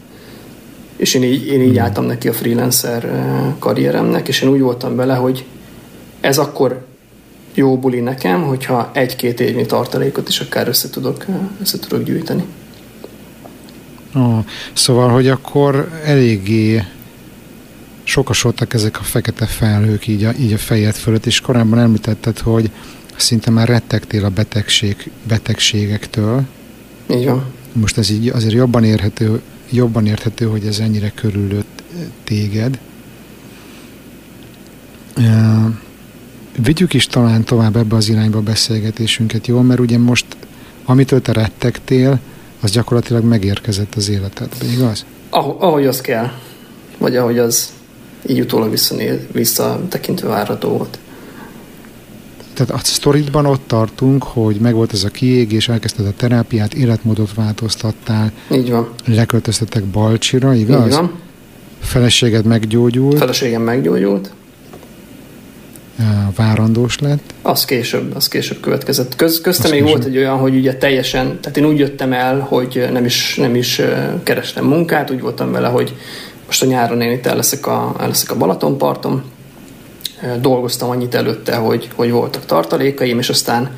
[0.97, 1.83] és én így, én így hmm.
[1.83, 3.09] álltam neki a freelancer
[3.59, 5.45] karrieremnek, és én úgy voltam vele, hogy
[6.21, 6.85] ez akkor
[7.53, 11.25] jó buli nekem, hogyha egy-két évnyi tartalékot is akár össze tudok,
[11.61, 12.43] össze tudok gyűjteni.
[14.13, 16.83] Oh, szóval, hogy akkor eléggé
[18.03, 22.71] sokasodtak ezek a fekete felhők így a, így a fejed fölött, és korábban említetted, hogy
[23.15, 26.45] szinte már rettegtél a betegség, betegségektől.
[27.11, 27.45] Így van.
[27.73, 31.83] Most ez így azért jobban érhető, jobban érthető, hogy ez ennyire körülött
[32.23, 32.79] téged.
[35.17, 35.73] Uh,
[36.63, 39.61] vigyük is talán tovább ebbe az irányba a beszélgetésünket, jó?
[39.61, 40.25] Mert ugye most,
[40.85, 42.19] amitől te rettegtél,
[42.61, 45.05] az gyakorlatilag megérkezett az életedbe, igaz?
[45.29, 46.31] Ah, ahogy az kell.
[46.97, 47.69] Vagy ahogy az
[48.27, 48.73] így utólag
[49.31, 50.99] visszatekintve várható volt.
[52.53, 58.31] Tehát a sztoridban ott tartunk, hogy megvolt ez a kiégés, elkezdted a terápiát, életmódot változtattál.
[58.51, 58.89] Így van.
[59.05, 60.85] Leköltöztetek Balcsira, igaz?
[60.85, 61.11] Így van.
[61.79, 63.17] Feleséged meggyógyult.
[63.17, 64.31] Feleségem meggyógyult.
[66.35, 67.33] Várandós lett.
[67.41, 69.15] Az később, az később következett.
[69.15, 69.97] Köz, köztem még később.
[69.97, 73.55] volt egy olyan, hogy ugye teljesen, tehát én úgy jöttem el, hogy nem is, nem
[73.55, 73.81] is
[74.23, 75.95] kerestem munkát, úgy voltam vele, hogy
[76.45, 79.23] most a nyáron én itt el leszek a, el leszek a Balatonparton,
[80.41, 83.77] dolgoztam annyit előtte, hogy, hogy voltak tartalékaim, és aztán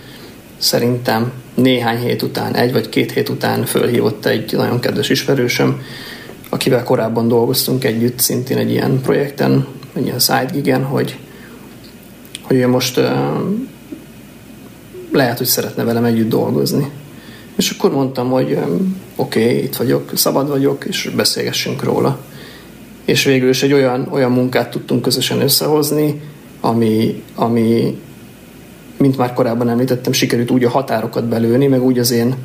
[0.57, 5.82] szerintem néhány hét után, egy vagy két hét után fölhívott egy nagyon kedves ismerősöm,
[6.49, 11.17] akivel korábban dolgoztunk együtt, szintén egy ilyen projekten, egy ilyen side gigen, hogy,
[12.50, 13.00] hogy ő most
[15.12, 16.91] lehet, hogy szeretne velem együtt dolgozni.
[17.56, 18.58] És akkor mondtam, hogy
[19.16, 22.20] oké, okay, itt vagyok, szabad vagyok, és beszélgessünk róla
[23.10, 26.22] és végül is egy olyan, olyan munkát tudtunk közösen összehozni,
[26.62, 28.00] ami, ami,
[28.97, 32.36] mint már korábban említettem, sikerült úgy a határokat belőni, meg úgy az én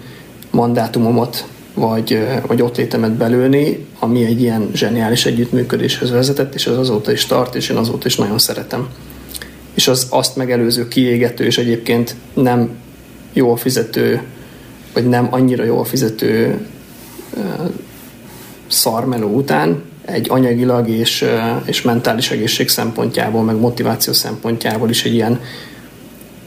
[0.50, 7.12] mandátumomat vagy, vagy ott létemet belőni, ami egy ilyen zseniális együttműködéshez vezetett, és az azóta
[7.12, 8.88] is tart, és én azóta is nagyon szeretem.
[9.74, 12.70] És az azt megelőző kiégető, és egyébként nem
[13.32, 14.22] jól fizető,
[14.92, 16.58] vagy nem annyira jól fizető
[18.66, 21.24] szarmeló után egy anyagilag és,
[21.64, 25.40] és mentális egészség szempontjából, meg motiváció szempontjából is egy ilyen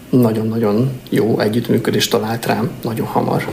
[0.09, 3.47] nagyon-nagyon jó együttműködést talált rám nagyon hamar.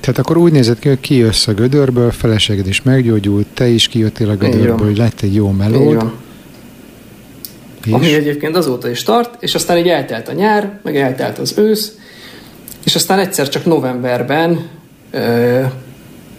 [0.00, 4.30] Tehát akkor úgy nézett ki, hogy kijössz a gödörből, feleséged is meggyógyult, te is kijöttél
[4.30, 6.12] a gödörből, hogy lett egy jó melód.
[7.84, 7.92] És?
[7.92, 11.92] Ami egyébként azóta is tart, és aztán így eltelt a nyár, meg eltelt az ősz,
[12.84, 14.68] és aztán egyszer csak novemberben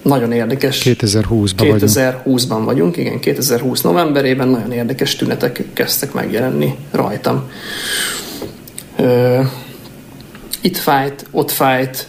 [0.01, 0.81] nagyon érdekes.
[0.85, 2.65] 2020-ban 2020-ban vagyunk.
[2.65, 7.49] vagyunk, igen, 2020 novemberében nagyon érdekes tünetek kezdtek megjelenni rajtam.
[8.97, 9.39] Ö,
[10.61, 12.07] itt fájt, ott fájt,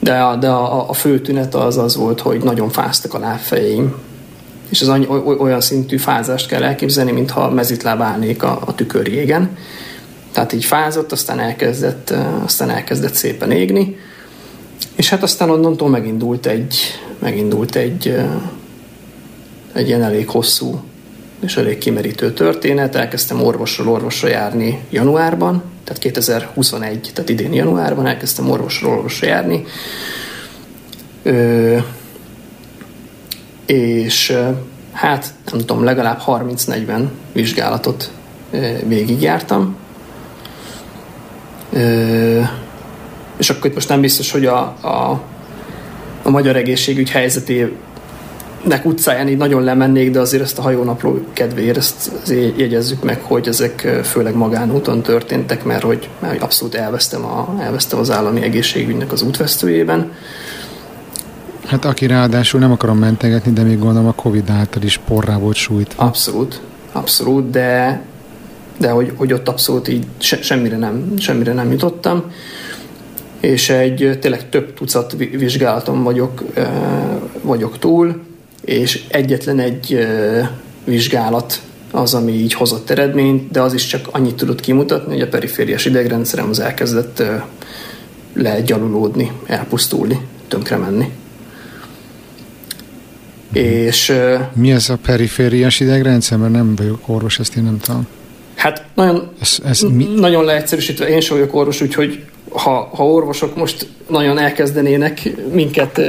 [0.00, 3.94] de, a, de a, a fő tünet az az volt, hogy nagyon fáztak a lábfejeim.
[4.74, 5.06] És az
[5.38, 9.56] olyan szintű fázást kell elképzelni, mintha mezitláb állnék a, a tükör égen.
[10.32, 12.14] Tehát így fázott, aztán elkezdett,
[12.44, 13.96] aztán elkezdett szépen égni.
[14.94, 16.76] És hát aztán onnantól megindult egy,
[17.18, 18.16] megindult egy,
[19.72, 20.80] egy ilyen elég hosszú
[21.40, 22.94] és elég kimerítő történet.
[22.94, 29.64] Elkezdtem orvosról orvosra járni januárban, tehát 2021, tehát idén januárban elkezdtem orvosról orvosra járni.
[31.22, 31.78] Ö,
[33.66, 34.38] és
[34.92, 38.10] hát nem tudom, legalább 30-40 vizsgálatot
[38.86, 39.76] végigjártam.
[43.36, 45.20] És akkor itt most nem biztos, hogy a, a,
[46.22, 47.74] a magyar egészségügy helyzetének
[48.82, 52.10] utcáján így nagyon lemennék, de azért ezt a hajónapló kedvéért ezt
[52.56, 58.10] jegyezzük meg, hogy ezek főleg magánúton történtek, mert hogy, mert abszolút elvesztem, a, elvesztem az
[58.10, 60.12] állami egészségügynek az útvesztőjében.
[61.66, 65.56] Hát aki ráadásul nem akarom mentegetni, de még gondolom a Covid által is porrá volt
[65.56, 65.92] sújt.
[65.96, 66.60] Abszolút,
[66.92, 68.02] abszolút, de,
[68.78, 72.24] de hogy, hogy ott abszolút így se, semmire, nem, semmire nem jutottam
[73.44, 76.42] és egy tényleg több tucat vizsgálaton vagyok,
[77.42, 78.22] vagyok túl,
[78.64, 80.06] és egyetlen egy
[80.84, 81.60] vizsgálat
[81.90, 85.84] az, ami így hozott eredményt, de az is csak annyit tudott kimutatni, hogy a perifériás
[85.84, 87.22] idegrendszerem az elkezdett
[88.32, 91.10] legyalulódni, elpusztulni, tönkre menni.
[93.56, 94.12] És,
[94.52, 96.38] Mi ez a perifériás idegrendszer?
[96.38, 98.06] Mert nem vagyok orvos, ezt én nem tudom.
[98.54, 100.08] Hát nagyon, Ez, ez mi?
[100.16, 106.00] Nagyon leegyszerűsítve, én sem vagyok orvos, úgyhogy ha, ha orvosok most nagyon elkezdenének minket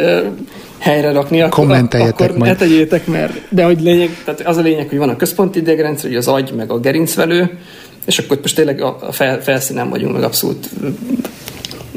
[0.77, 2.51] helyre rakni, akkor, akkor majd.
[2.51, 6.09] ne tegyétek, mert de hogy lényeg, tehát az a lényeg, hogy van a központi idegrendszer,
[6.09, 7.57] hogy az agy, meg a gerincvelő,
[8.05, 10.69] és akkor most tényleg a fel, felszínen vagyunk, meg abszolút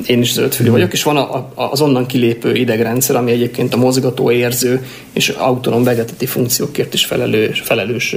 [0.07, 3.77] én is zöldfülű vagyok, és van a, a, az onnan kilépő idegrendszer, ami egyébként a
[3.77, 8.17] mozgató, érző és autonóm vegetatív funkciókért is felelős, felelős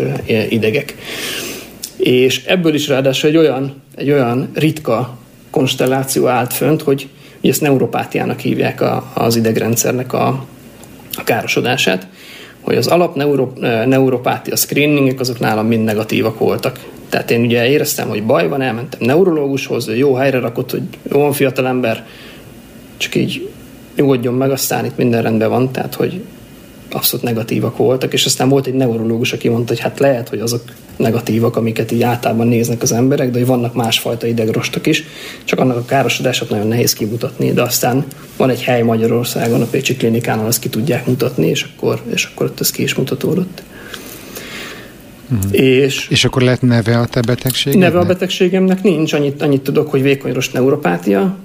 [0.50, 0.96] idegek.
[1.98, 5.18] És ebből is ráadásul egy olyan, egy olyan ritka
[5.50, 7.08] konstelláció állt fönt, hogy
[7.40, 10.46] ugye ezt neuropátiának hívják a, az idegrendszernek a,
[11.14, 12.08] a károsodását,
[12.62, 13.52] hogy az alap neuro,
[13.86, 16.80] neuropátia screeningek azok nálam mind negatívak voltak.
[17.12, 20.82] Tehát én ugye éreztem, hogy baj van, elmentem neurológushoz, jó helyre rakott, hogy
[21.12, 22.06] jó van fiatalember,
[22.98, 23.50] csak így
[23.96, 26.22] nyugodjon meg, aztán itt minden rendben van, tehát hogy
[26.92, 30.62] abszolút negatívak voltak, és aztán volt egy neurológus, aki mondta, hogy hát lehet, hogy azok
[30.96, 35.04] negatívak, amiket így általában néznek az emberek, de hogy vannak másfajta idegrostok is,
[35.44, 38.06] csak annak a károsodását nagyon nehéz kimutatni, de aztán
[38.38, 42.46] van egy hely Magyarországon, a Pécsi Klinikánál azt ki tudják mutatni, és akkor, és akkor
[42.46, 43.62] ott ez ki is mutatódott.
[45.32, 45.60] Uh-huh.
[45.60, 47.90] És, és akkor lehet neve a te betegségemnek?
[47.90, 51.38] Neve a betegségemnek nincs, annyit, annyit tudok, hogy vékonyros neuropátia,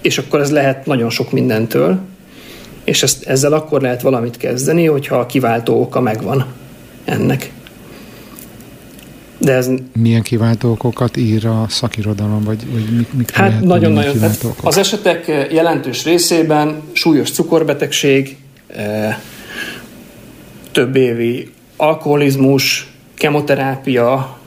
[0.00, 2.00] és akkor ez lehet nagyon sok mindentől,
[2.84, 6.44] és ezt, ezzel akkor lehet valamit kezdeni, hogyha a kiváltó oka megvan
[7.04, 7.52] ennek.
[9.38, 9.68] De ez...
[9.92, 14.16] Milyen kiváltó okokat ír a szakirodalom, vagy, vagy mik, mik Hát nagyon-nagyon.
[14.16, 18.36] Nagyon, az esetek jelentős részében súlyos cukorbetegség,
[18.66, 19.16] eh,
[20.72, 21.50] több évi
[21.82, 24.38] alkoholizmus, kemoterápia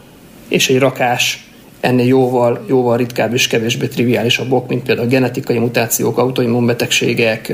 [0.47, 1.47] és egy rakás
[1.79, 7.53] ennél jóval, jóval ritkább és kevésbé triviálisabbok, mint például a genetikai mutációk, autoimmunbetegségek,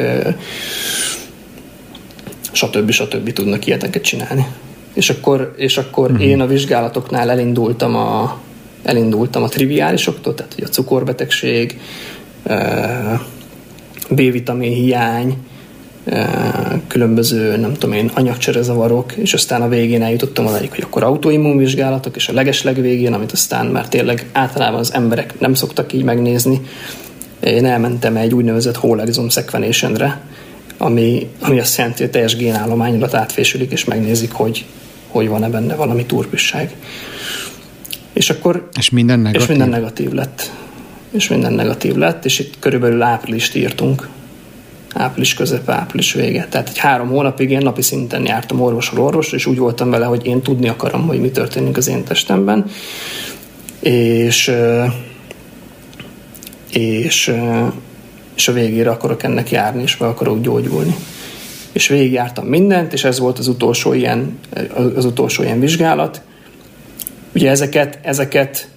[2.52, 2.92] stb.
[2.92, 3.34] stb.
[3.34, 4.46] tudnak ilyeneket csinálni.
[4.94, 6.22] És akkor, és akkor mm-hmm.
[6.22, 8.40] én a vizsgálatoknál elindultam a,
[8.84, 11.80] elindultam a triviálisoktól, tehát hogy a cukorbetegség,
[14.10, 15.38] B-vitamin hiány,
[16.88, 22.28] különböző, nem tudom én, anyagcserezavarok, és aztán a végén eljutottam odaig, hogy akkor autoimmunvizsgálatok, és
[22.28, 26.62] a legesleg végén, amit aztán már tényleg általában az emberek nem szoktak így megnézni,
[27.44, 30.22] én elmentem egy úgynevezett whole exome sequenationre,
[30.78, 34.66] ami, ami azt jelenti, hogy teljes génállományodat átfésülik, és megnézik, hogy,
[35.08, 36.76] hogy van-e benne valami turbisság.
[38.14, 38.70] És akkor...
[38.78, 39.42] És minden negatív?
[39.42, 40.52] És minden negatív lett.
[41.12, 44.08] És minden negatív lett, és itt körülbelül áprilist írtunk
[44.94, 46.48] április közepe, április vége.
[46.50, 50.26] Tehát egy három hónapig én napi szinten jártam orvosról orvosra, és úgy voltam vele, hogy
[50.26, 52.66] én tudni akarom, hogy mi történik az én testemben.
[53.80, 54.52] És,
[56.72, 57.36] és,
[58.36, 60.96] és a végére akarok ennek járni, és meg akarok gyógyulni.
[61.72, 64.40] És végigjártam mindent, és ez volt az utolsó ilyen,
[64.96, 66.22] az utolsó ilyen vizsgálat.
[67.36, 68.68] Ugye ezeket, ezeket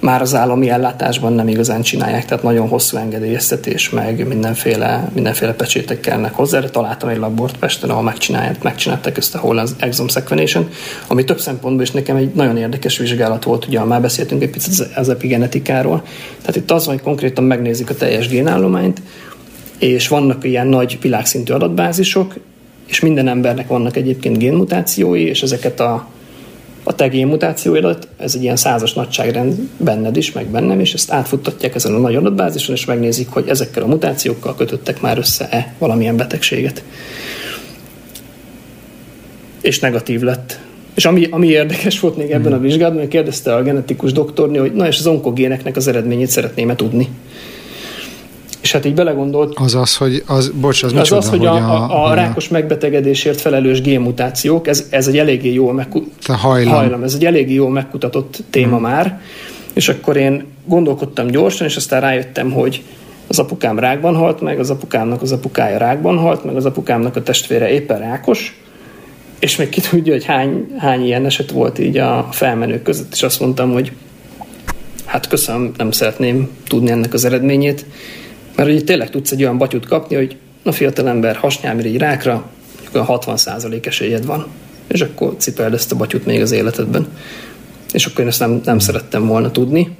[0.00, 6.00] már az állami ellátásban nem igazán csinálják, tehát nagyon hosszú engedélyeztetés, meg mindenféle, mindenféle pecsétek
[6.00, 10.68] kellnek hozzá, de találtam egy labort Pesten, ahol megcsinálják, megcsinálták ezt a whole exome sequenation,
[11.06, 14.86] ami több szempontból is nekem egy nagyon érdekes vizsgálat volt, ugye már beszéltünk egy picit
[14.94, 16.02] az epigenetikáról,
[16.40, 19.02] tehát itt az, hogy konkrétan megnézik a teljes génállományt,
[19.78, 22.34] és vannak ilyen nagy világszintű adatbázisok,
[22.86, 26.06] és minden embernek vannak egyébként génmutációi, és ezeket a
[26.88, 31.74] a te mutációidat, ez egy ilyen százas nagyságrend benned is, meg bennem, és ezt átfuttatják
[31.74, 36.82] ezen a nagy adatbázison, és megnézik, hogy ezekkel a mutációkkal kötöttek már össze-e valamilyen betegséget.
[39.60, 40.58] És negatív lett.
[40.94, 44.72] És ami, ami érdekes volt még ebben a vizsgálatban, hogy kérdezte a genetikus doktorni, hogy
[44.72, 47.08] na és az onkogéneknek az eredményét szeretném-e tudni.
[48.66, 49.58] És hát így belegondolt...
[49.58, 53.40] Az az, hogy az, bocs, az, az, az, hogy a, a, a, a rákos megbetegedésért
[53.40, 56.72] felelős génmutációk, ez, ez egy eléggé jó megkutatott hajlam.
[56.72, 57.02] hajlam.
[57.02, 58.82] Ez egy eléggé jó megkutatott téma hmm.
[58.82, 59.20] már,
[59.72, 62.82] és akkor én gondolkodtam gyorsan, és aztán rájöttem, hogy
[63.26, 67.22] az apukám rákban halt meg, az apukámnak az apukája rákban halt meg, az apukámnak a
[67.22, 68.60] testvére éppen rákos,
[69.38, 73.22] és még ki tudja, hogy hány, hány ilyen eset volt így a felmenők között, és
[73.22, 73.92] azt mondtam, hogy
[75.04, 77.86] hát köszönöm, nem szeretném tudni ennek az eredményét,
[78.56, 82.44] mert ugye tényleg tudsz egy olyan batyut kapni, hogy na fiatalember hasnyálmirigy rákra,
[82.92, 84.46] olyan 60% esélyed van,
[84.86, 87.08] és akkor cipeld ezt a batyut még az életedben.
[87.92, 89.96] És akkor én ezt nem, nem szerettem volna tudni.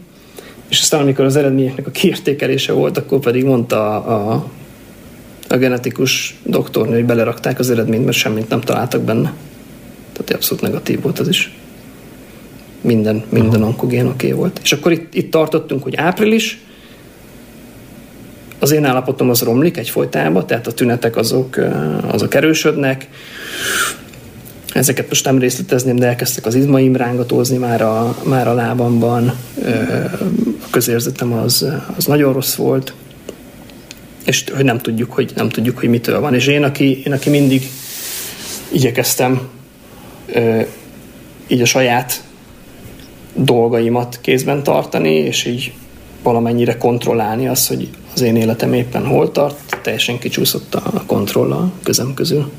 [0.69, 4.51] És aztán, amikor az eredményeknek a kiértékelése volt, akkor pedig mondta a, a,
[5.49, 9.33] a genetikus doktornő, hogy belerakták az eredményt, mert semmit nem találtak benne.
[10.13, 11.55] Tehát abszolút negatív volt az is.
[12.81, 14.61] Minden, minden onkogén oké okay volt.
[14.63, 16.61] És akkor itt, itt tartottunk, hogy április,
[18.59, 21.57] az én állapotom az romlik egyfolytában, tehát a tünetek azok,
[22.07, 23.09] azok erősödnek,
[24.77, 29.35] Ezeket most nem részletezném, de elkezdtek az izmaim rángatózni már a, már a lábamban,
[30.61, 32.95] a közérzetem az, az nagyon rossz volt,
[34.25, 36.35] és hogy nem tudjuk, hogy nem tudjuk, hogy mitől van.
[36.35, 37.71] És én, aki, én, aki mindig
[38.69, 39.49] igyekeztem
[41.47, 42.23] így a saját
[43.35, 45.73] dolgaimat kézben tartani, és így
[46.23, 51.73] valamennyire kontrollálni azt, hogy az én életem éppen hol tart, teljesen kicsúszott a kontroll a
[51.83, 52.51] közem közül.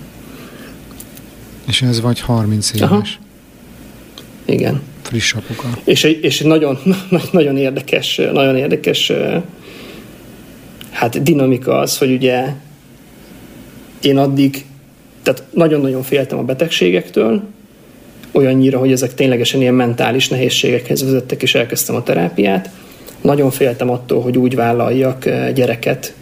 [1.68, 2.90] És ez vagy 30 éves.
[2.90, 3.04] Aha.
[4.46, 4.82] Igen.
[5.02, 5.70] Friss apuka.
[5.84, 6.78] És egy, és egy nagyon,
[7.32, 9.12] nagyon érdekes, nagyon érdekes
[10.92, 12.54] hát dinamika az, hogy ugye
[14.02, 14.66] én addig,
[15.24, 17.44] tehát nagyon-nagyon féltem a betegségektől,
[18.32, 22.70] olyannyira, hogy ezek ténylegesen ilyen mentális nehézségekhez vezettek, és elkezdtem a terápiát.
[23.22, 26.14] Nagyon féltem attól, hogy úgy vállaljak gyereket,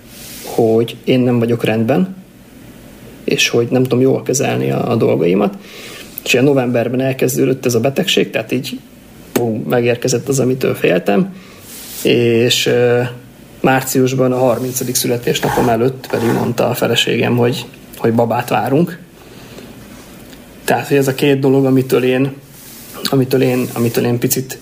[0.45, 2.15] hogy én nem vagyok rendben,
[3.23, 5.57] és hogy nem tudom jól kezelni a, a dolgaimat.
[6.23, 8.79] És ilyen novemberben elkezdődött ez a betegség, tehát így
[9.31, 11.35] pum, megérkezett az, amitől féltem,
[12.03, 13.07] és uh,
[13.61, 14.97] márciusban a 30.
[14.97, 17.65] születésnapom előtt pedig mondta a feleségem, hogy,
[17.97, 18.99] hogy babát várunk.
[20.63, 22.33] Tehát, hogy ez a két dolog, amitől én
[23.11, 24.57] amitől én, amitől én picit,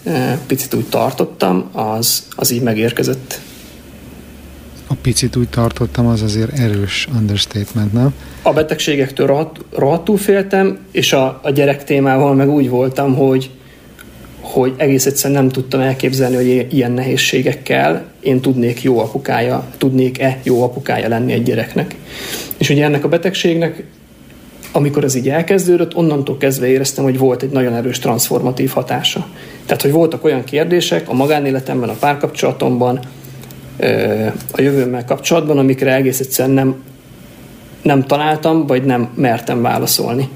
[0.48, 3.40] picit úgy tartottam, az, az így megérkezett.
[4.88, 8.14] A picit úgy tartottam, az azért erős understatement, nem?
[8.42, 13.50] A betegségektől rohadt, rohadtul féltem, és a, a gyerek témával meg úgy voltam, hogy,
[14.42, 20.64] hogy egész egyszerűen nem tudtam elképzelni, hogy ilyen nehézségekkel én tudnék jó apukája, tudnék-e jó
[20.64, 21.96] apukája lenni egy gyereknek.
[22.58, 23.84] És ugye ennek a betegségnek,
[24.76, 29.28] amikor ez így elkezdődött, onnantól kezdve éreztem, hogy volt egy nagyon erős transformatív hatása.
[29.66, 33.00] Tehát, hogy voltak olyan kérdések a magánéletemben, a párkapcsolatomban,
[34.52, 36.84] a jövőmmel kapcsolatban, amikre egész egyszerűen nem,
[37.82, 40.30] nem találtam, vagy nem mertem válaszolni.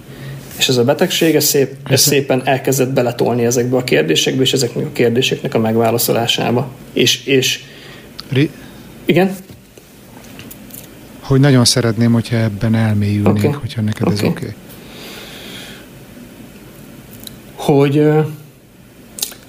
[0.57, 4.85] És ez a betegség ez, szép, ez szépen elkezdett beletolni ezekbe a kérdésekbe, és ezeknek
[4.85, 6.67] a kérdéseknek a megválaszolásába.
[6.93, 7.63] És, és
[8.29, 8.51] Ri-
[9.05, 9.35] igen?
[11.27, 13.51] Hogy nagyon szeretném, hogyha ebben elmélyülnénk, okay.
[13.51, 14.13] hogyha neked okay.
[14.13, 14.29] ez oké.
[14.29, 14.53] Okay.
[17.55, 18.25] Hogy uh,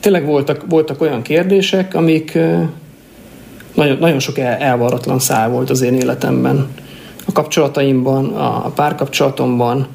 [0.00, 2.62] tényleg voltak, voltak olyan kérdések, amik uh,
[3.74, 6.68] nagyon, nagyon sok el, elvarratlan szál volt az én életemben.
[7.26, 9.86] A kapcsolataimban, a párkapcsolatomban,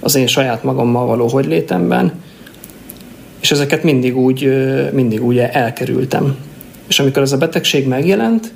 [0.00, 2.12] az én saját magammal való hogylétemben,
[3.40, 4.52] és ezeket mindig úgy,
[4.92, 6.36] mindig úgy elkerültem.
[6.88, 8.52] És amikor ez a betegség megjelent,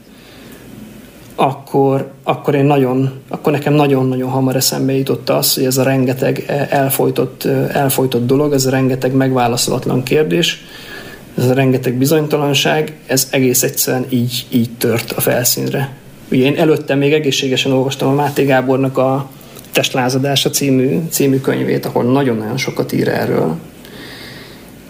[1.42, 6.44] akkor, akkor én nagyon, akkor nekem nagyon-nagyon hamar eszembe jutott az, hogy ez a rengeteg
[6.70, 10.64] elfolytott, elfolytott dolog, ez a rengeteg megválaszolatlan kérdés,
[11.38, 15.94] ez a rengeteg bizonytalanság, ez egész egyszerűen így, így tört a felszínre.
[16.30, 19.30] Ugye én előtte még egészségesen olvastam a Máté Gábornak a
[19.72, 23.56] Testlázadása című, című könyvét, ahol nagyon-nagyon sokat ír erről.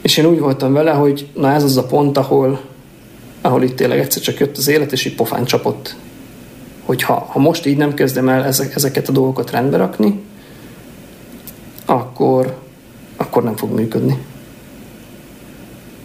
[0.02, 2.60] És én úgy voltam vele, hogy na ez az a pont, ahol,
[3.40, 5.96] ahol itt tényleg egyszer csak jött az élet, és így pofán csapott.
[6.90, 10.20] Hogy ha, ha most így nem kezdem el ezek, ezeket a dolgokat rendbe rakni,
[11.84, 12.58] akkor,
[13.16, 14.18] akkor nem fog működni.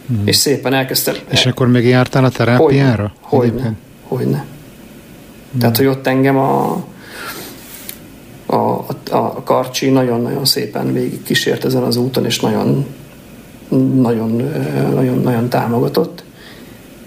[0.06, 0.22] Hmm.
[0.24, 1.14] És szépen elkezdtem.
[1.30, 3.12] És akkor még jártál a terápiára?
[3.20, 3.52] Hogyne.
[3.52, 3.74] Hogyne.
[4.02, 4.44] hogyne.
[5.50, 5.60] Hmm.
[5.60, 6.84] Tehát, hogy ott engem a,
[8.46, 12.86] a, a, a Karcsi nagyon-nagyon szépen végig kísért ezen az úton, és nagyon,
[14.00, 14.50] nagyon,
[14.94, 16.24] nagyon, nagyon támogatott.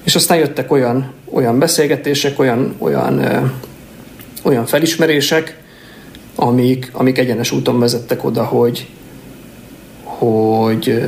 [0.04, 3.22] És aztán jöttek olyan, olyan beszélgetések, olyan, olyan,
[4.44, 5.58] olyan felismerések,
[6.36, 8.88] amik, amik egyenes úton vezettek oda, hogy,
[10.04, 11.08] hogy,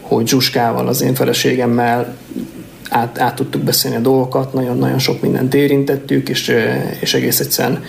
[0.00, 2.16] hogy Zsuskával, az én feleségemmel
[2.88, 6.54] át, át tudtuk beszélni a dolgokat, nagyon-nagyon sok mindent érintettük, és,
[7.00, 7.84] és egész egyszerűen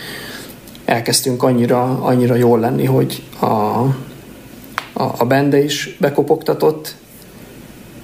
[0.85, 3.93] elkezdtünk annyira, annyira jól lenni, hogy a, a,
[5.17, 6.95] a bende is bekopogtatott.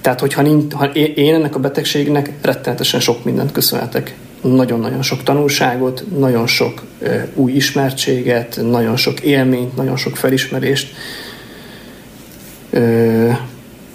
[0.02, 4.16] Tehát, hogyha nincs, ha én ennek a betegségnek rettenetesen sok mindent köszönhetek.
[4.42, 6.82] Nagyon-nagyon sok tanulságot, nagyon sok
[7.34, 10.94] új ismertséget, nagyon sok élményt, nagyon sok felismerést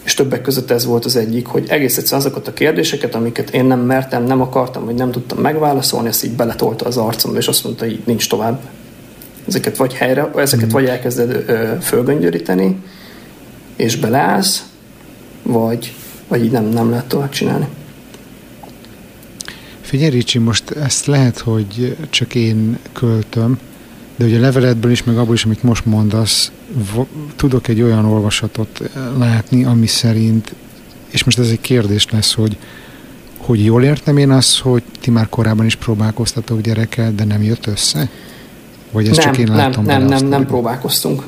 [0.08, 3.66] és többek között ez volt az egyik, hogy egész egyszerűen azokat a kérdéseket, amiket én
[3.66, 7.64] nem mertem, nem akartam, vagy nem tudtam megválaszolni, ezt így beletolta az arcomba, és azt
[7.64, 8.60] mondta, hogy nincs tovább.
[9.48, 10.72] Ezeket vagy helyre, ezeket mm.
[10.72, 12.84] vagy elkezded ö, fölgöngyöríteni,
[13.76, 14.64] és beleállsz,
[15.48, 15.96] vagy,
[16.28, 17.68] vagy így nem, nem lehet tovább csinálni.
[19.82, 23.60] Figyelj Ricsi, most ezt lehet, hogy csak én költöm,
[24.16, 26.52] de ugye a leveletből is, meg abból is, amit most mondasz,
[27.36, 28.82] tudok egy olyan olvasatot
[29.18, 30.56] látni, ami szerint,
[31.10, 32.58] és most ez egy kérdés lesz, hogy,
[33.38, 37.68] hogy jól értem én azt, hogy ti már korábban is próbálkoztatok gyerekkel, de nem jött
[37.68, 38.10] össze?
[38.92, 41.24] Vagy ezt nem, csak én látom Nem, nem, nem, nem próbálkoztunk.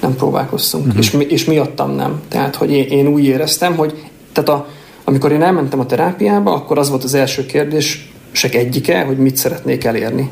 [0.00, 0.86] Nem próbálkoztunk.
[0.86, 0.98] Uh-huh.
[0.98, 2.20] És, és miattam nem.
[2.28, 4.68] Tehát, hogy én, én úgy éreztem, hogy tehát a,
[5.04, 9.36] amikor én elmentem a terápiába, akkor az volt az első kérdés, se egyike, hogy mit
[9.36, 10.30] szeretnék elérni.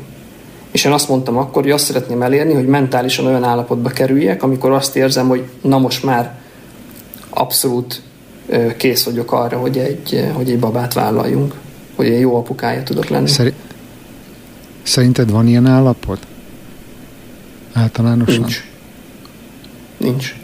[0.71, 4.71] És én azt mondtam akkor, hogy azt szeretném elérni, hogy mentálisan olyan állapotba kerüljek, amikor
[4.71, 6.39] azt érzem, hogy na most már
[7.29, 8.01] abszolút
[8.77, 11.53] kész vagyok arra, hogy egy, hogy egy babát vállaljunk,
[11.95, 13.27] hogy egy jó apukája tudok lenni.
[13.27, 13.53] Szeri-
[14.83, 16.19] Szerinted van ilyen állapot?
[17.73, 18.39] Általánosan?
[18.39, 18.68] Nincs.
[19.99, 20.35] Nincs.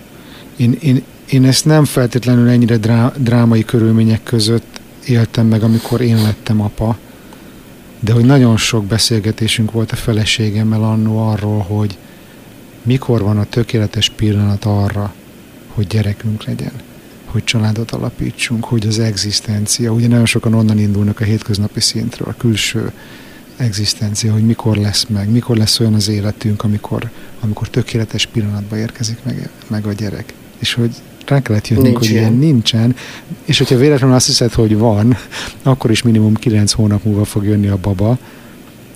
[0.56, 6.22] Én, én, én ezt nem feltétlenül ennyire drá, drámai körülmények között éltem meg, amikor én
[6.22, 6.98] lettem apa,
[8.00, 11.98] de hogy nagyon sok beszélgetésünk volt a feleségemmel annó arról, hogy
[12.84, 15.14] mikor van a tökéletes pillanat arra,
[15.68, 16.72] hogy gyerekünk legyen,
[17.26, 22.38] hogy családot alapítsunk, hogy az egzisztencia, ugye nagyon sokan onnan indulnak a hétköznapi szintről, a
[22.38, 22.92] külső
[23.58, 29.18] egzisztencia, hogy mikor lesz meg, mikor lesz olyan az életünk, amikor, amikor tökéletes pillanatba érkezik
[29.24, 30.34] meg, meg a gyerek.
[30.58, 30.92] És hogy
[31.26, 32.24] rá kellett jönnünk, Nincs hogy ilyen.
[32.24, 32.96] ilyen nincsen,
[33.46, 35.18] és hogyha véletlenül azt hiszed, hogy van,
[35.64, 38.18] akkor is minimum 9 hónap múlva fog jönni a baba,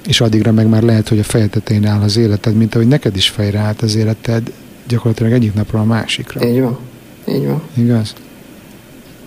[0.08, 3.30] és addigra meg már lehet, hogy a fejetetén áll az életed, mint ahogy neked is
[3.30, 4.52] fejre állt az életed,
[4.88, 6.48] gyakorlatilag egyik napról a másikra.
[6.48, 6.78] Így van.
[7.28, 7.62] Így van.
[7.74, 8.14] Igaz?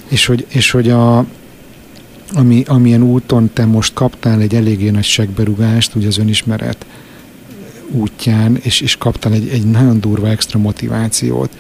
[0.09, 1.27] És hogy, és hogy a,
[2.35, 6.87] ami, amilyen úton te most kaptál egy eléggé nagy segberugást, ugye az önismeret
[7.91, 11.51] útján, és, és kaptál egy, egy nagyon durva extra motivációt,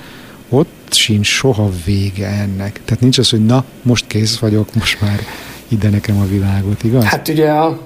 [0.48, 2.80] ott sincs soha vége ennek.
[2.84, 5.20] Tehát nincs az, hogy na, most kész vagyok, most már
[5.68, 7.04] ide nekem a világot, igaz?
[7.04, 7.80] Hát ugye a,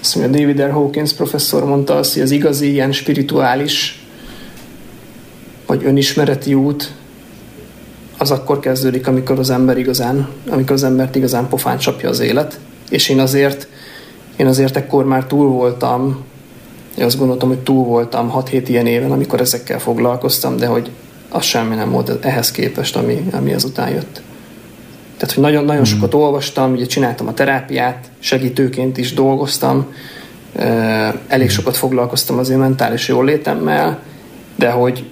[0.00, 0.70] azt mondja, David R.
[0.70, 4.04] Hawkins professzor mondta azt, hogy az igazi ilyen spirituális
[5.66, 6.92] vagy önismereti út
[8.20, 12.58] az akkor kezdődik, amikor az ember igazán, amikor az embert igazán pofán csapja az élet.
[12.90, 13.68] És én azért,
[14.36, 16.24] én azért ekkor már túl voltam,
[16.98, 20.90] én azt gondoltam, hogy túl voltam 6-7 ilyen éven, amikor ezekkel foglalkoztam, de hogy
[21.28, 24.22] az semmi nem volt ehhez képest, ami, ami azután jött.
[25.16, 25.92] Tehát, hogy nagyon-nagyon hmm.
[25.92, 29.86] sokat olvastam, ugye csináltam a terápiát, segítőként is dolgoztam,
[31.28, 31.48] elég hmm.
[31.48, 33.98] sokat foglalkoztam az én mentális jólétemmel,
[34.56, 35.04] de hogy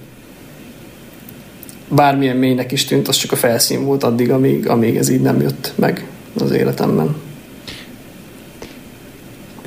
[1.89, 5.41] bármilyen mélynek is tűnt, az csak a felszín volt addig, amíg, amíg ez így nem
[5.41, 6.07] jött meg
[6.39, 7.15] az életemben.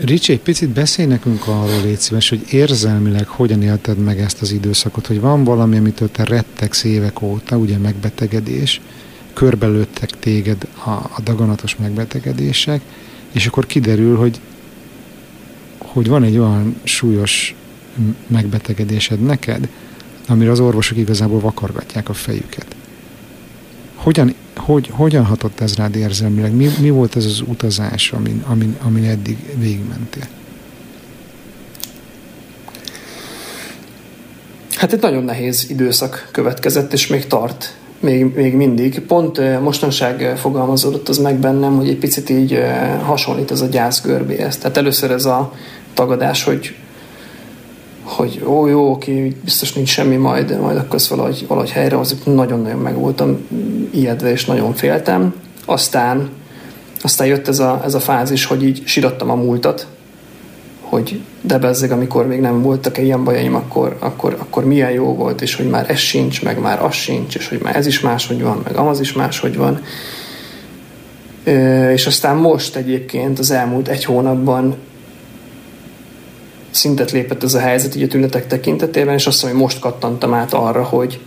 [0.04, 4.52] Ricsi, egy picit beszélj nekünk arról, légy szíves, hogy érzelmileg hogyan élted meg ezt az
[4.52, 8.80] időszakot, hogy van valami, amitől te rettegsz évek óta, ugye megbetegedés,
[9.32, 12.80] körbelőttek téged a, a daganatos megbetegedések,
[13.32, 14.40] és akkor kiderül, hogy,
[15.78, 17.54] hogy van egy olyan súlyos
[18.26, 19.68] megbetegedésed neked,
[20.28, 22.66] amire az orvosok igazából vakargatják a fejüket.
[23.94, 26.54] Hogyan, hogy, hogyan hatott ez rád érzelmileg?
[26.54, 30.26] Mi, mi volt ez az utazás, amin, amin, amin eddig végigmentél?
[34.76, 39.00] Hát egy nagyon nehéz időszak következett, és még tart, még, még mindig.
[39.00, 42.58] Pont mostanság fogalmazódott az meg bennem, hogy egy picit így
[43.02, 44.56] hasonlít ez a gyász görbéhez.
[44.58, 45.52] Tehát először ez a
[45.94, 46.74] tagadás, hogy
[48.02, 52.34] hogy ó, jó, oké, biztos nincs semmi, majd, majd akkor ezt valahogy, valahogy helyre hozzuk.
[52.34, 53.46] Nagyon-nagyon meg voltam
[53.90, 55.34] ijedve, és nagyon féltem.
[55.64, 56.30] Aztán,
[57.02, 59.86] aztán jött ez a, ez a fázis, hogy így sirattam a múltat,
[60.80, 65.42] hogy de bezzeg, amikor még nem voltak ilyen bajaim, akkor, akkor, akkor milyen jó volt,
[65.42, 68.42] és hogy már ez sincs, meg már az sincs, és hogy már ez is máshogy
[68.42, 69.80] van, meg az is máshogy van.
[71.92, 74.76] És aztán most egyébként az elmúlt egy hónapban
[76.72, 80.34] szintet lépett ez a helyzet így a tünetek tekintetében, és azt hiszem, hogy most kattantam
[80.34, 81.20] át arra, hogy,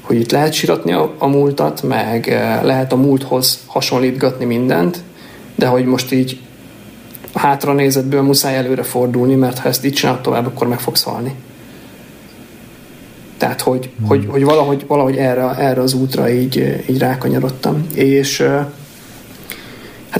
[0.00, 4.98] hogy itt lehet siratni a, a múltat, meg eh, lehet a múlthoz hasonlítgatni mindent,
[5.54, 6.40] de hogy most így
[7.34, 11.34] hátra nézetből muszáj előre fordulni, mert ha ezt így csinálod tovább, akkor meg fogsz halni.
[13.36, 14.06] Tehát, hogy, hmm.
[14.06, 17.86] hogy, hogy valahogy, valahogy erre, erre az útra így, így rákanyarodtam.
[17.94, 18.66] És eh,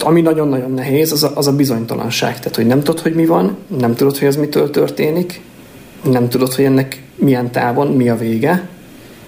[0.07, 2.39] ami nagyon-nagyon nehéz, az a, az a bizonytalanság.
[2.39, 5.41] Tehát, hogy nem tudod, hogy mi van, nem tudod, hogy ez mitől történik,
[6.03, 8.69] nem tudod, hogy ennek milyen távon, mi a vége,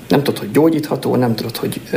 [0.09, 1.97] nem tudod, hogy gyógyítható, nem tudod, hogy, ö,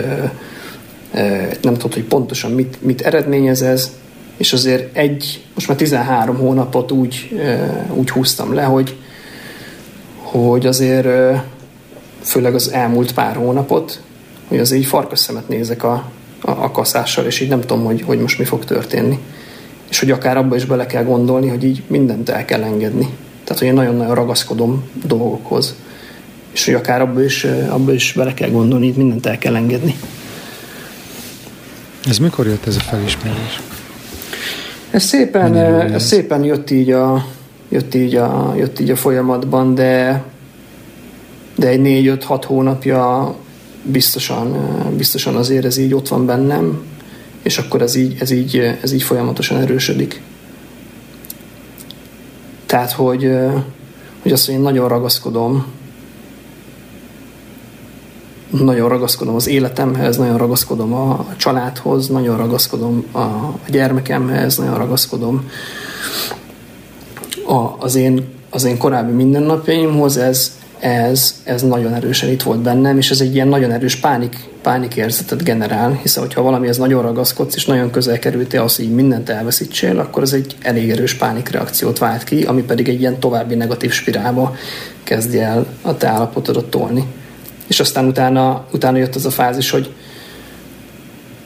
[1.14, 3.92] ö, nem tudod, hogy pontosan mit, mit eredményez ez,
[4.38, 8.96] és azért egy, most már 13 hónapot úgy, ö, úgy húztam le, hogy,
[10.18, 11.34] hogy azért ö,
[12.22, 14.02] főleg az elmúlt pár hónapot,
[14.48, 16.12] hogy azért így farkas szemet nézek a,
[16.42, 19.20] a, a kaszással, és így nem tudom, hogy, hogy most mi fog történni.
[19.90, 23.10] És hogy akár abba is bele kell gondolni, hogy így mindent el kell engedni.
[23.44, 25.76] Tehát, hogy én nagyon-nagyon ragaszkodom dolgokhoz.
[26.52, 29.96] És hogy akár abba is, abba is bele kell gondolni, hogy mindent el kell engedni.
[32.08, 33.62] Ez mikor jött ez a felismerés?
[34.92, 35.56] Ez szépen,
[35.94, 37.26] ez szépen jött így a,
[37.70, 40.24] jött így a, jött így a folyamatban, de,
[41.56, 43.36] de egy négy-öt-hat hónapja
[43.84, 44.58] biztosan,
[44.98, 46.82] biztosan azért ez így ott van bennem,
[47.42, 50.22] és akkor ez így, ez így, ez így folyamatosan erősödik.
[52.66, 53.32] Tehát, hogy,
[54.22, 55.66] hogy azt, hogy én nagyon ragaszkodom,
[58.50, 63.28] nagyon ragaszkodom az életemhez, nagyon ragaszkodom a családhoz, nagyon ragaszkodom a
[63.70, 65.50] gyermekemhez, nagyon ragaszkodom
[67.48, 72.98] a, az, én, az én korábbi mindennapjaimhoz, ez, ez, ez nagyon erősen itt volt bennem,
[72.98, 77.56] és ez egy ilyen nagyon erős pánik, pánikérzetet generál, hiszen hogyha valami ez nagyon ragaszkodsz,
[77.56, 81.98] és nagyon közel kerültél az, hogy így mindent elveszítsél, akkor ez egy elég erős pánikreakciót
[81.98, 84.56] vált ki, ami pedig egy ilyen további negatív spirálba
[85.04, 87.06] kezdi el a te állapotodat tolni.
[87.68, 89.94] És aztán utána, utána jött az a fázis, hogy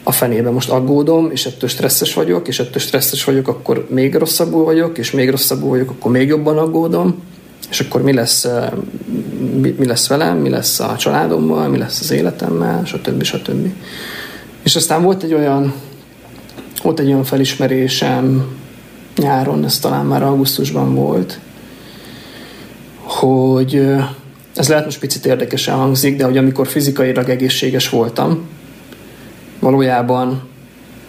[0.04, 4.64] a fenébe most aggódom, és ettől stresszes vagyok, és ettől stresszes vagyok, akkor még rosszabbul
[4.64, 7.24] vagyok, és még rosszabbul vagyok, akkor még jobban aggódom,
[7.70, 8.48] és akkor mi lesz,
[9.46, 13.24] mi, mi lesz velem, mi lesz a családommal, mi lesz az életemmel, stb.
[13.24, 13.74] stb.
[14.64, 15.74] És aztán volt egy olyan,
[16.84, 18.46] volt egy olyan felismerésem
[19.18, 21.40] nyáron, ez talán már augusztusban volt,
[22.98, 23.96] hogy
[24.56, 28.48] ez lehet most picit érdekesen hangzik, de hogy amikor fizikailag egészséges voltam,
[29.60, 30.42] valójában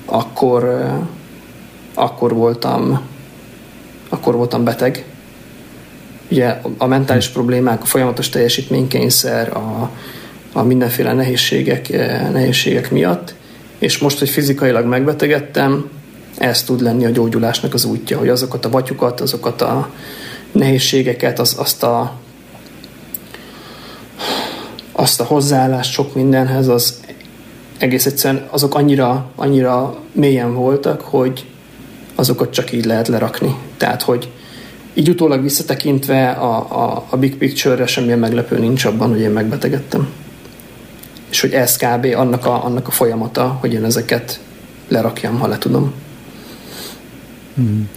[0.04, 0.92] akkor,
[1.94, 3.00] akkor voltam
[4.08, 5.04] akkor voltam beteg,
[6.30, 9.90] ugye a mentális problémák, a folyamatos teljesítménykényszer, a,
[10.52, 13.34] a mindenféle nehézségek, eh, nehézségek miatt,
[13.78, 15.90] és most, hogy fizikailag megbetegedtem,
[16.38, 19.90] ez tud lenni a gyógyulásnak az útja, hogy azokat a batyukat, azokat a
[20.52, 22.12] nehézségeket, az, azt a
[24.98, 27.00] azt a hozzáállást sok mindenhez, az
[27.78, 31.44] egész egyszerűen azok annyira, annyira mélyen voltak, hogy
[32.14, 33.56] azokat csak így lehet lerakni.
[33.76, 34.30] Tehát, hogy
[34.96, 40.08] így utólag visszatekintve a, a, a big picture-re semmilyen meglepő nincs abban, hogy én megbetegedtem.
[41.30, 42.06] És hogy ez kb.
[42.16, 44.40] annak a, annak a folyamata, hogy én ezeket
[44.88, 45.92] lerakjam, ha le tudom.
[47.54, 47.88] Hmm.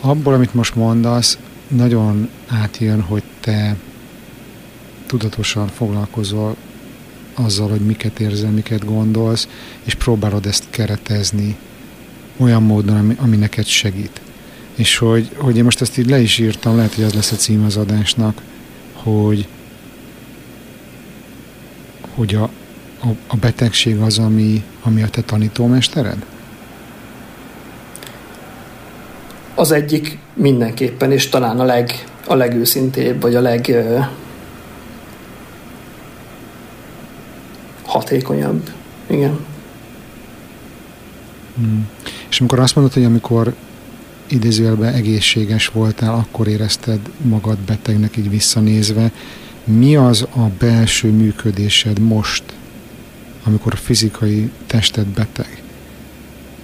[0.00, 1.38] Abból, amit most mondasz,
[1.68, 3.76] nagyon átjön, hogy te
[5.06, 6.56] tudatosan foglalkozol
[7.34, 9.48] azzal, hogy miket érzel, miket gondolsz,
[9.82, 11.56] és próbálod ezt keretezni
[12.36, 14.21] olyan módon, ami, ami neked segít.
[14.82, 17.36] És hogy, hogy én most ezt így le is írtam, lehet, hogy ez lesz a
[17.36, 18.42] cím az adásnak,
[18.92, 19.48] hogy,
[22.14, 22.42] hogy a,
[23.00, 26.24] a, a betegség az, ami, ami a te tanítómestered?
[29.54, 33.76] Az egyik mindenképpen, és talán a, leg, a legőszintébb, vagy a leg
[37.82, 38.70] hatékonyabb.
[39.06, 39.46] Igen.
[41.56, 41.88] Hmm.
[42.28, 43.54] És amikor azt mondod, hogy amikor
[44.32, 49.12] idézőjelben egészséges voltál, akkor érezted magad betegnek így visszanézve.
[49.64, 52.42] Mi az a belső működésed most,
[53.44, 55.62] amikor a fizikai tested beteg?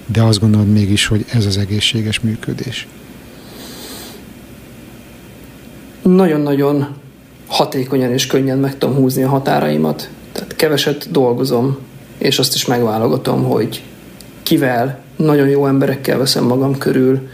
[0.05, 2.87] De azt gondolod mégis, hogy ez az egészséges működés?
[6.01, 6.87] Nagyon-nagyon
[7.47, 10.09] hatékonyan és könnyen meg tudom húzni a határaimat.
[10.31, 11.77] Tehát keveset dolgozom,
[12.17, 13.83] és azt is megválogatom, hogy
[14.43, 17.29] kivel, nagyon jó emberekkel veszem magam körül,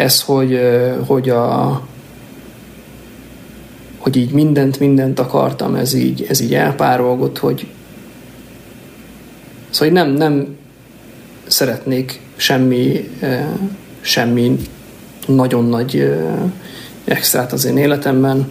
[0.00, 0.60] ez, hogy,
[1.06, 1.82] hogy, a,
[3.98, 7.66] hogy így mindent, mindent akartam, ez így, ez így elpárolgott, hogy
[9.70, 10.56] szóval nem, nem
[11.46, 13.10] szeretnék semmi,
[14.00, 14.56] semmi
[15.26, 16.18] nagyon nagy
[17.04, 18.50] extrát az én életemben,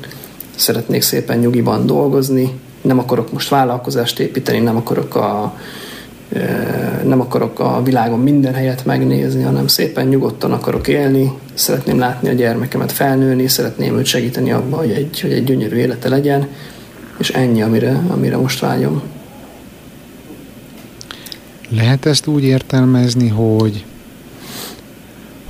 [0.56, 5.58] szeretnék szépen nyugiban dolgozni, nem akarok most vállalkozást építeni, nem akarok a,
[7.04, 12.34] nem akarok a világon minden helyet megnézni, hanem szépen nyugodtan akarok élni, szeretném látni a
[12.34, 16.48] gyermekemet felnőni, szeretném őt segíteni abban, hogy egy, hogy egy gyönyörű élete legyen,
[17.18, 19.02] és ennyi, amire, amire most vágyom.
[21.70, 23.86] Lehet ezt úgy értelmezni, hogy,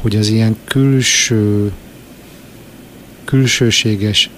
[0.01, 1.71] hogy az ilyen külső,
[3.25, 4.29] külsőséges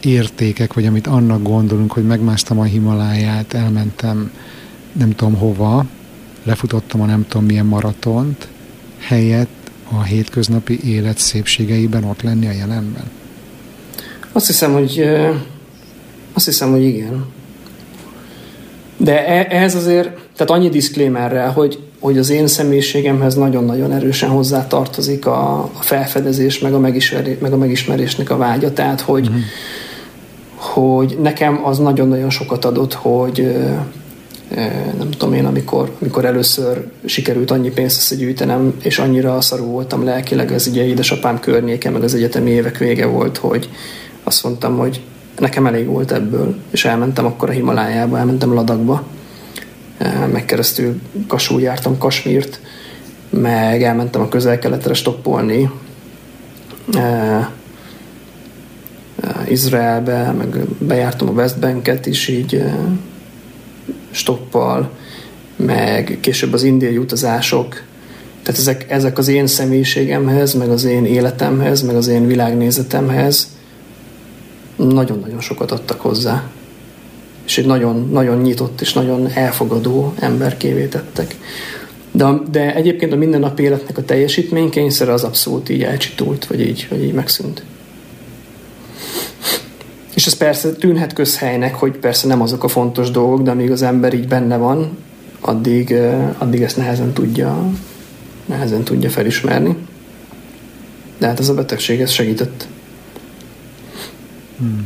[0.00, 4.30] értékek, vagy amit annak gondolunk, hogy megmásztam a Himaláját, elmentem
[4.92, 5.86] nem tudom hova,
[6.42, 8.48] lefutottam a nem tudom milyen maratont,
[8.98, 13.10] helyett a hétköznapi élet szépségeiben ott lenni a jelenben?
[14.32, 15.04] Azt hiszem, hogy
[16.32, 17.24] azt hiszem, hogy igen.
[18.96, 24.66] De e, ehhez azért, tehát annyi diszklémerrel, hogy, hogy az én személyiségemhez nagyon-nagyon erősen hozzá
[24.66, 28.72] tartozik a, a felfedezés, meg a, megismerés, meg a megismerésnek a vágya.
[28.72, 29.36] Tehát, hogy, mm.
[30.54, 33.56] hogy nekem az nagyon-nagyon sokat adott, hogy,
[34.98, 40.50] nem tudom én, amikor, amikor először sikerült annyi pénzt összegyűjtenem, és annyira szarú voltam lelkileg,
[40.50, 43.70] az ugye édesapám környéke, meg az egyetemi évek vége volt, hogy
[44.22, 45.00] azt mondtam, hogy
[45.38, 49.06] nekem elég volt ebből, és elmentem akkor a Himalájába, elmentem Ladakba,
[50.32, 52.60] meg keresztül Kasul jártam Kasmírt,
[53.30, 55.70] meg elmentem a közel-keletre stoppolni,
[59.48, 62.64] Izraelbe, meg bejártam a West Banket is így
[64.10, 64.90] stoppal,
[65.56, 67.82] meg később az indiai utazások.
[68.42, 73.48] Tehát ezek, ezek az én személyiségemhez, meg az én életemhez, meg az én világnézetemhez
[74.76, 76.50] nagyon-nagyon sokat adtak hozzá.
[77.46, 81.36] És egy nagyon, nagyon nyitott és nagyon elfogadó emberkévé tettek.
[82.12, 87.04] De, de egyébként a mindennapi életnek a teljesítménykényszere az abszolút így elcsitult, vagy így, vagy
[87.04, 87.62] így megszűnt.
[90.14, 93.82] És ez persze tűnhet közhelynek, hogy persze nem azok a fontos dolgok, de amíg az
[93.82, 94.98] ember így benne van,
[95.40, 95.94] addig,
[96.38, 97.70] addig ezt nehezen tudja,
[98.46, 99.76] nehezen tudja felismerni.
[101.18, 102.66] De hát ez a betegség, ez segített.
[104.58, 104.84] Hmm.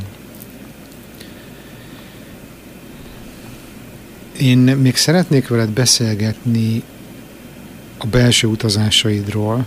[4.40, 6.82] Én még szeretnék veled beszélgetni
[7.98, 9.66] a belső utazásaidról,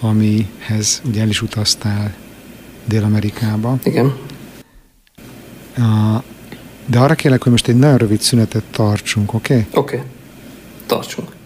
[0.00, 2.14] amihez ugye el is utaztál
[2.84, 3.78] Dél-Amerikába.
[3.82, 4.14] Igen.
[6.86, 9.54] De arra kérlek, hogy most egy nagyon rövid szünetet tartsunk, oké?
[9.54, 9.66] Okay?
[9.72, 10.08] Oké, okay.
[10.86, 11.36] tartsunk.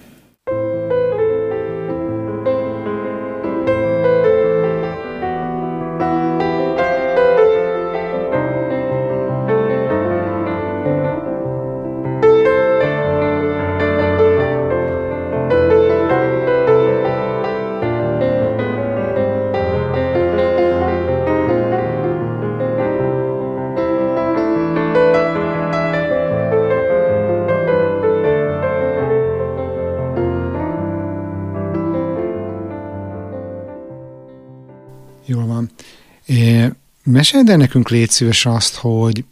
[37.23, 39.25] Meséld el nekünk légy szíves azt, hogy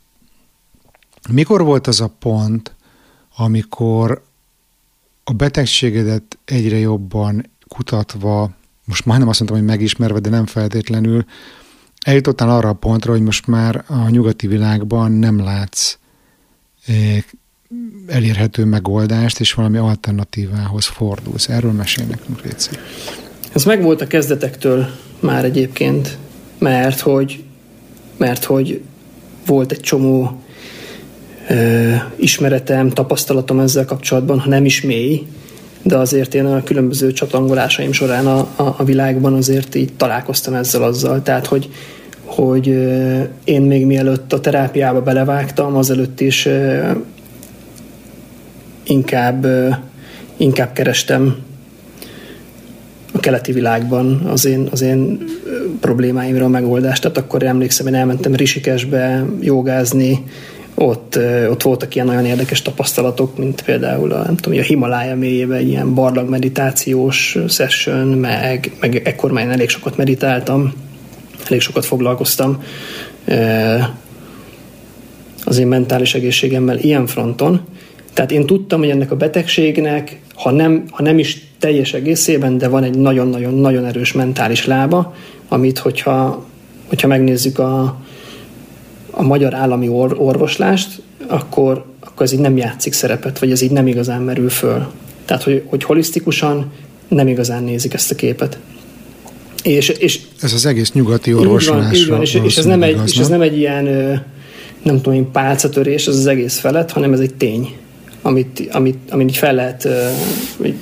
[1.31, 2.75] mikor volt az a pont,
[3.37, 4.23] amikor
[5.25, 8.51] a betegségedet egyre jobban kutatva,
[8.85, 11.25] most majdnem azt mondtam, hogy megismerve, de nem feltétlenül,
[12.05, 15.97] eljutottál arra a pontra, hogy most már a nyugati világban nem látsz
[16.87, 17.23] eh,
[18.07, 21.49] elérhető megoldást, és valami alternatívához fordulsz.
[21.49, 22.71] Erről mesél nekünk, Léci.
[23.53, 24.87] Ez megvolt a kezdetektől
[25.21, 26.19] már egyébként,
[26.59, 27.45] mert hogy
[28.21, 28.81] mert hogy
[29.47, 30.41] volt egy csomó
[31.49, 35.27] ö, ismeretem, tapasztalatom ezzel kapcsolatban, ha nem is mély,
[35.83, 40.83] de azért én a különböző csatangolásaim során a, a, a világban azért így találkoztam ezzel
[40.83, 41.23] azzal.
[41.23, 41.71] Tehát, hogy,
[42.25, 42.67] hogy
[43.45, 46.49] én még mielőtt a terápiába belevágtam, azelőtt is
[48.83, 49.47] inkább,
[50.37, 51.37] inkább kerestem
[53.13, 55.25] a keleti világban az én, az én
[55.81, 57.03] problémáimra a megoldást.
[57.03, 60.25] Tehát akkor emlékszem, én elmentem Risikesbe jogázni,
[60.75, 61.19] ott,
[61.51, 65.95] ott voltak ilyen nagyon érdekes tapasztalatok, mint például a, nem tudom, a Himalája mélyében ilyen
[65.95, 70.73] barlang meditációs session, meg, meg ekkor már én elég sokat meditáltam,
[71.47, 72.63] elég sokat foglalkoztam
[75.45, 77.61] az én mentális egészségemmel ilyen fronton.
[78.13, 82.69] Tehát én tudtam, hogy ennek a betegségnek, ha nem, ha nem is teljes egészében, de
[82.69, 85.15] van egy nagyon-nagyon-nagyon erős mentális lába,
[85.49, 86.45] amit hogyha,
[86.87, 87.97] hogyha megnézzük a,
[89.11, 93.71] a magyar állami or, orvoslást, akkor, akkor ez így nem játszik szerepet, vagy ez így
[93.71, 94.87] nem igazán merül föl.
[95.25, 96.73] Tehát, hogy, hogy holisztikusan
[97.09, 98.59] nem igazán nézik ezt a képet.
[99.63, 101.99] És, és ez az egész nyugati orvoslás.
[101.99, 103.85] Így van, és, és, ez nem egy, igaz, és ez nem egy ilyen,
[104.83, 107.77] nem tudom én, pálcatörés, ez az egész felett, hanem ez egy tény
[108.23, 109.89] amit, amit, amit így fel lehet,
[110.63, 110.75] egy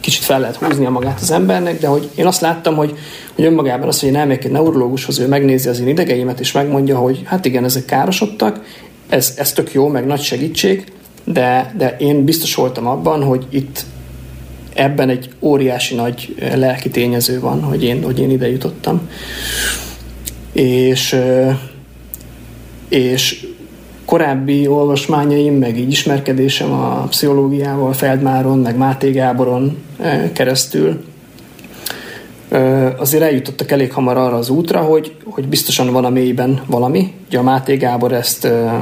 [0.00, 2.94] kicsit fel lehet húzni a magát az embernek, de hogy én azt láttam, hogy,
[3.34, 6.98] hogy önmagában az, hogy én elmegyek egy neurológushoz, ő megnézi az én idegeimet, és megmondja,
[6.98, 8.64] hogy hát igen, ezek károsodtak,
[9.08, 10.92] ez, ez tök jó, meg nagy segítség,
[11.24, 13.84] de, de én biztos voltam abban, hogy itt
[14.74, 19.08] ebben egy óriási nagy lelki tényező van, hogy én, hogy én ide jutottam.
[20.52, 21.16] És,
[22.88, 23.46] és
[24.06, 31.04] korábbi olvasmányaim, meg így ismerkedésem a pszichológiával, Feldmáron, meg Máté Gáboron eh, keresztül
[32.48, 37.12] eh, azért eljutottak elég hamar arra az útra, hogy, hogy biztosan van a mélyben valami.
[37.26, 38.72] Ugye a Máté Gábor ezt eh,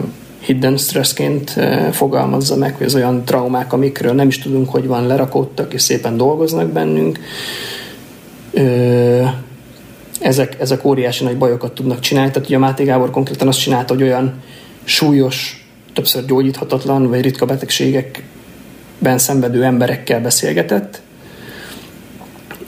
[0.41, 1.61] hidden stressként
[1.91, 6.17] fogalmazza meg, hogy az olyan traumák, amikről nem is tudunk, hogy van, lerakódtak és szépen
[6.17, 7.19] dolgoznak bennünk.
[10.21, 12.31] Ezek, ezek óriási nagy bajokat tudnak csinálni.
[12.31, 14.35] Tehát ugye a Máté Gábor konkrétan azt csinálta, hogy olyan
[14.85, 21.03] súlyos többször gyógyíthatatlan vagy ritka betegségekben szenvedő emberekkel beszélgetett,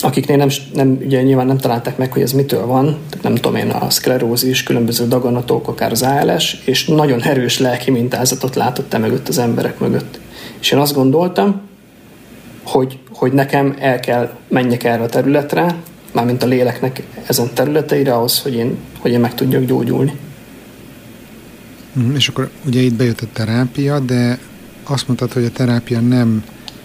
[0.01, 3.57] akiknél nem, nem, ugye nyilván nem találták meg, hogy ez mitől van, tehát nem tudom
[3.57, 8.99] én, a szklerózis, különböző daganatok, akár az ALS, és nagyon erős lelki mintázatot látott e
[8.99, 10.19] mögött az emberek mögött.
[10.61, 11.61] És én azt gondoltam,
[12.65, 15.75] hogy, hogy nekem el kell menjek erre a területre,
[16.13, 20.13] mármint a léleknek ezen területeire ahhoz, hogy én, hogy én meg tudjak gyógyulni.
[21.97, 24.39] Mhm, és akkor ugye itt bejött a terápia, de
[24.85, 26.45] azt mondtad, hogy a terápia nem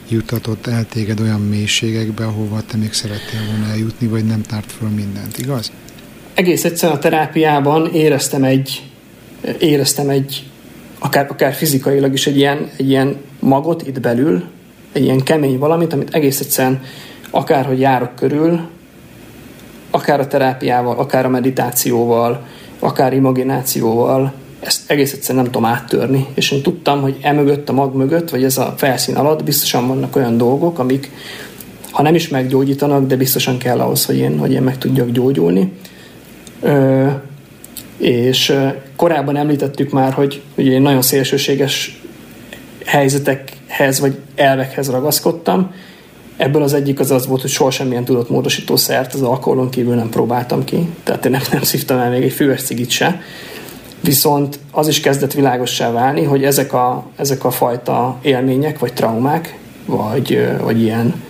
[0.09, 4.89] jutatott el téged olyan mélységekbe, ahova te még szerettél volna eljutni, vagy nem tárt föl
[4.89, 5.71] mindent, igaz?
[6.33, 8.89] Egész egyszerűen a terápiában éreztem egy,
[9.59, 10.49] éreztem egy
[10.99, 14.43] akár, akár fizikailag is egy ilyen, egy ilyen magot itt belül,
[14.91, 16.81] egy ilyen kemény valamit, amit egész egyszerűen
[17.29, 18.69] akárhogy járok körül,
[19.91, 22.47] akár a terápiával, akár a meditációval,
[22.79, 26.27] akár imaginációval, ezt egész egyszerűen nem tudom áttörni.
[26.33, 30.15] És én tudtam, hogy emögött, a mag mögött, vagy ez a felszín alatt biztosan vannak
[30.15, 31.11] olyan dolgok, amik
[31.91, 35.71] ha nem is meggyógyítanak, de biztosan kell ahhoz, hogy én, hogy én meg tudjak gyógyulni.
[36.61, 37.07] Ö,
[37.97, 38.57] és
[38.95, 42.01] korábban említettük már, hogy ugye én nagyon szélsőséges
[42.85, 45.73] helyzetekhez vagy elvekhez ragaszkodtam.
[46.37, 50.09] Ebből az egyik az az volt, hogy soha semmilyen tudatmódosító szert az alkoholon kívül nem
[50.09, 50.89] próbáltam ki.
[51.03, 53.21] Tehát én nem, nem szívtam el még egy füves cigit se.
[54.01, 59.57] Viszont az is kezdett világossá válni, hogy ezek a, ezek a fajta élmények, vagy traumák,
[59.85, 61.23] vagy, vagy ilyen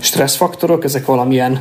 [0.00, 1.60] stresszfaktorok, ezek valamilyen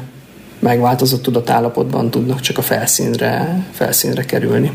[0.59, 4.71] megváltozott tudatállapotban tudnak csak a felszínre, felszínre kerülni.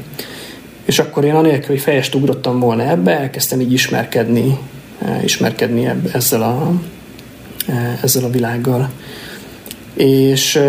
[0.85, 4.59] És akkor én anélkül, hogy fejest ugrottam volna ebbe, elkezdtem így ismerkedni,
[5.23, 6.70] ismerkedni ebbe, ezzel, a,
[8.02, 8.90] ezzel a világgal.
[9.94, 10.61] És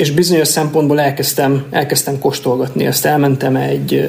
[0.00, 3.04] és bizonyos szempontból elkezdtem, elkezdtem kóstolgatni ezt.
[3.04, 4.08] Elmentem egy,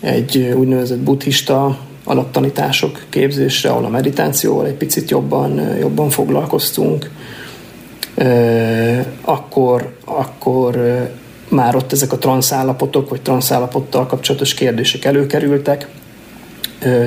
[0.00, 7.10] egy úgynevezett buddhista alaptanítások képzésre, ahol a meditációval egy picit jobban, jobban foglalkoztunk.
[9.24, 10.78] Akkor, akkor
[11.48, 15.88] már ott ezek a transzállapotok, vagy transzállapottal kapcsolatos kérdések előkerültek,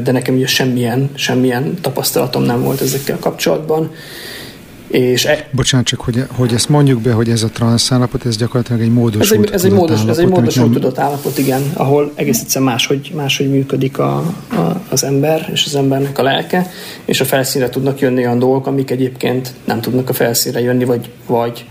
[0.03, 3.91] de nekem ugye semmilyen, semmilyen tapasztalatom nem volt ezekkel kapcsolatban.
[4.93, 5.47] És e...
[5.51, 9.45] Bocsánat, csak hogy, hogy ezt mondjuk be, hogy ez a transzállapot, ez gyakorlatilag egy módosult
[9.45, 10.81] ez egy, ez egy módos, ez egy módosult nem...
[10.81, 14.17] tudatállapot, igen, ahol egész egyszerűen máshogy, máshogy működik a,
[14.49, 16.71] a, az ember és az embernek a lelke,
[17.05, 21.09] és a felszínre tudnak jönni olyan dolgok, amik egyébként nem tudnak a felszínre jönni, vagy,
[21.25, 21.65] vagy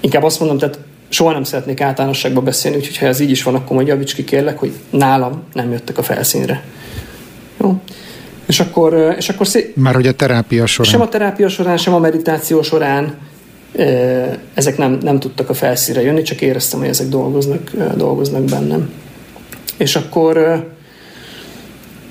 [0.00, 0.78] inkább azt mondom, tehát
[1.08, 4.24] soha nem szeretnék általánosságban beszélni, úgyhogy ha ez így is van, akkor majd javíts ki
[4.24, 6.62] kérlek, hogy nálam nem jöttek a felszínre.
[7.60, 7.80] Jó?
[8.50, 9.72] És akkor, és akkor szé...
[9.76, 10.90] Már hogy a terápia során.
[10.90, 13.14] Sem a terápia során, sem a meditáció során
[14.54, 18.92] ezek nem, nem tudtak a felszínre jönni, csak éreztem, hogy ezek dolgoznak, dolgoznak bennem.
[19.76, 20.64] És akkor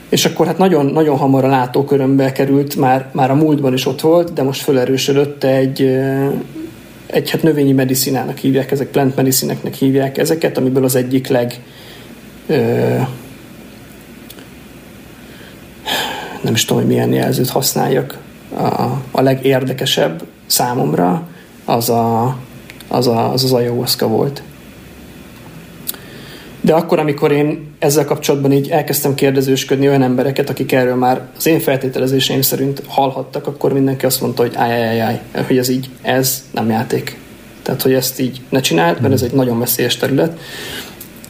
[0.10, 4.02] és akkor hát nagyon, nagyon hamar a látókörömbe került, már, már a múltban is ott
[4.02, 5.82] volt, de most felerősödött egy,
[7.06, 11.60] egy hát növényi medicinának hívják, ezek plant medicineknek hívják ezeket, amiből az egyik leg
[16.42, 18.18] nem is tudom, hogy milyen jelzőt használjak,
[18.58, 21.28] a, a legérdekesebb számomra
[21.66, 22.38] az a,
[22.88, 24.42] az, a, az, az ayahuasca volt.
[26.62, 31.46] De akkor, amikor én ezzel kapcsolatban így elkezdtem kérdezősködni olyan embereket, akik erről már az
[31.46, 35.90] én feltételezéseim szerint hallhattak, akkor mindenki azt mondta, hogy áj, áj, áj, hogy ez így,
[36.02, 37.20] ez nem játék.
[37.62, 40.40] Tehát, hogy ezt így ne csináld, mert ez egy nagyon veszélyes terület.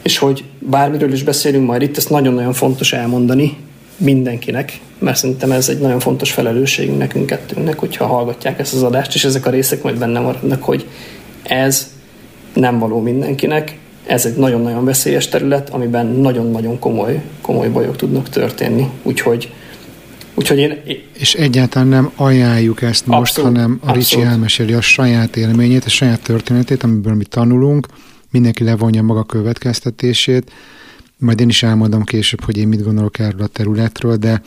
[0.02, 3.56] És hogy bármiről is beszélünk majd itt, ezt nagyon-nagyon fontos elmondani,
[4.00, 9.14] mindenkinek, mert szerintem ez egy nagyon fontos felelősségünk nekünk kettőnknek, hogyha hallgatják ezt az adást,
[9.14, 10.86] és ezek a részek majd benne maradnak, hogy
[11.42, 11.92] ez
[12.54, 18.90] nem való mindenkinek, ez egy nagyon-nagyon veszélyes terület, amiben nagyon-nagyon komoly, komoly bajok tudnak történni.
[19.02, 19.52] Úgyhogy,
[20.34, 20.78] úgyhogy én...
[21.18, 25.88] És egyáltalán nem ajánljuk ezt most, abszolút, hanem a Ricsi elmeséli a saját élményét, a
[25.88, 27.86] saját történetét, amiből mi tanulunk,
[28.30, 30.50] mindenki levonja maga következtetését,
[31.20, 34.42] majd én is elmondom később, hogy én mit gondolok erről a területről, de,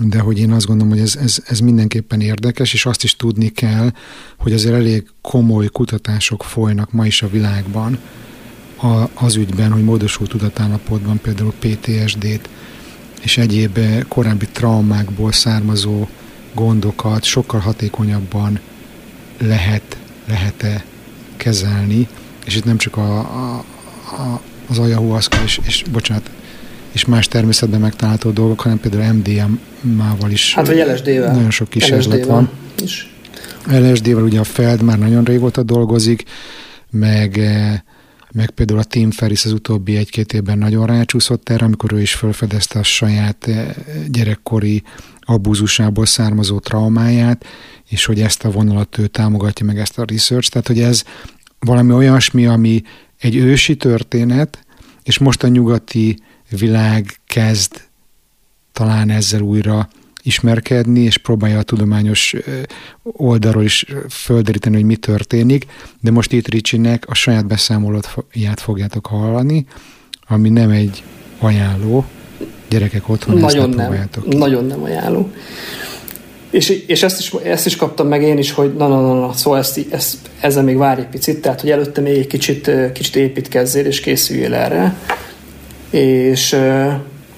[0.00, 3.48] de hogy én azt gondolom, hogy ez, ez, ez mindenképpen érdekes, és azt is tudni
[3.48, 3.90] kell,
[4.38, 7.98] hogy azért elég komoly kutatások folynak ma is a világban
[8.76, 12.48] a, az ügyben, hogy módosult tudatállapotban például PTSD-t
[13.22, 13.78] és egyéb
[14.08, 16.06] korábbi traumákból származó
[16.54, 18.60] gondokat sokkal hatékonyabban
[19.38, 20.84] lehet, lehet-e
[21.36, 22.08] kezelni,
[22.44, 23.64] és itt nem csak a, a,
[24.22, 26.30] a az ayahuasca és, és bocsánat,
[26.92, 30.54] és más természetben megtalálható dolgok, hanem például MDMA-val is.
[30.54, 31.34] Hát vagy LSD-vel.
[31.34, 32.50] Nagyon sok kísérlet van.
[32.82, 33.10] Is.
[33.66, 36.22] LSD-vel ugye a Feld már nagyon régóta dolgozik,
[36.90, 37.80] meg, eh,
[38.32, 42.14] meg például a Tim Ferris az utóbbi egy-két évben nagyon rácsúszott erre, amikor ő is
[42.14, 43.74] felfedezte a saját eh,
[44.08, 44.82] gyerekkori
[45.20, 47.44] abúzusából származó traumáját,
[47.88, 51.02] és hogy ezt a vonalat ő támogatja meg ezt a research, tehát hogy ez
[51.58, 52.82] valami olyasmi, ami
[53.18, 54.64] egy ősi történet,
[55.02, 56.18] és most a nyugati
[56.50, 57.82] világ kezd
[58.72, 59.88] talán ezzel újra
[60.22, 62.34] ismerkedni, és próbálja a tudományos
[63.02, 65.66] oldalról is földeríteni, hogy mi történik,
[66.00, 69.66] de most itt Ricsinek a saját beszámolóját fogjátok hallani,
[70.28, 71.02] ami nem egy
[71.38, 72.04] ajánló,
[72.68, 75.30] gyerekek otthon nagyon ezt nem, Nagyon nem ajánló.
[76.50, 79.32] És, és ezt, is, ezt is kaptam meg én is, hogy na, na, na, na
[79.32, 83.16] szóval ezt, ezt, ezzel még várj egy picit, tehát hogy előtte még egy kicsit, kicsit
[83.16, 84.96] építkezzél és készüljél erre.
[85.90, 86.56] És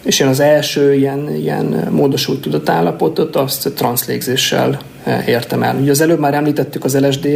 [0.03, 4.81] és én az első ilyen, ilyen módosult tudatállapotot azt transzlégzéssel
[5.27, 5.77] értem el.
[5.77, 7.29] Ugye az előbb már említettük az LSD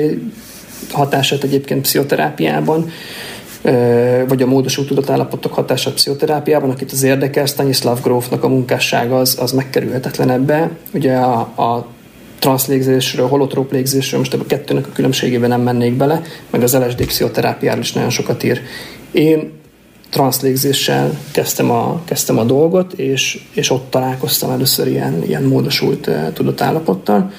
[0.90, 2.90] hatását egyébként pszichoterápiában,
[4.28, 9.52] vagy a módosult tudatállapotok hatását pszichoterápiában, akit az érdekel, Stanislav Grófnak a munkássága az, az
[9.52, 10.70] megkerülhetetlen ebbe.
[10.92, 11.86] Ugye a, a
[12.38, 17.06] transzlégzésről, holotróp légzésről, most ebben a kettőnek a különbségében nem mennék bele, meg az LSD
[17.06, 18.60] pszichoterápiáról is nagyon sokat ír.
[19.12, 19.52] Én
[20.10, 26.32] transzlégzéssel kezdtem a, kezdtem a dolgot, és, és ott találkoztam először ilyen, ilyen módosult uh,
[26.32, 27.32] tudatállapottal.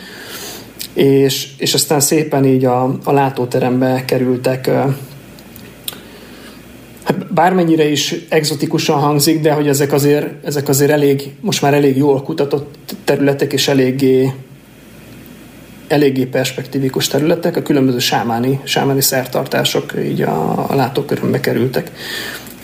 [0.94, 4.94] És, és aztán szépen így a, a látóterembe kerültek uh,
[7.04, 11.98] hát bármennyire is exotikusan hangzik, de hogy ezek azért, ezek azért elég, most már elég
[11.98, 14.32] jól kutatott területek, és eléggé,
[15.88, 21.92] eléggé perspektívikus területek, a különböző sámáni, sámáni szertartások így a, a látókörömbe kerültek.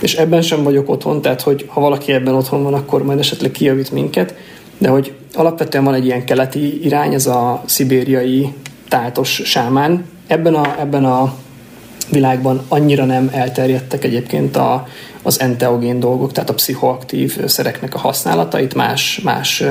[0.01, 3.51] És ebben sem vagyok otthon, tehát hogy ha valaki ebben otthon van, akkor majd esetleg
[3.51, 4.35] kijavít minket,
[4.77, 8.53] de hogy alapvetően van egy ilyen keleti irány, ez a szibériai
[8.87, 10.05] tájtos sámán.
[10.27, 11.33] Ebben a, ebben a
[12.11, 14.88] világban annyira nem elterjedtek egyébként a,
[15.22, 19.64] az enteogén dolgok, tehát a pszichoaktív szereknek a használatait más, más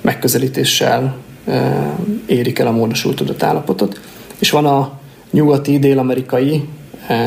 [0.00, 1.16] megközelítéssel
[2.26, 4.00] érik el a módosult tudatállapotot.
[4.38, 4.98] És van a
[5.30, 6.68] nyugati, dél-amerikai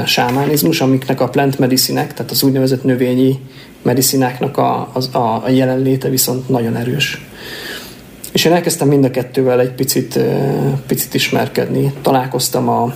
[0.06, 3.40] sámánizmus, amiknek a plant medicinek, tehát az úgynevezett növényi
[3.82, 7.26] medicináknak a, a, a jelenléte viszont nagyon erős.
[8.32, 10.20] És én elkezdtem mind a kettővel egy picit,
[10.88, 11.94] picit ismerkedni.
[12.02, 12.94] Találkoztam a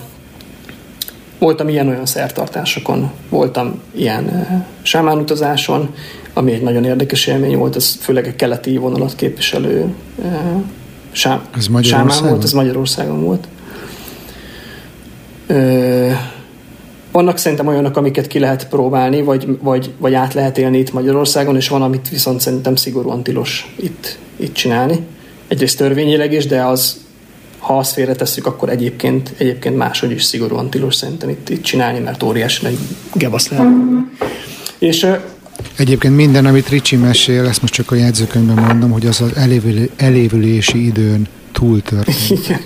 [1.41, 4.47] voltam ilyen-olyan szertartásokon, voltam ilyen
[4.81, 5.95] sámánutazáson,
[6.33, 9.93] ami egy nagyon érdekes élmény volt, ez főleg a keleti vonalat képviselő
[11.11, 13.47] sám, ez sámán volt, ez Magyarországon volt.
[17.11, 21.55] Vannak szerintem olyanok, amiket ki lehet próbálni, vagy, vagy, vagy át lehet élni itt Magyarországon,
[21.55, 24.99] és van, amit viszont szerintem szigorúan tilos itt, itt csinálni.
[25.47, 26.97] Egyrészt törvényileg is, de az,
[27.61, 32.23] ha azt félretesszük, akkor egyébként, egyébként máshogy is szigorúan tilos szerintem itt, itt csinálni, mert
[32.23, 32.77] óriási nagy
[33.13, 33.67] gebasz lehet.
[34.79, 35.07] És
[35.77, 39.31] Egyébként minden, amit Ricsi mesél, ezt most csak a jegyzőkönyvben mondom, hogy az az
[39.97, 42.29] elévülési időn túl történt.
[42.45, 42.59] Igen.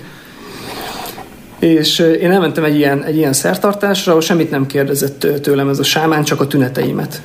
[1.58, 5.82] És én elmentem egy ilyen, egy ilyen szertartásra, ahol semmit nem kérdezett tőlem ez a
[5.82, 7.22] sámán, csak a tüneteimet.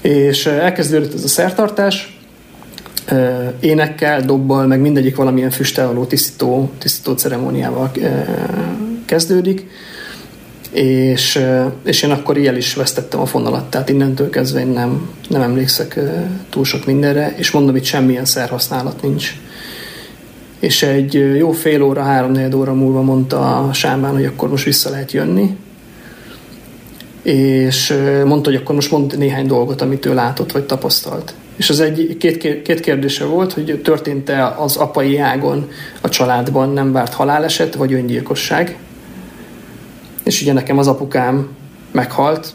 [0.00, 2.19] És elkezdődött ez a szertartás,
[3.60, 7.90] énekkel, dobbal, meg mindegyik valamilyen füstelvaló tisztító, tisztító ceremóniával
[9.04, 9.66] kezdődik,
[10.70, 11.40] és,
[11.84, 16.00] és én akkor el is vesztettem a fonalat, tehát innentől kezdve én nem, nem emlékszek
[16.50, 19.32] túl sok mindenre, és mondom, itt semmilyen szerhasználat nincs.
[20.58, 24.90] És egy jó fél óra, három óra múlva mondta a Sámbán, hogy akkor most vissza
[24.90, 25.56] lehet jönni,
[27.22, 27.94] és
[28.24, 31.34] mondta, hogy akkor most mond néhány dolgot, amit ő látott vagy tapasztalt.
[31.60, 35.70] És az egy, két, két kérdése volt, hogy történt-e az apai ágon
[36.00, 38.78] a családban nem várt haláleset, vagy öngyilkosság.
[40.24, 41.48] És ugye nekem az apukám
[41.90, 42.54] meghalt,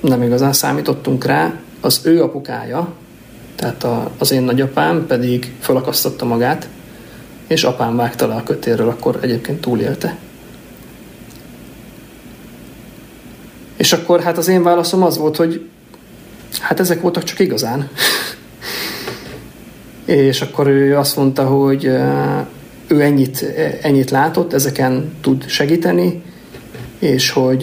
[0.00, 2.92] nem igazán számítottunk rá, az ő apukája,
[3.54, 6.68] tehát a, az én nagyapám pedig felakasztotta magát,
[7.46, 10.16] és apám vágta le a kötérről, akkor egyébként túlélte.
[13.76, 15.68] És akkor hát az én válaszom az volt, hogy
[16.60, 17.88] hát ezek voltak csak igazán.
[20.04, 21.84] És akkor ő azt mondta, hogy
[22.86, 23.44] ő ennyit,
[23.82, 26.22] ennyit látott, ezeken tud segíteni,
[26.98, 27.62] és hogy,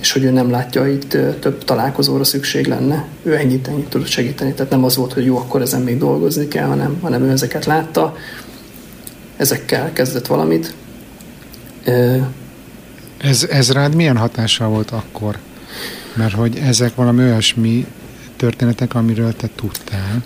[0.00, 3.06] és hogy ő nem látja, itt több találkozóra szükség lenne.
[3.22, 4.52] Ő ennyit, ennyit tudott segíteni.
[4.52, 7.64] Tehát nem az volt, hogy jó, akkor ezen még dolgozni kell, hanem, hanem ő ezeket
[7.64, 8.16] látta,
[9.36, 10.74] ezekkel kezdett valamit.
[13.18, 15.38] Ez, ez rád milyen hatással volt akkor?
[16.14, 17.86] Mert hogy ezek valami olyasmi
[18.36, 20.22] történetek, amiről te tudtál.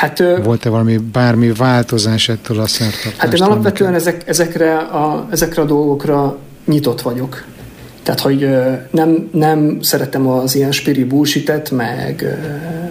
[0.00, 3.12] Hát, Volt-e valami bármi változás ettől a szertartástól?
[3.16, 7.44] Hát én alapvetően ezek, ezekre, a, ezekre a dolgokra nyitott vagyok.
[8.02, 8.48] Tehát, hogy
[8.90, 12.38] nem, nem szeretem az ilyen spiri bullshit meg,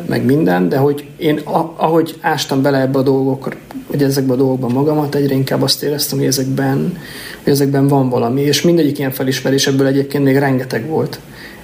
[0.06, 1.40] meg minden, de hogy én
[1.76, 3.56] ahogy ástam bele ebbe a dolgokra,
[3.88, 6.98] vagy ezekbe a dolgokban magamat, egyre inkább azt éreztem, hogy ezekben,
[7.44, 11.20] hogy ezekben van valami, és mindegyik ilyen felismerés ebből egyébként még rengeteg volt.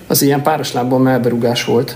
[0.08, 1.96] Az ilyen páros lábban melberugás volt.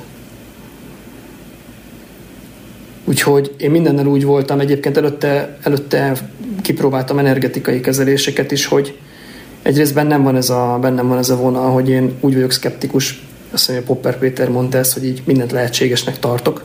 [3.06, 6.14] Úgyhogy én mindennel úgy voltam, egyébként előtte, előtte
[6.62, 8.98] kipróbáltam energetikai kezeléseket is, hogy
[9.62, 13.24] egyrészt bennem van ez a, bennem van ez a vonal, hogy én úgy vagyok szkeptikus,
[13.52, 16.64] azt mondja, Popper Péter mondta ezt, hogy így mindent lehetségesnek tartok,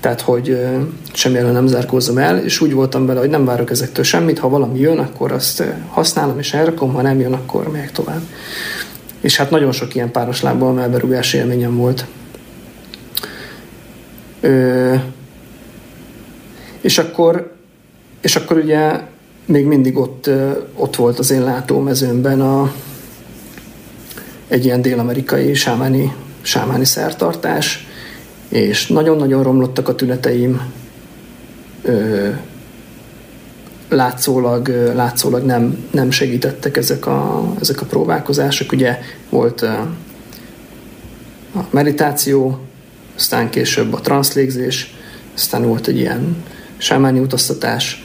[0.00, 0.58] tehát hogy
[1.12, 4.48] semmi elől nem zárkózom el, és úgy voltam vele, hogy nem várok ezektől semmit, ha
[4.48, 8.20] valami jön, akkor azt használom és elrakom, ha nem jön, akkor megyek tovább.
[9.20, 12.06] És hát nagyon sok ilyen páros lábbal melberugás élményem volt.
[16.84, 17.52] És akkor,
[18.20, 19.00] és akkor ugye
[19.44, 20.30] még mindig ott,
[20.74, 22.72] ott volt az én látómezőmben a,
[24.48, 27.86] egy ilyen dél-amerikai sámáni, sámáni szertartás,
[28.48, 30.60] és nagyon-nagyon romlottak a tüneteim,
[31.82, 32.28] ö,
[33.88, 38.72] látszólag, látszólag nem, nem segítettek ezek a, ezek a próbálkozások.
[38.72, 38.98] Ugye
[39.28, 39.88] volt a
[41.70, 42.58] meditáció,
[43.16, 44.94] aztán később a transzlégzés,
[45.34, 46.36] aztán volt egy ilyen
[46.84, 48.04] sámáni utaztatás,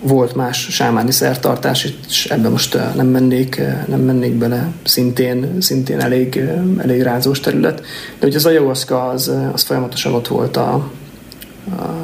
[0.00, 6.40] volt más sámáni szertartás, és ebben most nem mennék, nem mennék bele, szintén, szintén elég,
[6.78, 7.82] elég rázós terület.
[8.18, 10.90] De ugye az ayahuasca az, az folyamatosan ott volt a,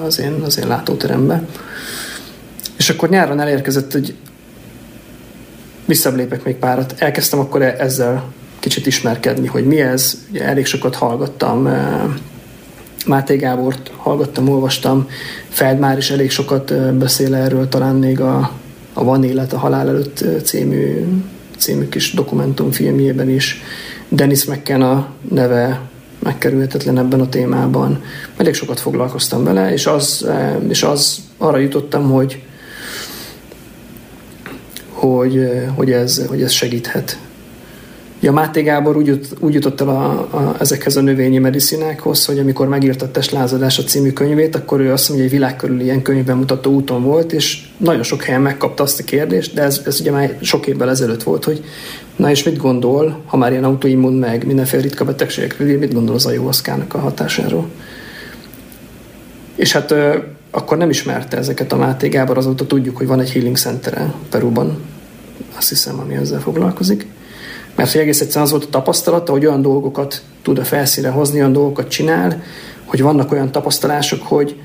[0.05, 1.49] az, én, az én látóteremben.
[2.77, 4.15] És akkor nyáron elérkezett, hogy
[5.85, 6.95] visszablépek még párat.
[6.99, 8.25] Elkezdtem akkor e- ezzel
[8.59, 10.19] kicsit ismerkedni, hogy mi ez.
[10.31, 11.69] Ugye elég sokat hallgattam
[13.07, 15.09] Máté Gábort hallgattam, olvastam,
[15.49, 18.51] Feldmár is elég sokat beszél erről, talán még a,
[18.93, 21.05] a Van élet a halál előtt című,
[21.57, 23.63] című kis dokumentumfilmjében is.
[24.09, 25.81] Dennis McKenna neve
[26.19, 28.03] megkerülhetetlen ebben a témában.
[28.37, 30.29] Elég sokat foglalkoztam vele, és az,
[30.69, 32.43] és az arra jutottam, hogy,
[34.89, 37.19] hogy, hogy, ez, hogy ez segíthet
[38.25, 42.69] Ja, Máté Gábor úgy, úgy jutott el a, a, ezekhez a növényi medicinákhoz, hogy amikor
[42.69, 46.37] megírta a Testlázadás a című könyvét, akkor ő azt mondja, hogy világ körül ilyen könyvben
[46.37, 50.11] mutató úton volt, és nagyon sok helyen megkapta azt a kérdést, de ez, ez ugye
[50.11, 51.65] már sok évvel ezelőtt volt, hogy
[52.17, 56.27] na és mit gondol, ha már ilyen autoimmun meg mindenféle ritka betegségekről, mit gondol az
[56.27, 57.69] ayahuaszkának a hatásáról?
[59.55, 60.17] És hát ö,
[60.51, 64.79] akkor nem ismerte ezeket a Máté Gábor, azóta tudjuk, hogy van egy healing center Perúban,
[65.57, 67.07] azt hiszem, ami ezzel foglalkozik.
[67.75, 71.39] Mert hogy egész egyszerűen az volt a tapasztalata, hogy olyan dolgokat tud a felszínre hozni,
[71.39, 72.43] olyan dolgokat csinál,
[72.85, 74.61] hogy vannak olyan tapasztalások, hogy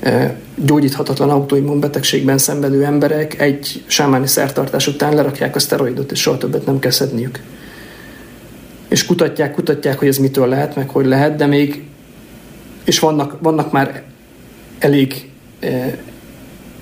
[0.00, 6.66] e, gyógyíthatatlan autoimmunbetegségben szenvedő emberek egy sámáni szertartás után lerakják a szteroidot, és soha többet
[6.66, 7.40] nem kell szedniük.
[8.88, 11.84] És kutatják, kutatják, hogy ez mitől lehet, meg hogy lehet, de még,
[12.84, 14.02] és vannak, vannak már
[14.78, 15.30] elég,
[15.60, 15.98] e,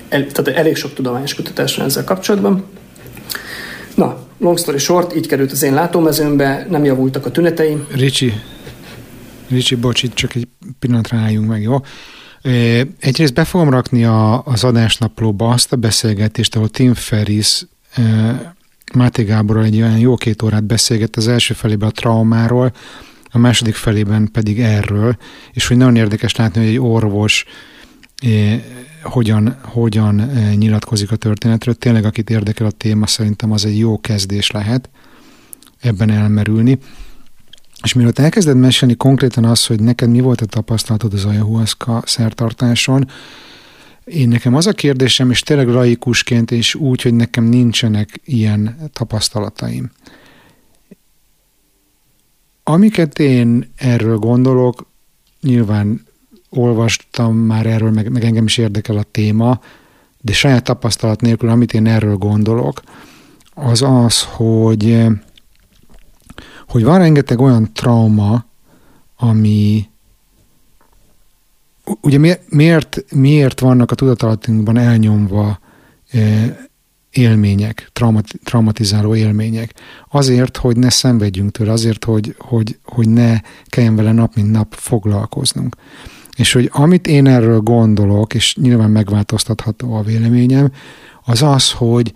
[0.08, 2.64] el, tehát elég sok tudományos kutatás van ezzel kapcsolatban.
[3.94, 7.86] Na, long story short, így került az én látómezőmbe, nem javultak a tüneteim.
[7.90, 8.32] Ricsi,
[9.48, 10.48] Ricsi, bocs, itt csak egy
[10.78, 11.76] pillanatra álljunk meg, jó?
[13.00, 17.66] Egyrészt be fogom rakni a, az adásnaplóba azt a beszélgetést, ahol Tim Ferris
[18.94, 22.72] Máté Gáborral egy olyan jó két órát beszélget az első felében a traumáról,
[23.30, 25.16] a második felében pedig erről,
[25.52, 27.44] és hogy nagyon érdekes látni, hogy egy orvos
[29.02, 31.74] hogyan, hogyan eh, nyilatkozik a történetről.
[31.74, 34.90] Tényleg, akit érdekel a téma, szerintem az egy jó kezdés lehet
[35.80, 36.78] ebben elmerülni.
[37.82, 43.08] És mielőtt elkezded mesélni konkrétan az, hogy neked mi volt a tapasztalatod az ayahuasca szertartáson,
[44.04, 49.90] én nekem az a kérdésem, és tényleg laikusként, és úgy, hogy nekem nincsenek ilyen tapasztalataim.
[52.62, 54.86] Amiket én erről gondolok,
[55.40, 56.05] nyilván
[56.50, 59.60] olvastam már erről, meg, meg engem is érdekel a téma,
[60.20, 62.82] de saját tapasztalat nélkül, amit én erről gondolok,
[63.54, 65.06] az az, hogy,
[66.68, 68.44] hogy van rengeteg olyan trauma,
[69.16, 69.88] ami
[72.00, 75.58] ugye miért, miért vannak a tudatalatunkban elnyomva
[76.10, 76.68] e,
[77.10, 79.74] élmények, traumat, traumatizáló élmények.
[80.10, 84.74] Azért, hogy ne szenvedjünk tőle, azért, hogy, hogy, hogy ne kelljen vele nap mint nap
[84.74, 85.76] foglalkoznunk.
[86.36, 90.72] És hogy amit én erről gondolok, és nyilván megváltoztatható a véleményem,
[91.24, 92.12] az az, hogy,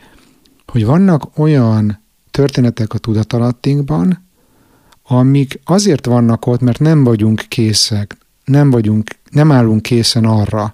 [0.66, 4.24] hogy vannak olyan történetek a tudatalattinkban,
[5.02, 10.72] amik azért vannak ott, mert nem vagyunk készek, nem vagyunk, nem állunk készen arra,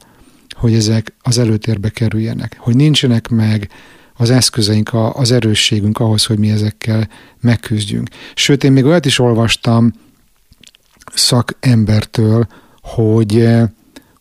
[0.56, 3.70] hogy ezek az előtérbe kerüljenek, hogy nincsenek meg
[4.14, 7.08] az eszközeink, az erősségünk ahhoz, hogy mi ezekkel
[7.40, 8.08] megküzdjünk.
[8.34, 9.92] Sőt, én még olyat is olvastam
[11.14, 12.46] szakembertől,
[12.94, 13.48] hogy,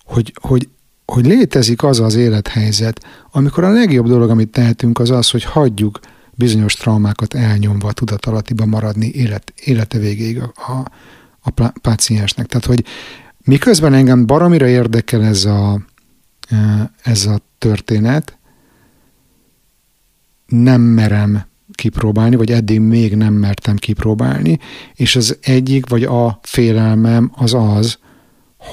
[0.05, 0.69] hogy, hogy,
[1.05, 5.99] hogy létezik az az élethelyzet, amikor a legjobb dolog, amit tehetünk, az az, hogy hagyjuk
[6.31, 10.91] bizonyos traumákat elnyomva tudatalattiba maradni élet, élete végéig a, a,
[11.41, 12.45] a páciensnek.
[12.45, 12.85] Tehát, hogy
[13.43, 15.81] miközben engem baromira érdekel ez a,
[16.49, 18.37] e, ez a történet,
[20.45, 24.59] nem merem kipróbálni, vagy eddig még nem mertem kipróbálni,
[24.93, 27.97] és az egyik, vagy a félelmem az az,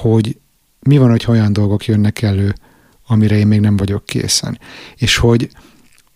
[0.01, 0.37] hogy
[0.79, 2.53] mi van, hogy olyan dolgok jönnek elő,
[3.07, 4.59] amire én még nem vagyok készen.
[4.95, 5.49] És hogy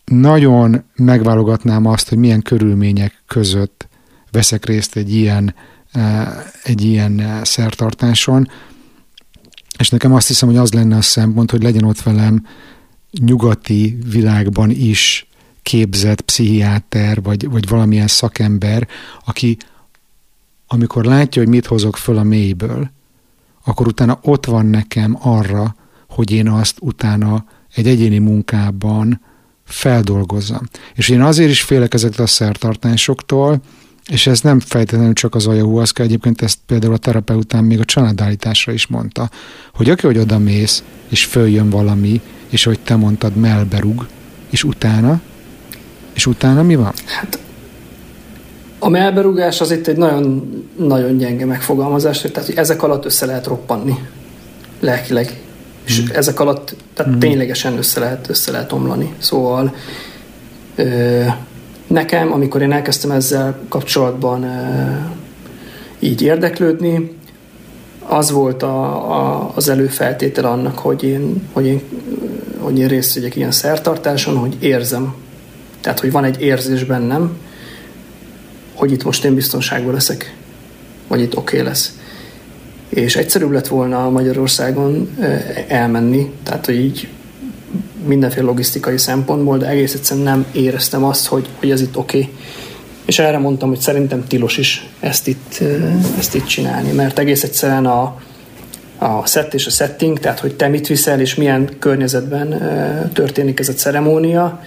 [0.06, 3.88] nagyon megválogatnám azt, hogy milyen körülmények között
[4.32, 5.56] veszek részt egy ilyen,
[5.92, 6.28] e,
[6.64, 8.50] egy ilyen e, szertartáson,
[9.78, 12.46] és nekem azt hiszem, hogy az lenne a szempont, hogy legyen ott velem
[13.12, 15.28] nyugati világban is
[15.62, 18.88] képzett pszichiáter, vagy, vagy valamilyen szakember,
[19.26, 19.58] aki
[20.68, 22.92] amikor látja, hogy mit hozok föl a mélyből,
[23.68, 25.76] akkor utána ott van nekem arra,
[26.10, 27.46] hogy én azt utána
[27.76, 29.22] egy egyéni munkában
[29.66, 30.62] feldolgozzam.
[30.96, 33.62] És én azért is félek ezektől a szertartásoktól,
[34.06, 38.72] és ez nem fejtetlenül csak az ayahuasca, egyébként ezt például a terapeután még a családállításra
[38.72, 39.30] is mondta,
[39.74, 44.08] hogy aki, hogy oda mész, és följön valami, és hogy te mondtad, melberug,
[44.50, 45.22] és utána,
[46.14, 46.94] és utána mi van?
[47.06, 47.40] Hát
[48.80, 53.48] a melberugás az itt egy nagyon, nagyon gyenge megfogalmazás, tehát hogy ezek alatt össze lehet
[53.48, 53.96] roppanni
[54.80, 55.42] lelkileg
[55.88, 56.06] és mm.
[56.14, 57.20] ezek alatt tehát mm.
[57.20, 59.14] ténylegesen össze lehet, össze lehet omlani.
[59.18, 59.76] Szóval
[60.76, 61.24] ö,
[61.88, 64.48] nekem, amikor én elkezdtem ezzel kapcsolatban ö,
[66.00, 67.16] így érdeklődni,
[68.08, 71.82] az volt a, a, az előfeltétel annak, hogy én, hogy, én,
[72.58, 75.14] hogy én részt vegyek ilyen szertartáson, hogy érzem.
[75.82, 77.38] Tehát, hogy van egy érzés bennem,
[78.78, 80.36] hogy itt most én biztonságban leszek,
[81.08, 81.94] vagy itt oké okay lesz
[82.90, 85.18] és egyszerűbb lett volna Magyarországon
[85.68, 87.08] elmenni, tehát hogy így
[88.06, 92.18] mindenféle logisztikai szempontból, de egész egyszerűen nem éreztem azt, hogy, hogy ez itt oké.
[92.18, 92.34] Okay.
[93.06, 95.64] És erre mondtam, hogy szerintem tilos is ezt itt,
[96.18, 98.22] ezt itt csinálni, mert egész egyszerűen a,
[98.98, 102.62] a set és a setting, tehát hogy te mit viszel és milyen környezetben
[103.14, 104.64] történik ez a ceremónia,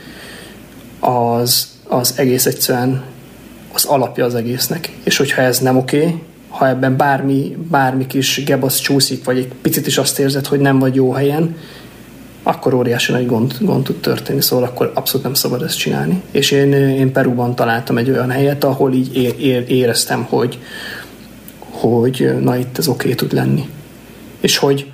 [1.00, 3.02] az, az egész egyszerűen
[3.72, 4.92] az alapja az egésznek.
[5.04, 6.14] És hogyha ez nem oké,
[6.48, 10.78] ha ebben bármi, bármi kis gebasz csúszik, vagy egy picit is azt érzed, hogy nem
[10.78, 11.56] vagy jó helyen,
[12.42, 16.22] akkor óriási nagy gond, gond tud történni, szóval akkor abszolút nem szabad ezt csinálni.
[16.30, 20.58] És én, én Peruban találtam egy olyan helyet, ahol így é, é, éreztem, hogy,
[21.58, 23.68] hogy na itt ez oké okay tud lenni.
[24.40, 24.90] És hogy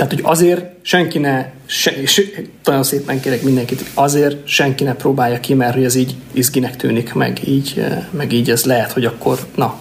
[0.00, 2.32] tehát, hogy azért senki ne, se, és
[2.64, 7.12] nagyon szépen kérek mindenkit, azért senki ne próbálja ki, mert hogy ez így izginek tűnik,
[7.12, 9.80] meg így, meg így ez lehet, hogy akkor na,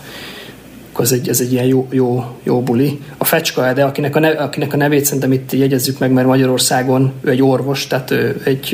[0.91, 2.99] akkor ez egy, ez egy ilyen jó, jó, jó buli.
[3.17, 7.13] A Fecska de akinek a, neve, akinek a nevét szerintem itt jegyezzük meg, mert Magyarországon
[7.21, 8.73] ő egy orvos, tehát ő egy,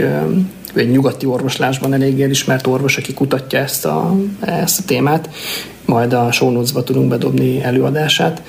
[0.74, 5.30] ő egy nyugati orvoslásban elég elismert orvos, aki kutatja ezt a, ezt a témát,
[5.86, 8.42] majd a show tudunk bedobni előadását.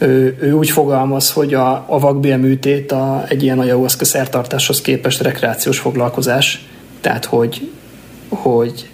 [0.00, 5.78] Ő, ő úgy fogalmaz, hogy a, a vakbélműtét a, egy ilyen ayahuasca szertartáshoz képest rekreációs
[5.78, 6.66] foglalkozás,
[7.00, 7.70] tehát hogy,
[8.28, 8.88] hogy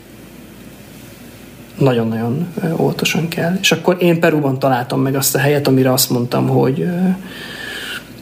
[1.78, 3.56] nagyon-nagyon óvatosan kell.
[3.60, 6.88] És akkor én Peruban találtam meg azt a helyet, amire azt mondtam, hogy,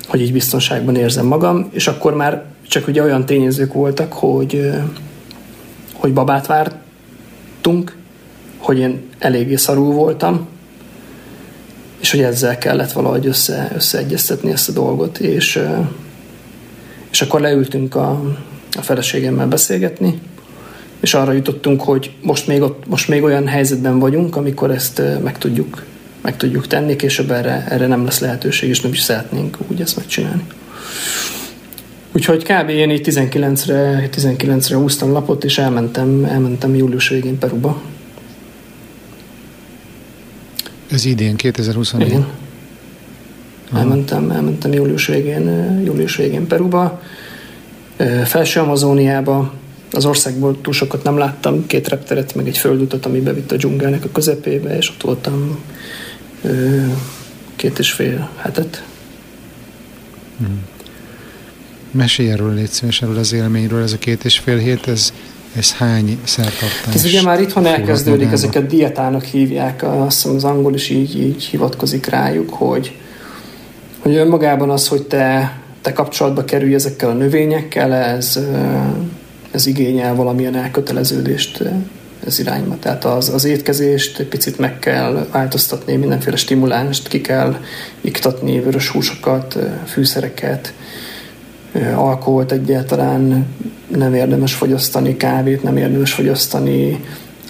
[0.07, 4.71] hogy így biztonságban érzem magam, és akkor már csak ugye olyan tényezők voltak, hogy,
[5.93, 7.97] hogy babát vártunk,
[8.59, 10.49] hogy én eléggé szarul voltam,
[12.05, 15.63] és hogy ezzel kellett valahogy össze, összeegyeztetni ezt a dolgot, és,
[17.11, 18.23] és akkor leültünk a,
[18.73, 20.21] a feleségemmel beszélgetni,
[21.01, 25.39] és arra jutottunk, hogy most még, ott, most még olyan helyzetben vagyunk, amikor ezt meg
[25.39, 25.85] tudjuk,
[26.23, 29.97] meg tudjuk tenni, később erre, erre nem lesz lehetőség, és nem is szeretnénk úgy ezt
[29.97, 30.43] megcsinálni.
[32.13, 32.69] Úgyhogy kb.
[32.69, 37.83] én így 19-re, 19-re húztam lapot, és elmentem, elmentem július végén Peruba.
[40.95, 42.09] Ez idén, 2024?
[42.09, 42.27] Igen.
[43.75, 47.03] Elmentem, elmentem július végén, július végén Peruba,
[48.25, 49.53] Felső Amazóniába,
[49.91, 54.05] az országból túl sokat nem láttam, két repteret, meg egy földutat, ami bevitt a dzsungelnek
[54.05, 55.59] a közepébe, és ott voltam
[56.43, 56.83] ö,
[57.57, 58.85] két és fél hetet.
[60.39, 60.63] Hmm.
[61.91, 65.13] Mesélj erről, légy szíves, erről az élményről, ez a két és fél hét, ez,
[65.57, 66.95] ez hány szertartás?
[66.95, 68.33] Ez ugye már itthon elkezdődik, magába.
[68.33, 72.97] ezeket dietának hívják, azt hiszem az angol is így, így hivatkozik rájuk, hogy,
[73.99, 78.39] hogy önmagában az, hogy te, te kapcsolatba kerülj ezekkel a növényekkel, ez,
[79.51, 81.63] ez igényel valamilyen elköteleződést
[82.27, 82.77] ez irányba.
[82.79, 87.57] Tehát az, az étkezést egy picit meg kell változtatni, mindenféle stimulánst ki kell
[88.01, 90.73] iktatni, vörös húsokat, fűszereket,
[91.95, 93.47] alkoholt egyáltalán
[93.89, 97.01] nem érdemes fogyasztani, kávét nem érdemes fogyasztani,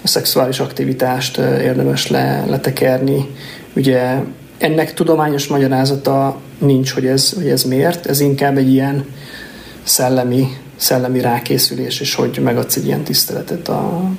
[0.03, 3.29] a szexuális aktivitást érdemes le, letekerni.
[3.75, 4.17] Ugye
[4.57, 9.05] ennek tudományos magyarázata nincs, hogy ez, hogy ez miért, ez inkább egy ilyen
[9.83, 14.11] szellemi, szellemi rákészülés, és hogy megadsz egy ilyen tiszteletet a,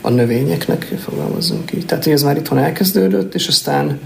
[0.00, 1.86] a növényeknek, fogalmazzunk így.
[1.86, 4.00] Tehát, ez már itthon elkezdődött, és aztán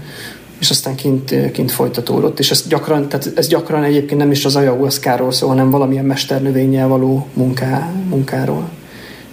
[0.63, 4.55] és aztán kint, kint folytatódott, és ez gyakran, tehát ez gyakran egyébként nem is az
[4.55, 8.69] ayahuaszkáról szól, hanem valamilyen mesternövényel való munká, munkáról.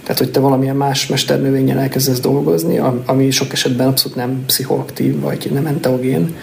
[0.03, 5.49] Tehát, hogy te valamilyen más mesternövényen elkezdesz dolgozni, ami sok esetben abszolút nem pszichoaktív, vagy
[5.53, 6.35] nem enteogén.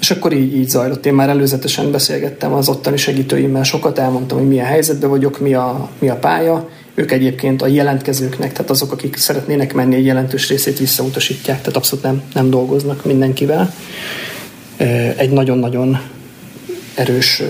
[0.00, 1.06] És akkor így, így zajlott.
[1.06, 5.88] Én már előzetesen beszélgettem az ottani segítőimmel, sokat elmondtam, hogy milyen helyzetben vagyok, mi a,
[5.98, 10.78] mi a pálya, ők egyébként a jelentkezőknek, tehát azok, akik szeretnének menni, egy jelentős részét
[10.78, 13.74] visszautasítják, tehát abszolút nem, nem dolgoznak mindenkivel.
[15.16, 16.00] Egy nagyon-nagyon
[16.94, 17.42] erős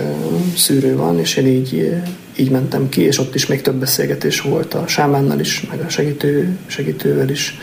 [0.55, 1.95] szűrő van, és én így,
[2.35, 5.89] így mentem ki, és ott is még több beszélgetés volt a sámánnal is, meg a
[5.89, 7.57] segítő, segítővel is.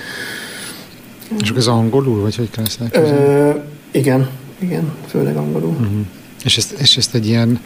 [1.40, 2.80] És az angolul, vagy hogy kell ezt
[3.90, 4.28] Igen,
[4.58, 5.70] igen, főleg angolul.
[5.70, 6.06] Uh-huh.
[6.44, 7.60] És, ezt, és ezt egy ilyen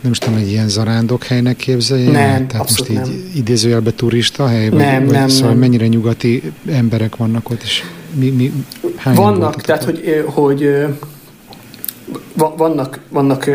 [0.00, 2.10] nem is tudom, egy ilyen zarándok helynek képzelje?
[2.10, 3.30] Nem, Tehát most így nem.
[3.34, 4.68] idézőjelben turista hely?
[4.68, 5.58] Vagy, nem, vagy nem, szóval nem.
[5.58, 7.82] mennyire nyugati emberek vannak ott, és
[8.14, 8.52] mi, mi,
[9.14, 10.86] Vannak, tehát hogy, hogy
[12.56, 13.50] vannak, vannak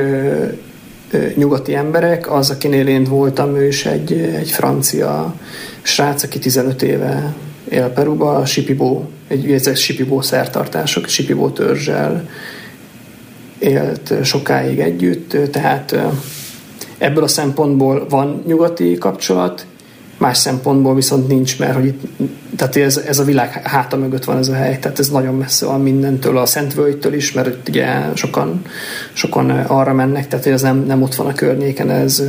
[1.35, 5.35] nyugati emberek, az, akinél én voltam, ő is egy, egy francia
[5.81, 7.35] srác, aki 15 éve
[7.69, 12.29] él Peruba, Sipibó, egy, egy Sipibó szertartások, Sipibó törzsel
[13.61, 15.95] élt sokáig együtt, tehát
[16.97, 19.65] ebből a szempontból van nyugati kapcsolat,
[20.21, 22.01] más szempontból viszont nincs, mert hogy itt,
[22.55, 25.65] tehát ez, ez a világ háta mögött van ez a hely, tehát ez nagyon messze
[25.65, 28.61] van mindentől, a Szentvölgytől is, mert ugye sokan,
[29.13, 32.23] sokan arra mennek, tehát ez nem, nem ott van a környéken, ez,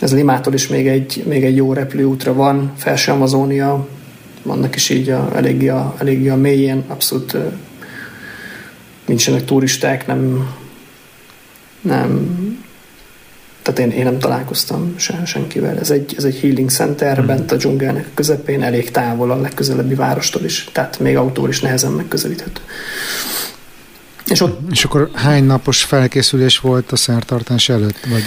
[0.00, 3.86] ez Limától is még egy, még egy jó repülőútra van, Felső Amazónia,
[4.42, 7.36] vannak is így a, eléggé, a, eléggé a mélyén, abszolút
[9.06, 10.54] nincsenek turisták, nem,
[11.80, 12.38] nem
[13.64, 15.78] tehát én, én nem találkoztam se, senkivel.
[15.78, 17.26] Ez egy, ez egy healing center mm.
[17.26, 21.92] bent a dzsungelnek közepén, elég távol a legközelebbi várostól is, tehát még autól is nehezen
[21.92, 22.60] megközelíthető.
[24.26, 28.06] És, ott, és akkor hány napos felkészülés volt a szertartás előtt?
[28.10, 28.22] Vagy?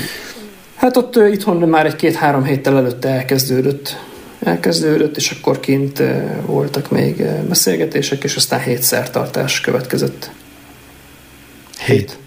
[0.75, 3.97] Hát ott uh, itthon már egy két-három héttel előtte elkezdődött,
[4.43, 10.31] elkezdődött, és akkor kint uh, voltak még uh, beszélgetések, és aztán hét szertartás következett.
[11.85, 12.17] Hét.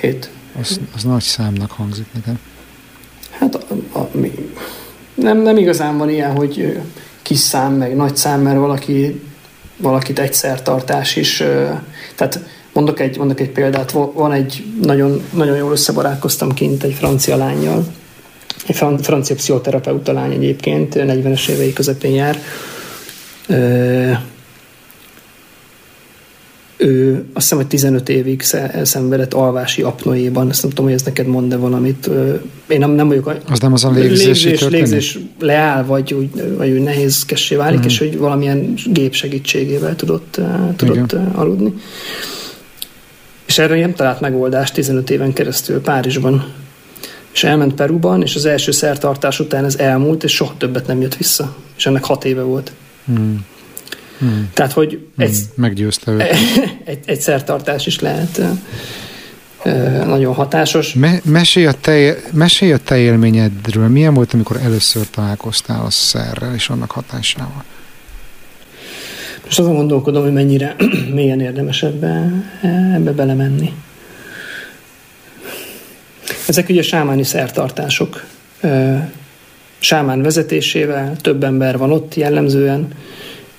[0.00, 0.30] Hét.
[0.60, 2.38] Az, az nagy számnak hangzik nekem.
[3.30, 4.32] Hát a, a, mi,
[5.14, 6.78] nem, nem igazán van ilyen, hogy
[7.22, 9.20] kis szám, meg nagy szám, mert valaki,
[9.76, 11.36] valakit egyszer tartás is.
[12.14, 12.40] Tehát
[12.72, 17.86] mondok egy, mondok egy példát, van egy, nagyon, nagyon jól összebarátkoztam kint egy francia lányjal,
[18.66, 22.38] egy francia pszichoterapeuta lány egyébként, 40-es évei közepén jár
[26.78, 28.42] ő azt hiszem, hogy 15 évig
[28.82, 32.10] szenvedett alvási apnoéban, ezt nem tudom, hogy ez neked mond-e valamit.
[32.68, 33.34] Én nem, nem vagyok...
[33.50, 37.84] Az nem az a légzés, légzés leáll, vagy úgy, vagy úgy nehézkessé válik, mm.
[37.84, 40.40] és hogy valamilyen gép segítségével tudott,
[40.76, 41.72] tudott aludni.
[43.46, 46.52] És erre nem talált megoldást 15 éven keresztül Párizsban.
[47.32, 51.16] És elment Peruban, és az első szertartás után ez elmúlt, és soha többet nem jött
[51.16, 51.56] vissza.
[51.76, 52.72] És ennek hat éve volt.
[53.10, 53.34] Mm.
[54.18, 54.50] Hmm.
[54.52, 55.24] Tehát, hogy hmm.
[55.24, 55.48] egy, hmm.
[55.54, 56.22] meggyőzte őt.
[56.84, 58.40] egy, egy szertartás is lehet
[60.06, 60.94] nagyon hatásos.
[60.94, 63.88] Me, mesélj, a te, mesélj a te élményedről.
[63.88, 67.64] Milyen volt, amikor először találkoztál a szerrel és annak hatásával?
[69.44, 70.76] Most azon gondolkodom, hogy mennyire
[71.14, 72.32] mélyen érdemes ebbe,
[72.94, 73.72] ebbe belemenni.
[76.46, 78.24] Ezek ugye sámáni szertartások.
[79.78, 82.88] Sámán vezetésével több ember van ott jellemzően,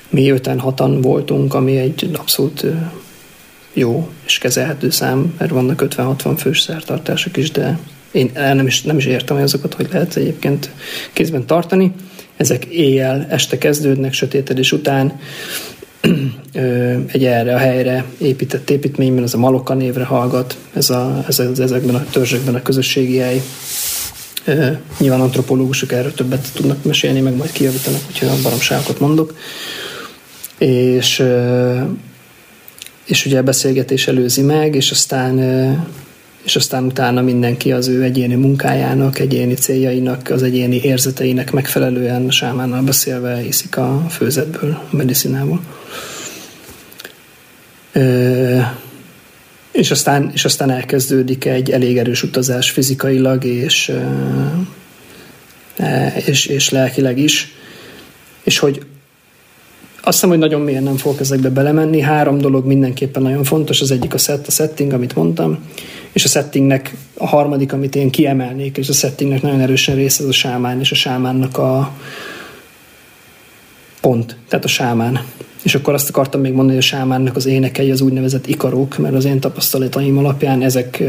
[0.10, 2.66] mi öten hatan voltunk, ami egy abszolút
[3.74, 7.80] jó és kezelhető szám, mert vannak 50-60 fős szertartások is, de
[8.12, 10.70] én nem is, nem is értem, hogy azokat hogy lehet egyébként
[11.14, 11.92] kézben tartani.
[12.38, 15.20] Ezek éjjel, este kezdődnek, sötétedés után,
[17.12, 21.60] egy erre a helyre épített építményben, ez a Maloka névre hallgat, ez, a, ez, ez
[21.60, 23.42] ezekben a törzsekben a közösségi hely.
[24.98, 29.34] Nyilván antropológusok erről többet tudnak mesélni, meg majd kijavítanak, hogyha baromságokat mondok
[30.60, 31.24] és,
[33.06, 35.38] és ugye a beszélgetés előzi meg, és aztán
[36.44, 42.82] és aztán utána mindenki az ő egyéni munkájának, egyéni céljainak, az egyéni érzeteinek megfelelően sámánnal
[42.82, 45.62] beszélve iszik a főzetből, a medicinából.
[49.72, 53.92] És aztán, és aztán elkezdődik egy elég erős utazás fizikailag és,
[56.26, 57.54] és, és lelkileg is.
[58.44, 58.86] És hogy
[60.02, 62.00] azt hiszem, hogy nagyon mélyen nem fogok ezekbe belemenni.
[62.00, 63.82] Három dolog mindenképpen nagyon fontos.
[63.82, 65.58] Az egyik a set, a setting, amit mondtam,
[66.12, 70.30] és a settingnek a harmadik, amit én kiemelnék, és a settingnek nagyon erősen része az
[70.30, 71.92] a sámán, és a sámánnak a
[74.02, 75.22] pont, tehát a sámán.
[75.64, 79.16] És akkor azt akartam még mondani, hogy a sámánnak az énekei az úgynevezett ikarók, mert
[79.16, 81.04] az én tapasztalataim alapján ezek,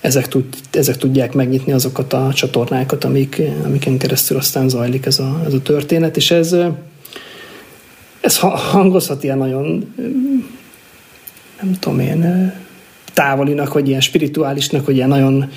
[0.00, 5.42] ezek, tud, ezek tudják megnyitni azokat a csatornákat, amik, amiken keresztül aztán zajlik ez a,
[5.46, 6.56] ez a történet, és ez,
[8.20, 9.94] ez hangozhat ilyen nagyon,
[11.60, 12.52] nem tudom én,
[13.12, 15.50] távolinak, vagy ilyen spirituálisnak, vagy ilyen nagyon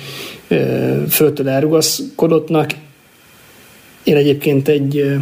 [1.08, 2.74] föltől elrugaszkodottnak.
[4.02, 5.18] Én egyébként egy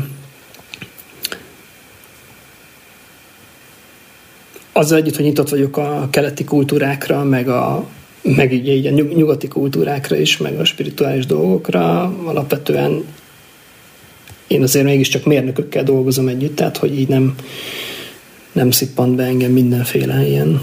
[4.72, 7.86] azzal együtt, hogy nyitott vagyok a keleti kultúrákra, meg, a,
[8.22, 13.04] meg így, így a nyugati kultúrákra is, meg a spirituális dolgokra, alapvetően
[14.52, 17.34] én azért mégiscsak mérnökökkel dolgozom együtt, tehát hogy így nem,
[18.52, 20.60] nem szippant be engem mindenféle ilyen,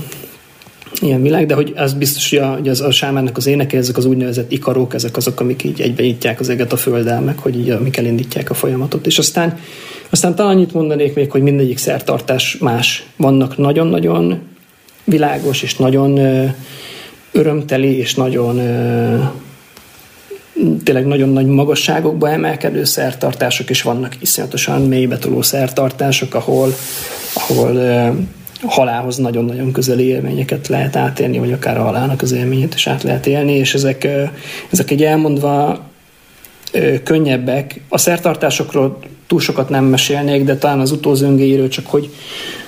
[1.02, 4.06] ilyen világ, de hogy az biztos, hogy, a, az, a sámánnak az éneke, ezek az
[4.06, 7.98] úgynevezett ikarók, ezek azok, amik így egybenyitják az eget a földdel, meg hogy így, amik
[7.98, 9.06] elindítják a folyamatot.
[9.06, 9.60] És aztán
[10.10, 13.06] aztán talán annyit mondanék még, hogy mindegyik szertartás más.
[13.16, 14.40] Vannak nagyon-nagyon
[15.04, 16.20] világos és nagyon
[17.32, 18.60] örömteli és nagyon
[20.84, 26.74] tényleg nagyon nagy magasságokba emelkedő szertartások, és vannak iszonyatosan mélybetoló szertartások, ahol,
[27.34, 27.78] ahol
[28.68, 33.28] halálhoz nagyon-nagyon közeli élményeket lehet átélni, vagy akár a halálnak az élményét is át lehet
[33.28, 34.08] élni, és ezek,
[34.70, 35.84] ezek egy elmondva
[37.04, 37.82] könnyebbek.
[37.90, 42.10] A szertartásokról túl sokat nem mesélnék, de talán az utózöngéiről csak, hogy,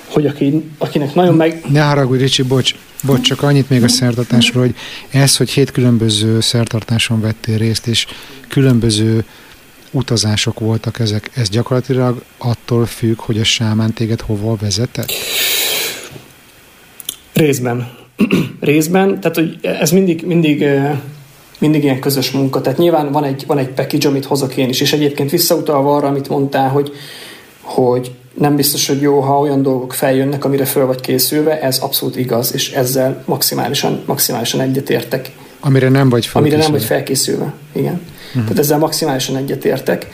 [0.06, 1.64] hogy aki, akinek nagyon meg...
[1.72, 4.76] Ne haragudj, Ricsi, bocs, bocs, csak annyit még a szertartásról, hogy
[5.10, 8.06] ez, hogy hét különböző szertartáson vettél részt, és
[8.48, 9.26] különböző
[9.92, 15.12] utazások voltak ezek, ez gyakorlatilag attól függ, hogy a sámán téged hova vezetett?
[17.34, 17.92] Részben.
[18.60, 20.66] Részben, tehát hogy ez mindig, mindig
[21.62, 22.62] mindig ilyen közös munka.
[22.62, 26.08] Tehát nyilván van egy, van egy package, amit hozok én is, és egyébként visszautalva arra,
[26.08, 26.92] amit mondtál, hogy,
[27.62, 32.16] hogy nem biztos, hogy jó, ha olyan dolgok feljönnek, amire föl vagy készülve, ez abszolút
[32.16, 35.32] igaz, és ezzel maximálisan, maximálisan egyetértek.
[35.60, 36.56] Amire nem vagy felkészülve.
[36.56, 38.02] Amire nem vagy felkészülve, igen.
[38.28, 38.44] Uh-huh.
[38.44, 40.08] Tehát ezzel maximálisan egyetértek.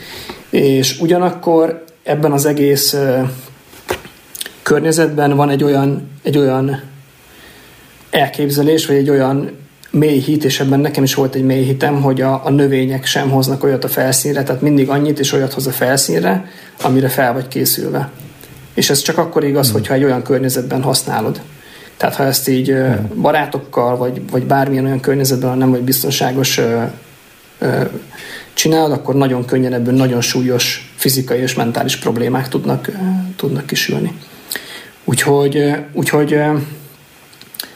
[0.50, 3.28] És ugyanakkor ebben az egész uh,
[4.62, 6.82] környezetben van egy olyan, egy olyan
[8.10, 9.50] elképzelés, vagy egy olyan
[9.90, 13.30] mély hit, és ebben nekem is volt egy mély hitem, hogy a, a növények sem
[13.30, 16.48] hoznak olyat a felszínre, tehát mindig annyit és olyat hoz a felszínre,
[16.82, 18.10] amire fel vagy készülve.
[18.74, 19.72] És ez csak akkor igaz, mm.
[19.72, 21.40] hogyha egy olyan környezetben használod.
[21.96, 23.20] Tehát ha ezt így mm.
[23.20, 26.82] barátokkal, vagy, vagy bármilyen olyan környezetben nem vagy biztonságos ö,
[27.58, 27.82] ö,
[28.54, 32.90] csinálod, akkor nagyon könnyen ebből nagyon súlyos fizikai és mentális problémák tudnak,
[33.36, 34.12] tudnak kisülni.
[35.04, 36.40] Úgyhogy, úgyhogy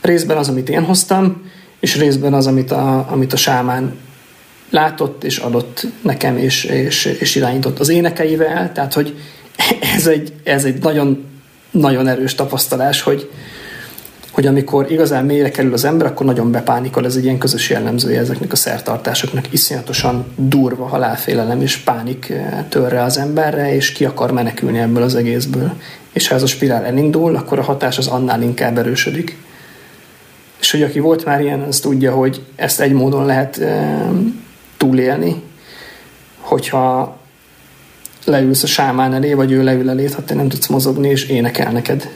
[0.01, 1.51] részben az, amit én hoztam,
[1.83, 3.95] és részben az, amit a, amit a sámán
[4.71, 9.17] látott és adott nekem, és, és, és irányított az énekeivel, tehát hogy
[9.97, 11.25] ez egy, ez egy nagyon,
[11.71, 13.31] nagyon erős tapasztalás, hogy,
[14.31, 18.21] hogy amikor igazán mélyre kerül az ember, akkor nagyon bepánikol, ez egy ilyen közös jellemzője
[18.21, 24.05] ezeknek a szertartásoknak, iszonyatosan durva halálfélelem és pánik eh, tör rá az emberre, és ki
[24.05, 25.73] akar menekülni ebből az egészből.
[26.13, 29.37] És ha ez a spirál elindul, akkor a hatás az annál inkább erősödik.
[30.63, 34.09] És hogy aki volt már ilyen, az tudja, hogy ezt egy módon lehet e,
[34.77, 35.43] túlélni,
[36.39, 37.17] hogyha
[38.25, 41.73] leülsz a sámán elé, vagy ő leül elé, ha te nem tudsz mozogni, és énekel
[41.73, 42.11] neked.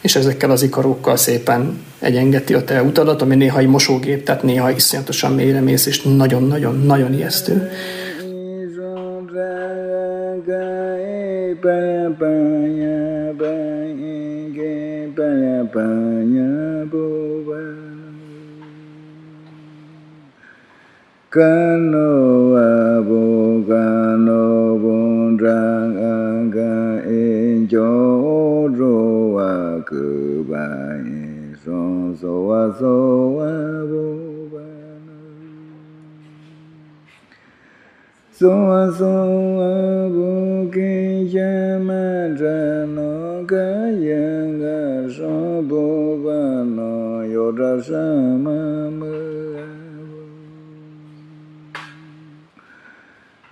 [0.00, 4.70] És ezekkel az ikarokkal szépen egyengeti a te utadat, ami néha egy mosógép, tehát néha
[4.70, 7.70] iszonyatosan mélyre mész, és nagyon-nagyon-nagyon ijesztő.
[21.28, 25.58] Kano abo kano bondra
[25.98, 31.02] aga enjo ro wa kuba
[31.64, 32.94] son so wa so
[33.34, 33.50] wa
[33.90, 34.06] bo
[38.30, 39.10] so wa so
[39.58, 49.15] wa bo ke yama ra no ga ya ga so bo ba no yo ယောဒ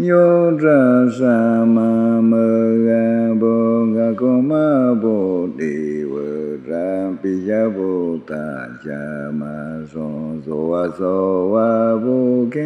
[0.08, 2.48] vô ra sa ma mơ
[2.86, 8.46] ga bồ ga cô ma bồ đề vơ ra pi ya bồ ta
[8.84, 9.56] cha ma
[9.92, 10.06] so
[10.46, 11.14] so wa so
[11.52, 12.64] wa bồ ke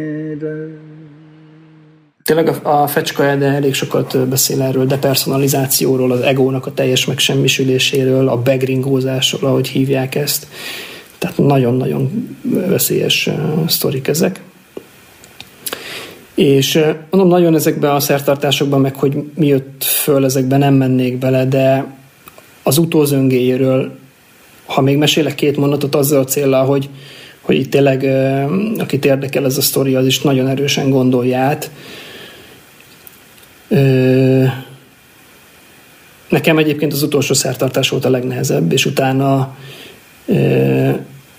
[2.23, 7.05] Tényleg a, a fecska de elég sokat beszél erről, de personalizációról, az egónak a teljes
[7.05, 10.47] megsemmisüléséről, a begringózásról, ahogy hívják ezt.
[11.17, 12.29] Tehát nagyon-nagyon
[12.67, 13.29] veszélyes
[13.67, 14.41] sztorik ezek.
[16.39, 16.79] És
[17.09, 21.85] mondom, nagyon ezekben a szertartásokban, meg hogy mi jött föl, ezekben nem mennék bele, de
[22.63, 23.97] az utózöngéjéről,
[24.65, 26.89] ha még mesélek két mondatot azzal a célral, hogy,
[27.41, 28.03] hogy itt tényleg,
[28.77, 31.71] akit érdekel ez a sztori, az is nagyon erősen gondolja át.
[36.29, 39.55] Nekem egyébként az utolsó szertartás volt a legnehezebb, és utána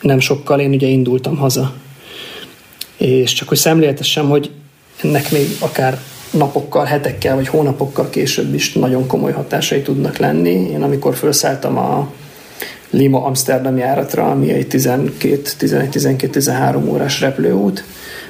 [0.01, 1.73] nem sokkal én ugye indultam haza.
[2.97, 4.51] És csak hogy szemléltessem, hogy
[5.03, 5.99] ennek még akár
[6.31, 10.51] napokkal, hetekkel vagy hónapokkal később is nagyon komoly hatásai tudnak lenni.
[10.51, 12.13] Én amikor felszálltam a
[12.91, 17.85] Lima Amsterdam járatra, ami egy 12-11-12-13 órás repülőút,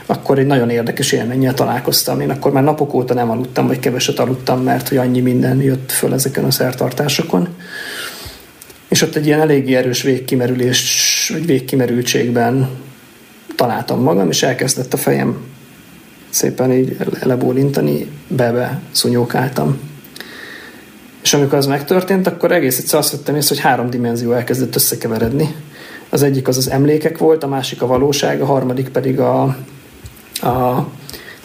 [0.06, 2.20] akkor egy nagyon érdekes élménnyel találkoztam.
[2.20, 5.92] Én akkor már napok óta nem aludtam, vagy keveset aludtam, mert hogy annyi minden jött
[5.92, 7.48] föl ezeken a szertartásokon.
[8.88, 12.68] És ott egy ilyen eléggé erős végkimerülés, vagy végkimerültségben
[13.56, 15.36] találtam magam, és elkezdett a fejem
[16.30, 19.78] szépen így lebólintani, bebe szunyókáltam.
[21.22, 25.54] És amikor az megtörtént, akkor egész egyszer azt vettem észre, hogy három dimenzió elkezdett összekeveredni.
[26.08, 29.42] Az egyik az az emlékek volt, a másik a valóság, a harmadik pedig a,
[30.42, 30.86] a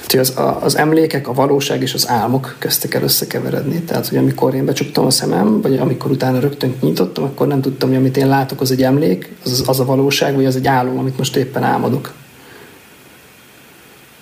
[0.07, 3.81] tehát, az, a, az emlékek, a valóság és az álmok kezdtek el összekeveredni.
[3.81, 7.89] Tehát, hogy amikor én becsuktam a szemem, vagy amikor utána rögtön nyitottam, akkor nem tudtam,
[7.89, 10.97] hogy amit én látok, az egy emlék, az, az a valóság, vagy az egy álom,
[10.97, 12.13] amit most éppen álmodok.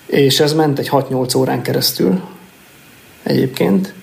[0.06, 2.20] És ez ment egy 6-8 órán keresztül
[3.22, 3.94] egyébként.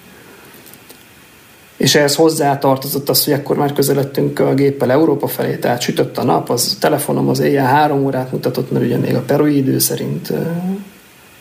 [1.77, 6.17] És ehhez hozzá tartozott az, hogy akkor már közeledtünk a géppel Európa felé, tehát sütött
[6.17, 9.79] a nap, az telefonom az éjjel három órát mutatott, mert ugye még a perui idő
[9.79, 10.33] szerint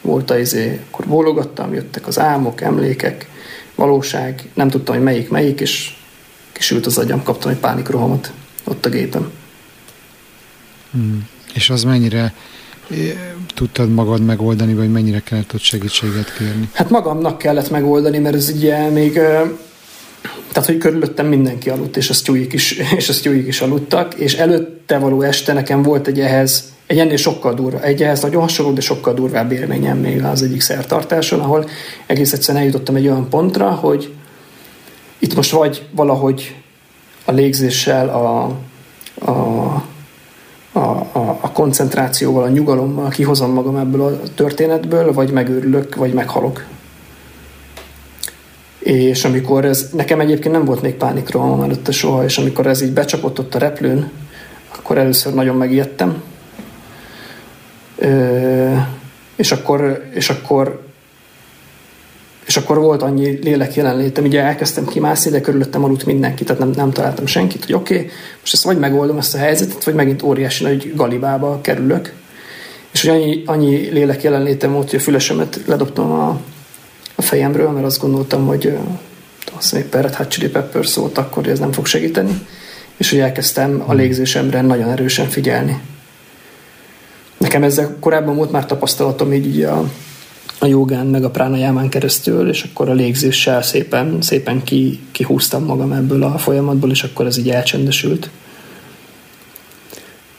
[0.00, 3.28] volt a izé, akkor bólogattam, jöttek az álmok, emlékek,
[3.74, 5.96] valóság, nem tudtam, hogy melyik melyik, és
[6.52, 8.32] kisült az agyam, kaptam egy pánikrohamot
[8.64, 9.30] ott a gépem.
[10.90, 11.28] Hmm.
[11.54, 12.34] És az mennyire
[13.54, 16.68] tudtad magad megoldani, vagy mennyire kellett ott segítséget kérni?
[16.72, 19.12] Hát magamnak kellett megoldani, mert ez ugye még
[20.52, 24.34] tehát, hogy körülöttem mindenki aludt, és a sztyúik is, és a sztyúik is aludtak, és
[24.34, 28.72] előtte való este nekem volt egy ehhez, egy ennél sokkal durva, egy ehhez nagyon hasonló,
[28.72, 31.68] de sokkal durvább élményem még az egyik szertartáson, ahol
[32.06, 34.12] egész egyszerűen eljutottam egy olyan pontra, hogy
[35.18, 36.56] itt most vagy valahogy
[37.24, 38.42] a légzéssel, a,
[39.30, 39.84] a
[40.72, 40.78] a,
[41.12, 46.64] a, a koncentrációval, a nyugalommal kihozom magam ebből a történetből, vagy megőrülök, vagy meghalok.
[48.78, 52.92] És amikor ez, nekem egyébként nem volt még pánikrohamom előtte soha, és amikor ez így
[52.92, 54.10] becsapott ott a replőn,
[54.76, 56.22] akkor először nagyon megijedtem.
[57.96, 58.74] Ö,
[59.36, 60.89] és akkor, és akkor
[62.50, 66.70] és akkor volt annyi lélek jelenlétem, ugye elkezdtem kimászni, de körülöttem aludt mindenki, tehát nem,
[66.76, 68.10] nem találtam senkit, hogy oké, okay,
[68.40, 72.12] most ezt vagy megoldom ezt a helyzetet, vagy megint óriási nagy galibába kerülök.
[72.92, 76.40] És hogy annyi, annyi lélek jelenlétem volt, hogy a fülesemet ledobtam a,
[77.14, 78.78] a fejemről, mert azt gondoltam, hogy
[79.56, 82.46] azt még Perret Hot Chili Pepper szólt akkor, ez nem fog segíteni.
[82.96, 85.80] És hogy elkezdtem a légzésemre nagyon erősen figyelni.
[87.36, 89.90] Nekem ezzel korábban volt már tapasztalatom így, így a,
[90.62, 95.92] a jogán meg a pránajámán keresztül, és akkor a légzéssel szépen, szépen ki, kihúztam magam
[95.92, 98.30] ebből a folyamatból, és akkor ez így elcsendesült.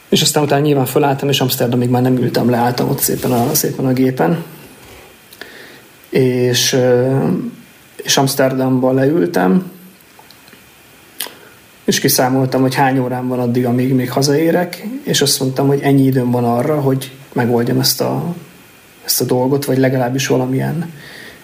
[0.08, 3.86] És aztán utána nyilván fölálltam, és Amsterdamig már nem ültem, leálltam ott szépen a, szépen
[3.86, 4.44] a gépen.
[6.08, 6.76] És,
[7.96, 9.70] és Amsterdamban leültem,
[11.84, 16.04] és kiszámoltam, hogy hány órám van addig, amíg még hazaérek, és azt mondtam, hogy ennyi
[16.04, 18.34] időm van arra, hogy megoldjam ezt a
[19.04, 20.92] ezt a dolgot, vagy legalábbis valamilyen,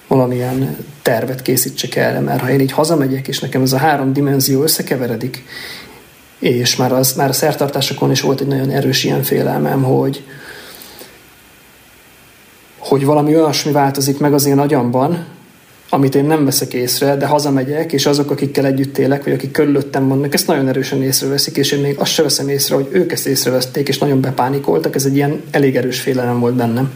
[0.06, 4.62] valamilyen tervet készítsek erre, mert ha én így hazamegyek, és nekem ez a három dimenzió
[4.62, 5.44] összekeveredik,
[6.38, 10.22] és már, az, már a szertartásokon is volt egy nagyon erős ilyen félelmem, hogy,
[12.78, 15.26] hogy valami olyasmi változik meg az én agyamban,
[15.90, 20.08] amit én nem veszek észre, de hazamegyek, és azok, akikkel együtt élek, vagy akik körülöttem
[20.08, 23.26] vannak, ezt nagyon erősen észreveszik, és én még azt sem veszem észre, hogy ők ezt
[23.26, 26.92] észreveszték, és nagyon bepánikoltak, ez egy ilyen elég erős félelem volt bennem.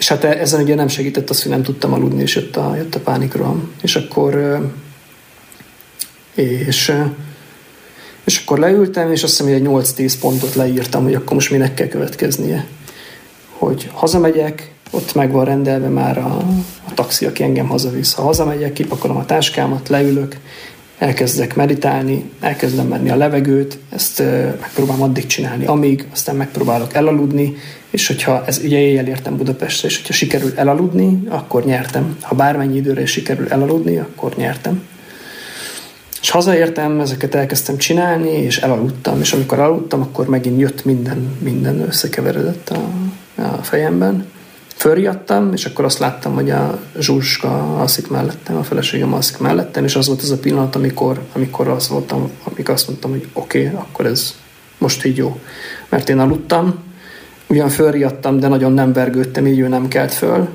[0.00, 2.94] És hát ezen ugye nem segített az, hogy nem tudtam aludni, és jött a, jött
[2.94, 3.70] a pánikroham.
[3.82, 4.60] És akkor
[6.34, 6.92] és,
[8.24, 11.74] És akkor leültem, és azt hiszem, hogy egy 8-10 pontot leírtam, hogy akkor most minek
[11.74, 12.66] kell következnie.
[13.58, 16.36] Hogy hazamegyek, ott meg van rendelve már a,
[16.88, 18.12] a taxi, aki engem hazavisz.
[18.12, 20.36] Ha hazamegyek, kipakolom a táskámat, leülök,
[20.98, 24.22] elkezdek meditálni, elkezdem menni a levegőt, ezt
[24.60, 27.56] megpróbálom addig csinálni, amíg, aztán megpróbálok elaludni,
[27.90, 32.16] és hogyha ez ugye éjjel értem Budapestre, és hogyha sikerül elaludni, akkor nyertem.
[32.20, 34.82] Ha bármennyi időre sikerül elaludni, akkor nyertem.
[36.20, 41.80] És hazaértem, ezeket elkezdtem csinálni, és elaludtam, és amikor aludtam, akkor megint jött minden, minden
[41.80, 42.90] összekeveredett a,
[43.42, 44.26] a fejemben.
[44.76, 49.96] Fölriadtam, és akkor azt láttam, hogy a Zsuzska alszik mellettem, a feleségem alszik mellettem, és
[49.96, 53.78] az volt az a pillanat, amikor, amikor azt voltam, amikor azt mondtam, hogy oké, okay,
[53.80, 54.34] akkor ez
[54.78, 55.40] most így jó.
[55.88, 56.74] Mert én aludtam,
[57.50, 60.48] ugyan fölriadtam, de nagyon nem vergődtem, így ő nem kelt föl,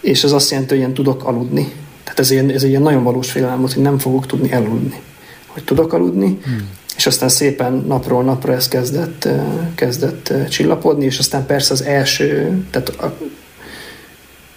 [0.00, 1.72] és ez azt jelenti, hogy én tudok aludni.
[2.04, 5.00] Tehát ez, ilyen, ez egy ilyen nagyon valós félelem volt, hogy nem fogok tudni elaludni.
[5.46, 6.68] Hogy tudok aludni, hmm.
[6.96, 9.28] és aztán szépen napról napra ez kezdett,
[9.74, 13.16] kezdett csillapodni, és aztán persze az első, tehát, a,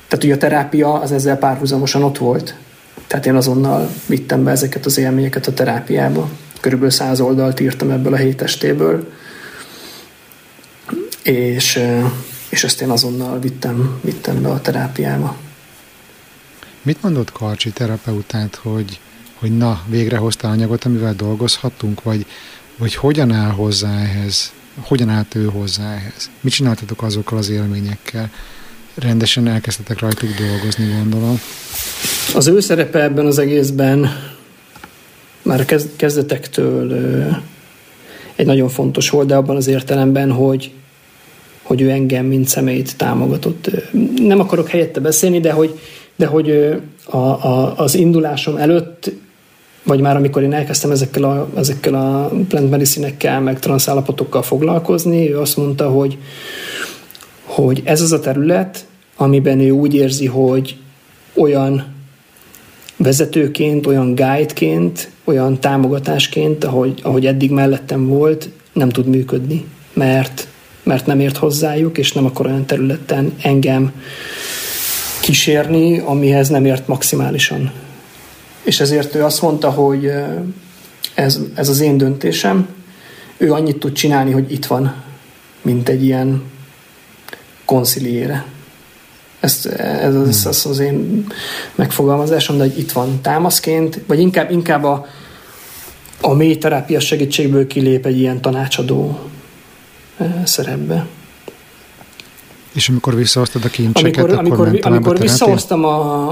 [0.08, 2.56] tehát ugye a terápia az ezzel párhuzamosan ott volt.
[3.08, 6.30] Tehát én azonnal vittem be ezeket az élményeket a terápiába.
[6.62, 9.08] Körülbelül száz oldalt írtam ebből a hétestéből,
[11.28, 11.80] és,
[12.50, 15.36] és ezt én azonnal vittem, vittem be a terápiába.
[16.82, 19.00] Mit mondott Karcsi terapeutát, hogy,
[19.34, 22.26] hogy na, végre hoztál anyagot, amivel dolgozhattunk, vagy,
[22.78, 24.52] vagy hogyan áll hozzá ehhez,
[24.82, 26.30] hogyan állt ő hozzá ehhez?
[26.42, 28.32] Mit csináltatok azokkal az élményekkel?
[28.96, 31.40] Rendesen elkezdtetek rajtuk dolgozni, gondolom.
[32.36, 34.10] Az ő szerepe ebben az egészben
[35.42, 36.94] már kezdetektől
[38.36, 40.72] egy nagyon fontos volt, de abban az értelemben, hogy
[41.68, 43.72] hogy ő engem, mint személyt támogatott.
[44.18, 45.80] Nem akarok helyette beszélni, de hogy,
[46.16, 46.50] de hogy
[47.06, 49.12] a, a, az indulásom előtt,
[49.84, 55.40] vagy már amikor én elkezdtem ezekkel a, ezekkel a plant medicine meg transzállapotokkal foglalkozni, ő
[55.40, 56.18] azt mondta, hogy,
[57.44, 58.86] hogy ez az a terület,
[59.16, 60.78] amiben ő úgy érzi, hogy
[61.34, 61.86] olyan
[62.98, 70.48] vezetőként, olyan guideként, olyan támogatásként, ahogy, ahogy eddig mellettem volt, nem tud működni, mert
[70.88, 73.92] mert nem ért hozzájuk, és nem akar olyan területen engem
[75.22, 77.72] kísérni, amihez nem ért maximálisan.
[78.64, 80.12] És ezért ő azt mondta, hogy
[81.14, 82.68] ez, ez az én döntésem,
[83.38, 84.96] ő annyit tud csinálni, hogy itt van,
[85.62, 86.44] mint egy ilyen
[87.66, 88.46] konciliére.
[89.40, 91.28] Ez, ez, az, ez az én
[91.76, 95.06] megfogalmazásom, de hogy itt van támaszként, vagy inkább, inkább a,
[96.22, 99.20] a mély terápia segítségből kilép egy ilyen tanácsadó
[100.44, 101.06] szerepbe.
[102.74, 106.30] És amikor visszahoztad a kincseket, amikor, akkor amikor, amikor visszahoztam a,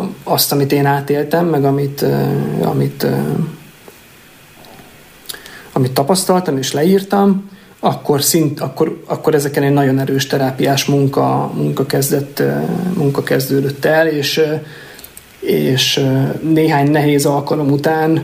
[0.00, 2.04] a, azt, amit én átéltem, meg amit,
[2.62, 3.06] amit,
[5.72, 7.50] amit tapasztaltam és leírtam,
[7.80, 12.42] akkor, szint, akkor, akkor ezeken egy nagyon erős terápiás munka, munka, kezdett,
[12.94, 14.40] munka kezdődött el, és,
[15.40, 16.06] és
[16.42, 18.22] néhány nehéz alkalom után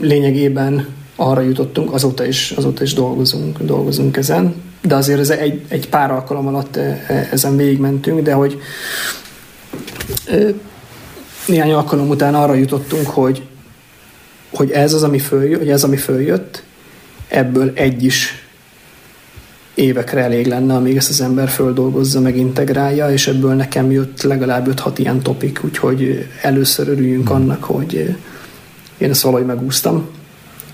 [0.00, 0.86] lényegében
[1.16, 6.10] arra jutottunk, azóta is, azóta is dolgozunk, dolgozunk ezen, de azért ez egy, egy pár
[6.10, 8.60] alkalom alatt e, e, ezen végigmentünk, de hogy
[10.26, 10.36] e,
[11.46, 13.42] néhány alkalom után arra jutottunk, hogy,
[14.50, 16.62] hogy ez az, ami följött, hogy ez, ami följött,
[17.28, 18.46] ebből egy is
[19.74, 24.68] évekre elég lenne, amíg ezt az ember földolgozza, meg integrálja, és ebből nekem jött legalább
[24.84, 28.16] 5-6 ilyen topik, úgyhogy először örüljünk annak, hogy
[28.98, 30.08] én ezt valahogy megúsztam,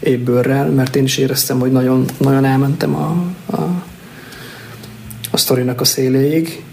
[0.03, 3.16] ébbőrrel, mert én is éreztem, hogy nagyon, nagyon elmentem a,
[3.57, 3.85] a,
[5.31, 6.65] a sztorinak a széléig,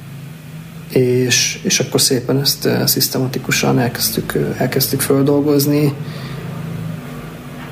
[0.90, 5.94] és, és akkor szépen ezt uh, szisztematikusan elkezdtük, uh, elkezdtük földolgozni,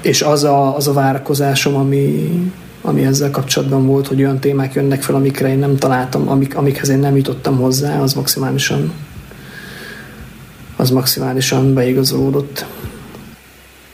[0.02, 2.30] és az a, az a várakozásom, ami,
[2.82, 6.90] ami ezzel kapcsolatban volt, hogy olyan témák jönnek fel, amikre én nem találtam, amik, amikhez
[6.90, 8.94] én nem jutottam hozzá, az maximálisan
[10.78, 12.66] az maximálisan beigazolódott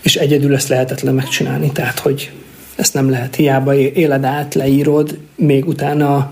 [0.03, 2.31] és egyedül ezt lehetetlen megcsinálni, tehát hogy
[2.75, 3.35] ezt nem lehet.
[3.35, 6.31] Hiába éled át, leírod, még utána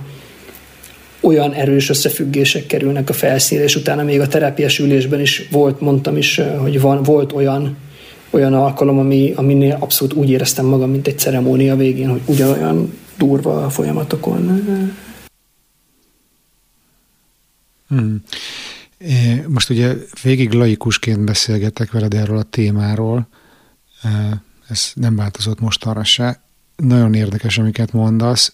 [1.20, 6.18] olyan erős összefüggések kerülnek a felszínre, és utána még a terápiás ülésben is volt, mondtam
[6.18, 7.78] is, hogy van, volt olyan,
[8.30, 13.70] olyan alkalom, ami, aminél abszolút úgy éreztem magam, mint egy ceremónia végén, hogy ugyanolyan durva
[13.70, 14.62] folyamatokon.
[17.88, 18.24] Hmm.
[19.48, 19.94] Most ugye
[20.24, 23.28] végig laikusként beszélgetek veled erről a témáról,
[24.68, 26.42] ez nem változott mostanra se.
[26.76, 28.54] Nagyon érdekes, amiket mondasz.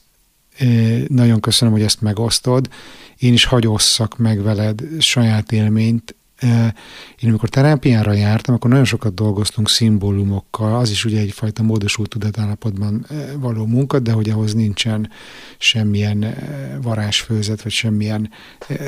[1.07, 2.69] Nagyon köszönöm, hogy ezt megosztod.
[3.17, 6.15] Én is hagyosszak meg veled saját élményt.
[6.41, 13.05] Én amikor terápiára jártam, akkor nagyon sokat dolgoztunk szimbólumokkal, az is ugye egyfajta módosult tudatállapotban
[13.39, 15.09] való munka, de hogy ahhoz nincsen
[15.57, 16.35] semmilyen
[16.81, 18.29] varázsfőzet, vagy semmilyen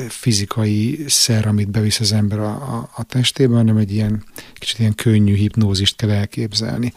[0.08, 4.24] fizikai szer, amit bevisz az ember a, a, a testébe, hanem egy ilyen
[4.54, 6.92] kicsit ilyen könnyű hipnózist kell elképzelni.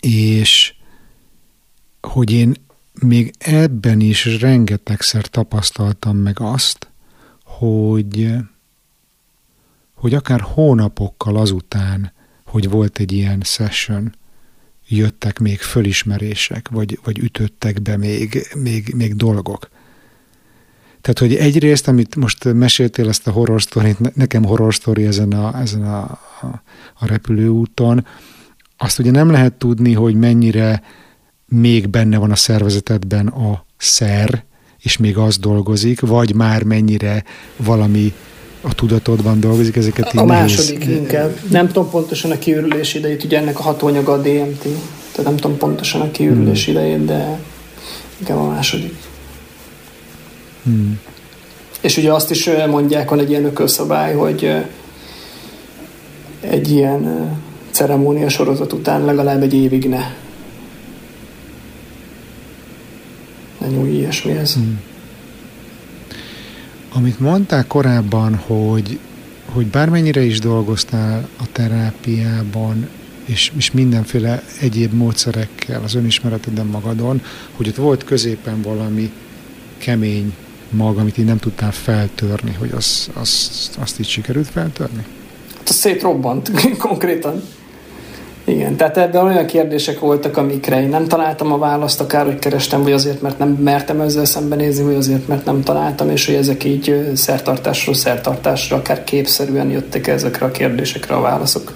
[0.00, 0.74] És
[2.00, 2.54] hogy én
[3.00, 6.90] még ebben is rengetegszer tapasztaltam meg azt,
[7.44, 8.30] hogy,
[9.98, 12.12] hogy akár hónapokkal azután,
[12.44, 14.14] hogy volt egy ilyen session,
[14.88, 19.68] jöttek még fölismerések, vagy, vagy ütöttek be még, még, még dolgok.
[21.00, 25.60] Tehát, hogy egyrészt, amit most meséltél ezt a horror story nekem horror story ezen a,
[25.60, 26.02] ezen a,
[26.98, 28.06] a repülőúton,
[28.76, 30.82] azt ugye nem lehet tudni, hogy mennyire
[31.46, 34.44] még benne van a szervezetedben a szer,
[34.78, 37.24] és még az dolgozik, vagy már mennyire
[37.56, 38.12] valami
[38.60, 40.96] a tudatodban dolgozik, ezeket A második nehéz.
[40.96, 41.38] inkább.
[41.50, 44.62] Nem tudom pontosan a kiürülés idejét, ugye ennek a hatóanyaga a DMT,
[45.12, 46.74] tehát nem tudom pontosan a kiürülés hmm.
[46.74, 47.38] idejét, de
[48.18, 48.94] inkább a második.
[50.64, 51.00] Hmm.
[51.80, 54.54] És ugye azt is mondják, van egy ilyen ökölszabály, hogy
[56.40, 57.30] egy ilyen
[57.70, 60.04] ceremónia sorozat után legalább egy évig ne
[63.68, 64.54] nyúj ilyesmihez.
[64.54, 64.80] Hmm.
[66.92, 68.98] Amit mondták korábban, hogy,
[69.44, 72.88] hogy bármennyire is dolgoztál a terápiában,
[73.24, 77.22] és, és mindenféle egyéb módszerekkel az önismereteden magadon,
[77.56, 79.12] hogy ott volt középen valami
[79.78, 80.34] kemény
[80.70, 85.04] mag, amit így nem tudtál feltörni, hogy az, az, azt így sikerült feltörni?
[85.56, 87.42] Hát az szétrobbant konkrétan.
[88.48, 92.82] Igen, tehát ebben olyan kérdések voltak, amikre én nem találtam a választ, akár hogy kerestem,
[92.82, 96.64] vagy azért, mert nem mertem ezzel szembenézni, vagy azért, mert nem találtam, és hogy ezek
[96.64, 101.72] így szertartásról szertartásra, akár képszerűen jöttek ezekre a kérdésekre a válaszok.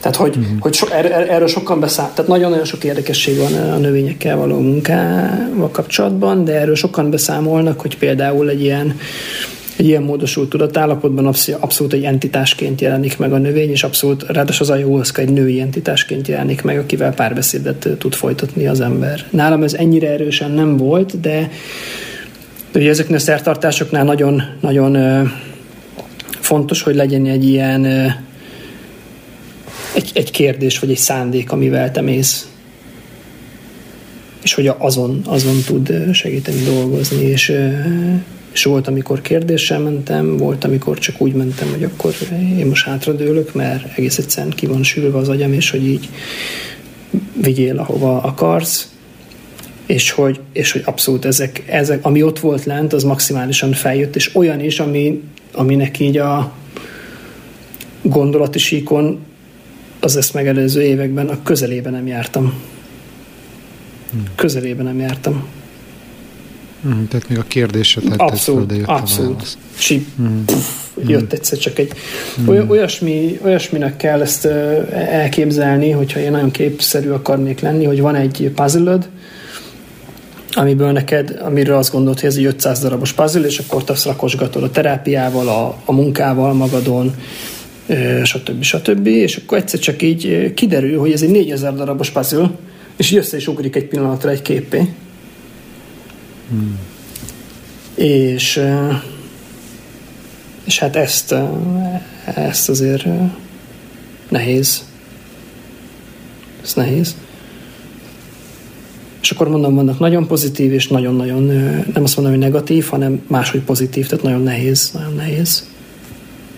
[0.00, 0.58] Tehát, hogy, uh-huh.
[0.60, 4.58] hogy so, er, er, erről sokan beszáll, tehát nagyon-nagyon sok érdekesség van a növényekkel való
[4.58, 8.98] munkával kapcsolatban, de erről sokan beszámolnak, hogy például egy ilyen
[9.76, 14.70] egy ilyen módosult tudatállapotban abszolút egy entitásként jelenik meg a növény, és abszolút, ráadásul az
[14.70, 19.26] ayahuasca egy női entitásként jelenik meg, akivel párbeszédet tud folytatni az ember.
[19.30, 21.50] Nálam ez ennyire erősen nem volt, de
[22.74, 24.96] ugye ezeknél a szertartásoknál nagyon, nagyon
[26.40, 27.84] fontos, hogy legyen egy ilyen
[29.94, 32.48] egy, egy kérdés, vagy egy szándék, amivel te mész
[34.44, 37.52] és hogy azon, azon tud segíteni dolgozni, és
[38.54, 42.14] és volt, amikor kérdéssel mentem, volt, amikor csak úgy mentem, hogy akkor
[42.58, 46.08] én most hátradőlök, mert egész egyszerűen ki van sülve az agyam, és hogy így
[47.42, 48.92] vigyél, ahova akarsz,
[49.86, 54.34] és hogy, és hogy abszolút ezek, ezek, ami ott volt lent, az maximálisan feljött, és
[54.34, 55.22] olyan is, ami,
[55.52, 56.52] aminek így a
[58.02, 59.18] gondolati síkon
[60.00, 62.54] az ezt megelőző években a közelében nem jártam.
[64.34, 65.46] Közelében nem jártam.
[66.88, 69.42] Mm, tehát még a kérdésre tetted abszolút, föl, de jött abszolút.
[69.42, 70.42] a Csip, mm.
[71.06, 71.92] jött egyszer csak egy
[72.40, 72.68] mm.
[72.68, 74.44] olyasmi, olyasminek kell ezt
[74.92, 78.98] elképzelni, hogyha én nagyon képszerű akarnék lenni, hogy van egy puzzle
[80.56, 84.04] amiből neked, amiről azt gondolod, hogy ez egy 500 darabos puzzle, és akkor te azt
[84.04, 87.14] rakosgatod a terápiával, a, a munkával magadon,
[88.22, 88.62] stb.
[88.62, 89.06] stb.
[89.06, 92.50] És akkor egyszer csak így kiderül, hogy ez egy 4000 darabos puzzle,
[92.96, 94.88] és össze is ugrik egy pillanatra egy képé.
[96.48, 96.78] Hmm.
[97.94, 98.60] És,
[100.64, 101.34] és hát ezt,
[102.34, 103.06] ezt azért
[104.28, 104.84] nehéz.
[106.62, 107.16] Ez nehéz.
[109.20, 111.44] És akkor mondom, vannak nagyon pozitív, és nagyon-nagyon,
[111.92, 115.68] nem azt mondom, hogy negatív, hanem máshogy pozitív, tehát nagyon nehéz, nagyon nehéz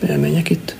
[0.08, 0.76] élmények itt.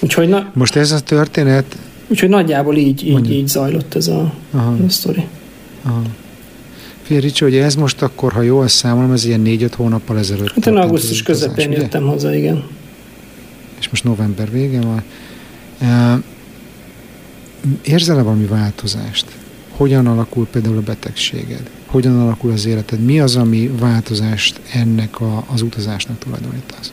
[0.00, 1.76] Úgyhogy na, Most ez a történet...
[2.08, 4.76] Úgyhogy nagyjából így, így, így zajlott ez a, Aha.
[4.86, 5.24] a sztori.
[5.82, 6.02] Aha.
[7.04, 10.52] Figyelj, Ricsi, hogy ez most akkor, ha jól számolom, ez ilyen négy-öt hónappal ezelőtt.
[10.54, 11.78] Hát én augusztus közepén ugye?
[11.78, 12.64] jöttem haza, igen.
[13.80, 15.02] És most november vége van.
[17.82, 19.26] Érzel-e valami változást?
[19.70, 21.70] Hogyan alakul például a betegséged?
[21.86, 23.00] Hogyan alakul az életed?
[23.00, 26.92] Mi az, ami változást ennek a, az utazásnak tulajdonítasz?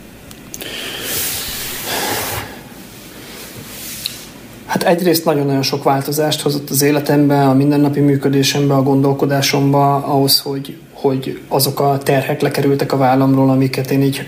[4.72, 10.78] Hát egyrészt nagyon-nagyon sok változást hozott az életembe, a mindennapi működésembe, a gondolkodásomba, ahhoz, hogy,
[10.94, 14.28] hogy azok a terhek lekerültek a vállamról, amiket én így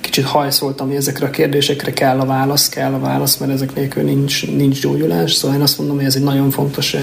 [0.00, 4.02] kicsit hajszoltam, hogy ezekre a kérdésekre kell a válasz, kell a válasz, mert ezek nélkül
[4.02, 5.32] nincs, nincs gyógyulás.
[5.32, 6.96] Szóval én azt mondom, hogy ez egy nagyon fontos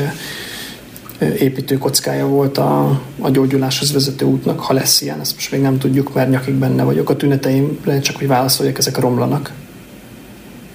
[1.39, 6.13] építőkockája volt a, a gyógyuláshoz vezető útnak, ha lesz ilyen, ezt most még nem tudjuk,
[6.13, 7.09] mert nyakig benne vagyok.
[7.09, 9.51] A tüneteim, csak hogy válaszoljak, ezek romlanak.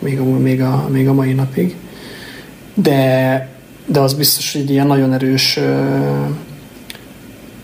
[0.00, 1.76] Még a, még a, még a mai napig.
[2.74, 3.48] De,
[3.86, 5.58] de az biztos, hogy ilyen nagyon erős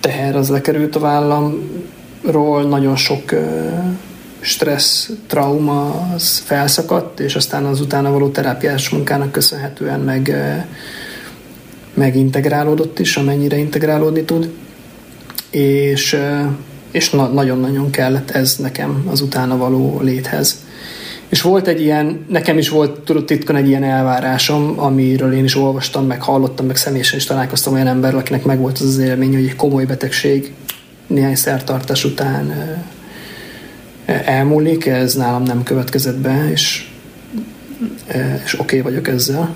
[0.01, 3.35] teher az lekerült a vállamról, nagyon sok
[4.41, 10.37] stressz, trauma az felszakadt, és aztán az utána való terápiás munkának köszönhetően meg
[11.95, 14.51] megintegrálódott is, amennyire integrálódni tud,
[15.51, 16.17] és,
[16.91, 20.65] és na- nagyon-nagyon kellett ez nekem az utána való léthez.
[21.29, 25.57] És volt egy ilyen, nekem is volt tudott titkon egy ilyen elvárásom, amiről én is
[25.57, 29.45] olvastam, meg hallottam, meg személyesen is találkoztam olyan emberrel, akinek megvolt az az élmény, hogy
[29.45, 30.53] egy komoly betegség
[31.07, 32.53] néhány szertartás után
[34.07, 36.89] elmúlik, ez nálam nem következett be, és,
[38.45, 39.55] és oké okay vagyok ezzel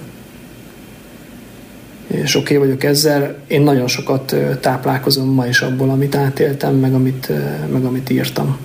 [2.11, 3.37] és oké okay vagyok ezzel.
[3.47, 7.33] Én nagyon sokat táplálkozom ma is abból, amit átéltem, meg amit,
[7.73, 8.59] meg amit írtam.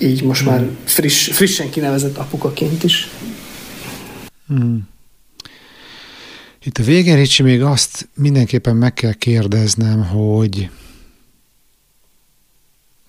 [0.00, 0.50] Így most hmm.
[0.50, 3.08] már friss, frissen kinevezett apukaként is.
[4.46, 4.88] Hmm.
[6.64, 10.70] Itt a végén, Ricsi, még azt mindenképpen meg kell kérdeznem, hogy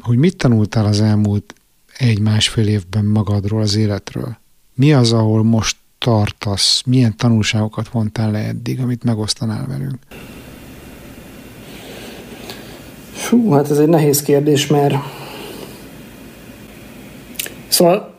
[0.01, 1.53] hogy mit tanultál az elmúlt
[1.97, 4.37] egy-másfél évben magadról, az életről?
[4.73, 6.81] Mi az, ahol most tartasz?
[6.85, 9.97] Milyen tanulságokat vontál le eddig, amit megosztanál velünk?
[13.11, 14.95] Fú, hát ez egy nehéz kérdés, mert
[17.71, 18.13] szóval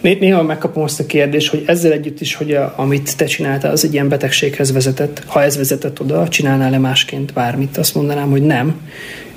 [0.00, 3.84] néha megkapom azt a kérdést, hogy ezzel együtt is, hogy a, amit te csináltál, az
[3.84, 5.22] egy ilyen betegséghez vezetett.
[5.26, 7.76] Ha ez vezetett oda, csinálnál-e másként bármit?
[7.76, 8.80] Azt mondanám, hogy nem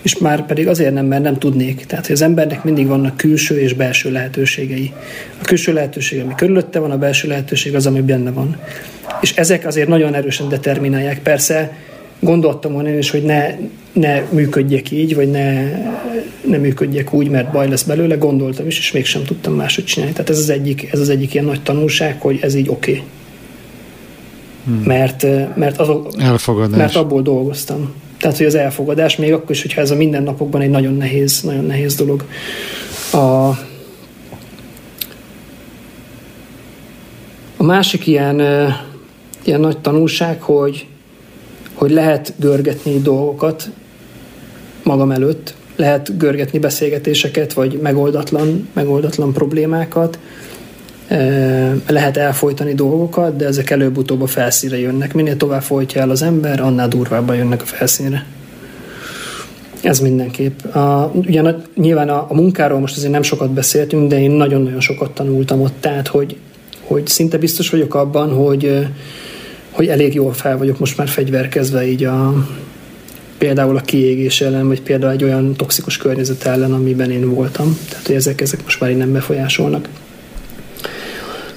[0.05, 1.85] és már pedig azért nem, mert nem tudnék.
[1.85, 4.93] Tehát, hogy az embernek mindig vannak külső és belső lehetőségei.
[5.41, 8.57] A külső lehetőség, ami körülötte van, a belső lehetőség az, ami benne van.
[9.21, 11.21] És ezek azért nagyon erősen determinálják.
[11.21, 11.77] Persze
[12.19, 13.55] gondoltam volna én is, hogy ne,
[13.95, 15.63] ne működjek így, vagy ne,
[16.41, 20.13] ne működjek úgy, mert baj lesz belőle, gondoltam is, és mégsem tudtam máshogy csinálni.
[20.13, 22.91] Tehát ez az egyik, ez az egyik ilyen nagy tanulság, hogy ez így oké.
[22.91, 23.03] Okay.
[24.65, 24.81] Hmm.
[24.85, 26.77] Mert, mert, azok, Elfogadás.
[26.77, 27.93] mert abból dolgoztam.
[28.17, 31.65] Tehát, hogy az elfogadás, még akkor is, hogyha ez a mindennapokban egy nagyon nehéz, nagyon
[31.65, 32.25] nehéz dolog.
[33.11, 33.17] A,
[37.57, 38.39] a másik ilyen,
[39.43, 40.85] ilyen nagy tanulság, hogy,
[41.73, 43.69] hogy lehet görgetni dolgokat
[44.85, 50.19] magam előtt, lehet görgetni beszélgetéseket, vagy megoldatlan, megoldatlan problémákat,
[51.87, 55.13] lehet elfolytani dolgokat, de ezek előbb-utóbb a felszínre jönnek.
[55.13, 58.25] Minél tovább folytja el az ember, annál durvábban jönnek a felszínre.
[59.81, 60.63] Ez mindenképp.
[60.63, 65.11] A, ugyan nyilván a, a munkáról most azért nem sokat beszéltünk, de én nagyon-nagyon sokat
[65.11, 66.37] tanultam ott, tehát hogy,
[66.81, 68.87] hogy szinte biztos vagyok abban, hogy,
[69.71, 72.33] hogy elég jól fel vagyok most már fegyverkezve így a,
[73.37, 77.77] például a kiégés ellen, vagy például egy olyan toxikus környezet ellen, amiben én voltam.
[77.89, 79.87] Tehát, hogy ezek, ezek most már így nem befolyásolnak.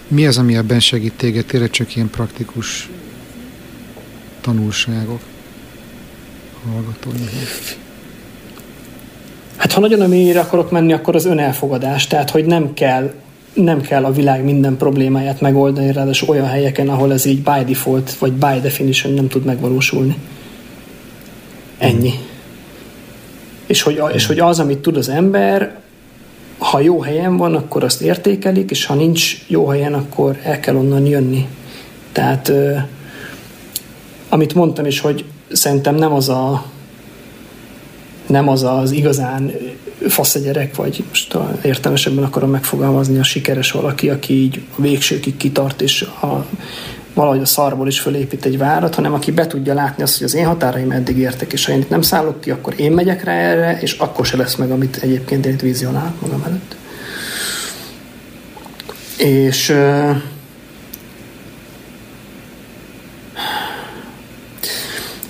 [0.09, 1.45] Mi az, ami ebben segít téged?
[1.45, 2.89] Tényleg csak ilyen praktikus
[4.41, 5.21] tanulságok
[6.73, 7.31] hallgatóinak?
[9.57, 12.07] Hát ha nagyon a mélyére akarok menni, akkor az önelfogadás.
[12.07, 13.15] Tehát, hogy nem kell
[13.53, 18.13] nem kell a világ minden problémáját megoldani, ráadásul olyan helyeken, ahol ez így by default,
[18.19, 20.17] vagy by definition nem tud megvalósulni.
[21.79, 22.13] Ennyi.
[23.67, 25.79] És, hogy, és hogy az, amit tud az ember,
[26.59, 30.77] ha jó helyen van, akkor azt értékelik, és ha nincs jó helyen, akkor el kell
[30.77, 31.49] onnan jönni.
[32.13, 32.53] Tehát
[34.29, 36.65] amit mondtam is, hogy szerintem nem az a
[38.27, 39.53] nem az az igazán
[40.09, 45.37] fasz a gyerek, vagy most értelmesebben akarom megfogalmazni a sikeres valaki, aki így a végsőkig
[45.37, 46.47] kitart, és a,
[47.19, 50.35] valahogy a szarból is fölépít egy várat, hanem aki be tudja látni azt, hogy az
[50.35, 53.33] én határaim eddig értek, és ha én itt nem szállok ki, akkor én megyek rá
[53.33, 56.77] erre, és akkor se lesz meg, amit egyébként én itt vizionálok magam előtt.
[59.17, 59.75] És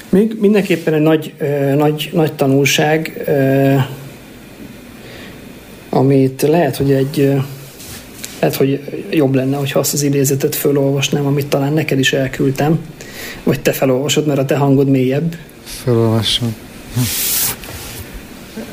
[0.09, 1.35] még mindenképpen egy nagy,
[1.77, 3.28] nagy, nagy tanulság,
[5.90, 7.40] amit lehet, hogy egy
[8.40, 12.78] lehet, hogy jobb lenne, hogyha azt az idézetet felolvasnám, amit talán neked is elküldtem,
[13.43, 15.36] vagy te felolvasod, mert a te hangod mélyebb.
[15.65, 16.55] Felolvasom.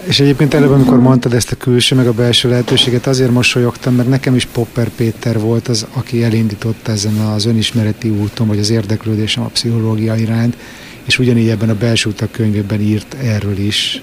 [0.04, 4.10] És egyébként előbb, amikor mondtad ezt a külső meg a belső lehetőséget, azért mosolyogtam, mert
[4.10, 9.44] nekem is Popper Péter volt az, aki elindította ezen az önismereti úton, vagy az érdeklődésem
[9.44, 10.58] a pszichológia iránt,
[11.04, 14.02] és ugyanígy ebben a belső utak könyvében írt erről is,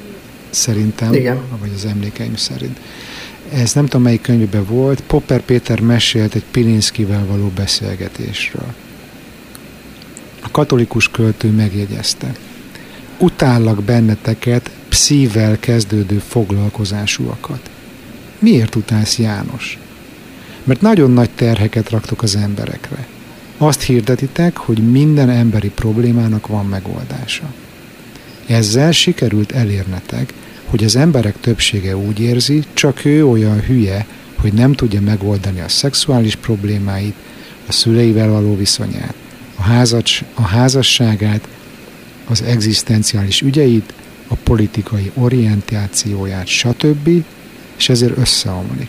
[0.51, 1.41] szerintem, Igen.
[1.61, 2.79] vagy az emlékeim szerint
[3.53, 8.75] ez nem tudom melyik könyvben volt, Popper Péter mesélt egy Pilinszkivel való beszélgetésről.
[10.41, 12.33] A katolikus költő megjegyezte.
[13.19, 17.71] Utállak benneteket pszível kezdődő foglalkozásúakat.
[18.39, 19.79] Miért utálsz János?
[20.65, 23.07] Mert nagyon nagy terheket raktok az emberekre.
[23.59, 27.53] Azt hirdetitek, hogy minden emberi problémának van megoldása.
[28.47, 30.33] Ezzel sikerült elérnetek,
[30.73, 35.69] hogy az emberek többsége úgy érzi, csak ő olyan hülye, hogy nem tudja megoldani a
[35.69, 37.15] szexuális problémáit,
[37.67, 39.15] a szüleivel való viszonyát,
[39.57, 41.49] a, házas, a házasságát,
[42.29, 43.93] az egzisztenciális ügyeit,
[44.29, 47.09] a politikai orientációját, stb.,
[47.77, 48.89] és ezért összeomlik.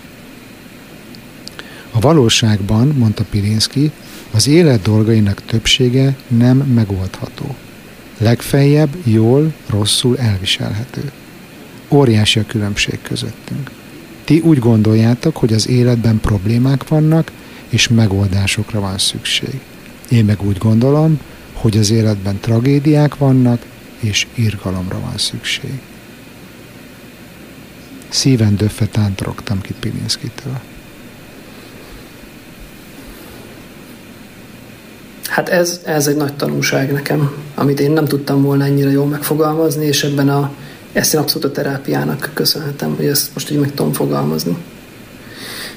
[1.91, 3.91] A valóságban, mondta Pilinszki,
[4.31, 7.55] az élet dolgainak többsége nem megoldható.
[8.17, 11.11] Legfeljebb jól, rosszul elviselhető.
[11.93, 13.71] Óriási a különbség közöttünk.
[14.23, 17.31] Ti úgy gondoljátok, hogy az életben problémák vannak,
[17.69, 19.59] és megoldásokra van szükség.
[20.09, 21.19] Én meg úgy gondolom,
[21.53, 23.65] hogy az életben tragédiák vannak,
[23.99, 25.79] és irgalomra van szükség.
[28.09, 30.59] Szíven döffe tántorogtam ki Pilinszkitől.
[35.27, 39.85] Hát ez, ez egy nagy tanulság nekem, amit én nem tudtam volna ennyire jól megfogalmazni,
[39.85, 40.51] és ebben a,
[40.93, 44.57] ezt én abszolút a terápiának köszönhetem, hogy ezt most így meg tudom fogalmazni.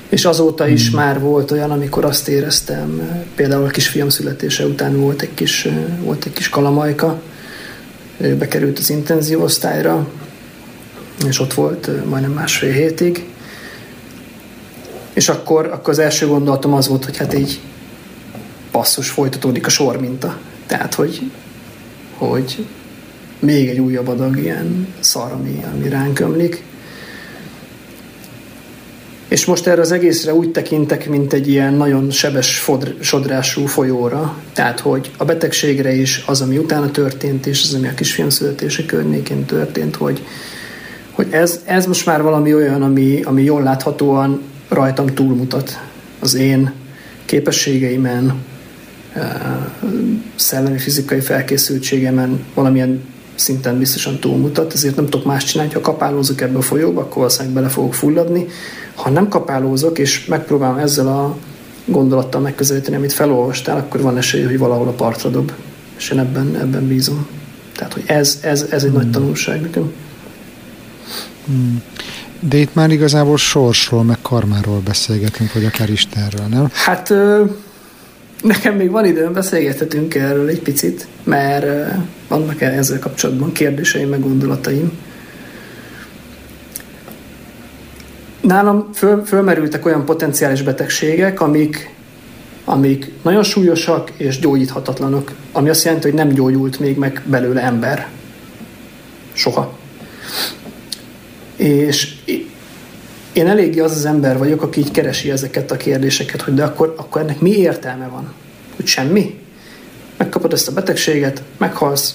[0.09, 0.99] És azóta is hmm.
[0.99, 5.69] már volt olyan, amikor azt éreztem, például a kisfiam születése után volt egy kis,
[6.01, 7.21] volt egy kis kalamajka,
[8.17, 10.09] ő bekerült az intenzív osztályra,
[11.29, 13.29] és ott volt majdnem másfél hétig.
[15.13, 17.61] És akkor, akkor az első gondolatom az volt, hogy hát így
[18.71, 20.39] passzus folytatódik a sor minta.
[20.67, 21.31] Tehát, hogy,
[22.19, 22.67] hogy
[23.39, 26.63] még egy újabb adag ilyen szar, ami, ami ránk ömlik.
[29.29, 34.37] És most erre az egészre úgy tekintek, mint egy ilyen nagyon sebes fodr, sodrású folyóra.
[34.53, 38.87] Tehát, hogy a betegségre is az, ami utána történt, és az, ami a kisfiam születése
[38.87, 40.27] környékén történt, hogy,
[41.11, 45.81] hogy ez, ez most már valami olyan, ami, ami jól láthatóan rajtam túlmutat
[46.19, 46.73] az én
[47.25, 48.45] képességeimen,
[50.35, 53.03] szellemi, fizikai felkészültségemen valamilyen
[53.37, 57.55] szinten biztosan túlmutat, ezért nem tudok más csinálni, ha kapálózok ebbe a folyóba, akkor valószínűleg
[57.55, 58.47] bele fogok fulladni.
[58.95, 61.37] Ha nem kapálózok, és megpróbálom ezzel a
[61.85, 65.53] gondolattal megközelíteni, amit felolvastál, akkor van esély, hogy valahol a partra dob.
[65.97, 67.27] És én ebben, ebben bízom.
[67.77, 68.99] Tehát, hogy ez, ez, ez egy hmm.
[68.99, 69.93] nagy tanulság nekem.
[71.47, 71.83] Hmm.
[72.41, 76.69] De itt már igazából sorsról, meg karmáról beszélgetünk, vagy akár Istenről, nem?
[76.73, 77.13] Hát
[78.43, 81.95] Nekem még van időm, beszélgethetünk erről egy picit, mert
[82.29, 84.93] vannak ezzel kapcsolatban kérdéseim, meg gondolataim.
[88.41, 91.95] Nálam föl, fölmerültek olyan potenciális betegségek, amik,
[92.65, 98.09] amik nagyon súlyosak és gyógyíthatatlanok, ami azt jelenti, hogy nem gyógyult még meg belőle ember.
[99.33, 99.79] Soha.
[101.57, 102.15] És
[103.37, 106.95] én eléggé az az ember vagyok, aki így keresi ezeket a kérdéseket, hogy de akkor,
[106.97, 108.33] akkor ennek mi értelme van?
[108.77, 109.41] Hogy semmi?
[110.17, 112.15] Megkapod ezt a betegséget, meghalsz,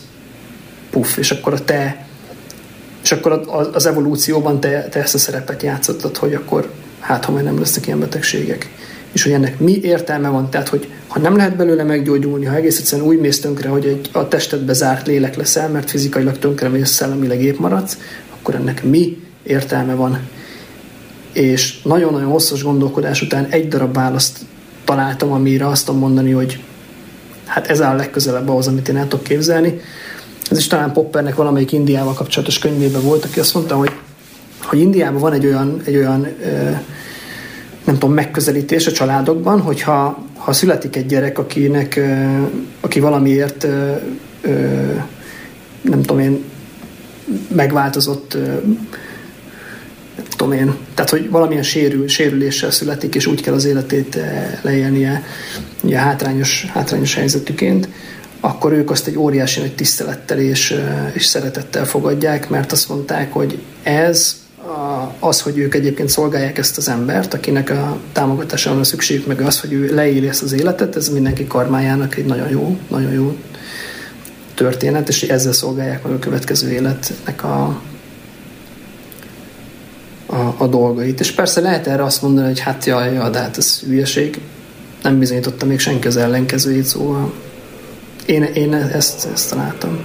[0.89, 2.05] puff, és akkor a te
[3.03, 3.41] és akkor
[3.73, 7.87] az evolúcióban te, te ezt a szerepet játszottad, hogy akkor hát, ha majd nem lesznek
[7.87, 8.69] ilyen betegségek.
[9.11, 12.79] És hogy ennek mi értelme van, tehát, hogy ha nem lehet belőle meggyógyulni, ha egész
[12.79, 16.89] egyszerűen úgy mész tönkre, hogy egy a testedbe zárt lélek leszel, mert fizikailag tönkre mész,
[16.89, 17.97] szellemileg épp maradsz,
[18.39, 20.19] akkor ennek mi értelme van
[21.33, 24.39] és nagyon-nagyon hosszas gondolkodás után egy darab választ
[24.85, 26.63] találtam, amire azt tudom mondani, hogy
[27.45, 29.79] hát ez áll legközelebb ahhoz, amit én el tudok képzelni.
[30.49, 33.91] Ez is talán Poppernek valamelyik Indiával kapcsolatos könyvében volt, aki azt mondta, hogy,
[34.61, 36.27] hogy Indiában van egy olyan, egy olyan
[37.85, 41.99] nem tudom, megközelítés a családokban, hogyha ha születik egy gyerek, akinek,
[42.79, 43.67] aki valamiért
[45.81, 46.43] nem tudom én,
[47.55, 48.37] megváltozott
[50.41, 55.23] tudom én, tehát hogy valamilyen sérül, sérüléssel születik, és úgy kell az életét eh, leélnie
[55.83, 57.87] ugye hátrányos, hátrányos helyzetüként,
[58.39, 63.33] akkor ők azt egy óriási nagy tisztelettel és, eh, és szeretettel fogadják, mert azt mondták,
[63.33, 64.39] hogy ez
[65.19, 69.59] az, hogy ők egyébként szolgálják ezt az embert, akinek a támogatására van szükségük, meg az,
[69.59, 73.37] hogy ő leéli ezt az életet, ez mindenki karmájának egy nagyon jó, nagyon jó
[74.53, 77.81] történet, és ezzel szolgálják meg a következő életnek a,
[80.31, 81.19] a, a dolgait.
[81.19, 84.41] És persze lehet erre azt mondani, hogy hát jaj, jaj de hát ez hülyeség.
[85.03, 87.33] Nem bizonyította még senki az ellenkezőjét, szóval
[88.25, 89.99] én, én ezt, ezt találtam.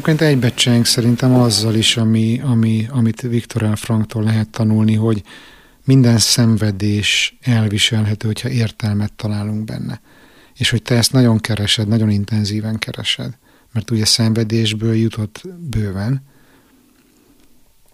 [0.00, 3.74] Egyébként egybecseng szerintem azzal is, ami, ami, amit Viktor L.
[3.74, 5.22] Franktól lehet tanulni, hogy
[5.84, 10.00] minden szenvedés elviselhető, hogyha értelmet találunk benne.
[10.56, 13.38] És hogy te ezt nagyon keresed, nagyon intenzíven keresed.
[13.72, 16.22] Mert ugye szenvedésből jutott bőven.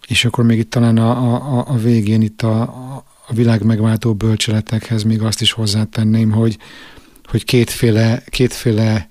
[0.07, 1.09] És akkor még itt talán a,
[1.57, 2.61] a, a végén itt a,
[3.27, 6.57] a világ megváltó bölcseletekhez még azt is hozzátenném, hogy,
[7.25, 9.09] hogy kétféle, kétféle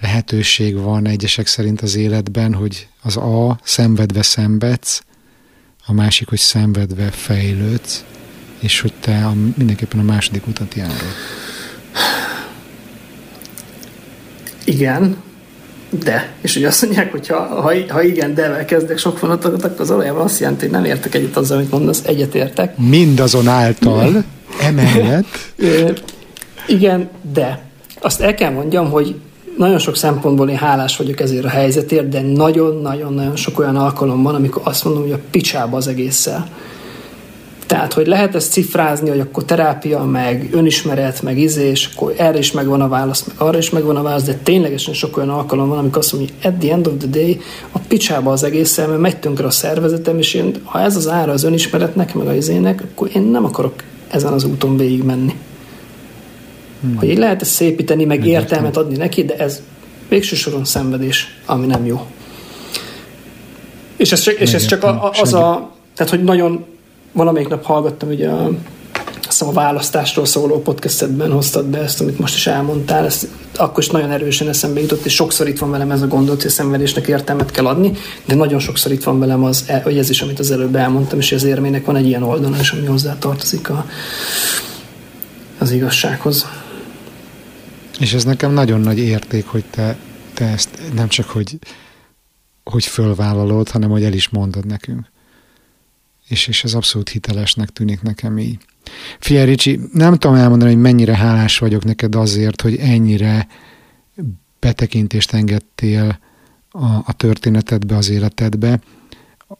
[0.00, 5.02] lehetőség van egyesek szerint az életben, hogy az A, szenvedve szenvedsz,
[5.86, 8.04] a másik, hogy szenvedve fejlődsz,
[8.58, 11.14] és hogy te a, mindenképpen a második utat járod.
[14.64, 15.16] Igen,
[15.90, 16.32] de.
[16.40, 19.88] És ugye azt mondják, hogy ha, ha, ha igen, de kezdek sok vonatot, akkor az
[19.88, 22.76] valójában azt jelenti, hogy nem értek egyet azzal, amit mondasz, egyetértek.
[22.76, 24.24] Mindazonáltal,
[24.62, 25.52] emellett.
[26.66, 27.68] igen, de.
[28.00, 29.20] Azt el kell mondjam, hogy
[29.60, 34.34] nagyon sok szempontból én hálás vagyok ezért a helyzetért, de nagyon-nagyon-nagyon sok olyan alkalom van,
[34.34, 36.48] amikor azt mondom, hogy a picsába az egésszel.
[37.66, 42.38] Tehát, hogy lehet ezt cifrázni, hogy akkor terápia, meg önismeret, meg izé, és akkor erre
[42.38, 45.68] is megvan a válasz, meg arra is megvan a válasz, de ténylegesen sok olyan alkalom
[45.68, 47.40] van, amikor azt mondom, hogy at the end of the day
[47.72, 51.32] a picsába az egésszel, mert megy tönkre a szervezetem, és én, ha ez az ára
[51.32, 53.74] az önismeretnek, meg a izének, akkor én nem akarok
[54.08, 55.34] ezen az úton végig menni.
[56.80, 56.96] Hmm.
[56.96, 58.42] Hogy így lehet ezt szépíteni, meg Egyetlen.
[58.42, 59.62] értelmet adni neki, de ez
[60.08, 62.06] végső soron szenvedés, ami nem jó.
[63.96, 66.64] És ez csak, és ez csak a, a, az a, tehát hogy nagyon
[67.12, 68.50] valamelyik nap hallgattam ugye a,
[69.28, 73.90] azt a választásról szóló podcastedben hoztad be ezt, amit most is elmondtál, ezt akkor is
[73.90, 77.06] nagyon erősen eszembe jutott, és sokszor itt van velem ez a gondolat, hogy a szenvedésnek
[77.06, 77.92] értelmet kell adni,
[78.24, 81.18] de nagyon sokszor itt van velem az, e, hogy ez is, amit az előbb elmondtam,
[81.18, 83.86] és az érmének van egy ilyen oldala, és ami hozzá tartozik a,
[85.58, 86.46] az igazsághoz.
[88.00, 89.98] És ez nekem nagyon nagy érték, hogy te,
[90.34, 91.58] te ezt nem csak, hogy,
[92.64, 95.10] hogy fölvállalod, hanem hogy el is mondod nekünk.
[96.28, 98.58] És, és ez abszolút hitelesnek tűnik nekem így.
[99.18, 103.46] Fia Ricsi, nem tudom elmondani, hogy mennyire hálás vagyok neked azért, hogy ennyire
[104.58, 106.18] betekintést engedtél
[106.70, 108.80] a, a történetedbe, az életedbe.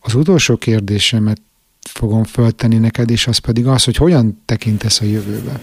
[0.00, 1.40] Az utolsó kérdésemet
[1.80, 5.60] fogom föltenni neked, és az pedig az, hogy hogyan tekintesz a jövőbe.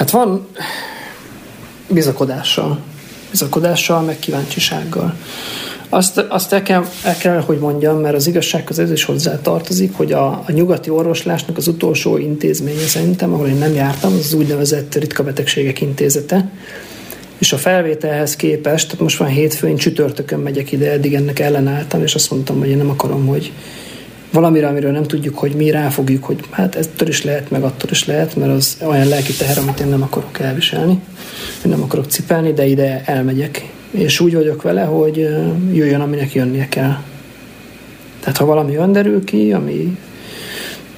[0.00, 0.46] Hát van
[1.88, 2.78] bizakodással,
[3.30, 5.14] bizakodással, meg kíváncsisággal.
[5.88, 9.96] Azt, azt el, kell, el kell, hogy mondjam, mert az igazsághoz ez is hozzá tartozik,
[9.96, 14.94] hogy a, a nyugati orvoslásnak az utolsó intézménye szerintem, ahol én nem jártam, az, úgynevezett
[14.94, 16.50] ritka betegségek intézete.
[17.38, 22.30] És a felvételhez képest, most van hétfőn, csütörtökön megyek ide, eddig ennek ellenálltam, és azt
[22.30, 23.52] mondtam, hogy én nem akarom, hogy,
[24.32, 28.06] valamire, amiről nem tudjuk, hogy mi ráfogjuk, hogy hát ettől is lehet, meg attól is
[28.06, 30.92] lehet, mert az olyan lelki teher, amit én nem akarok elviselni,
[31.64, 33.70] én nem akarok cipelni, de ide elmegyek.
[33.90, 35.16] És úgy vagyok vele, hogy
[35.72, 36.96] jöjjön, aminek jönnie kell.
[38.20, 39.98] Tehát ha valami önderül ki, ami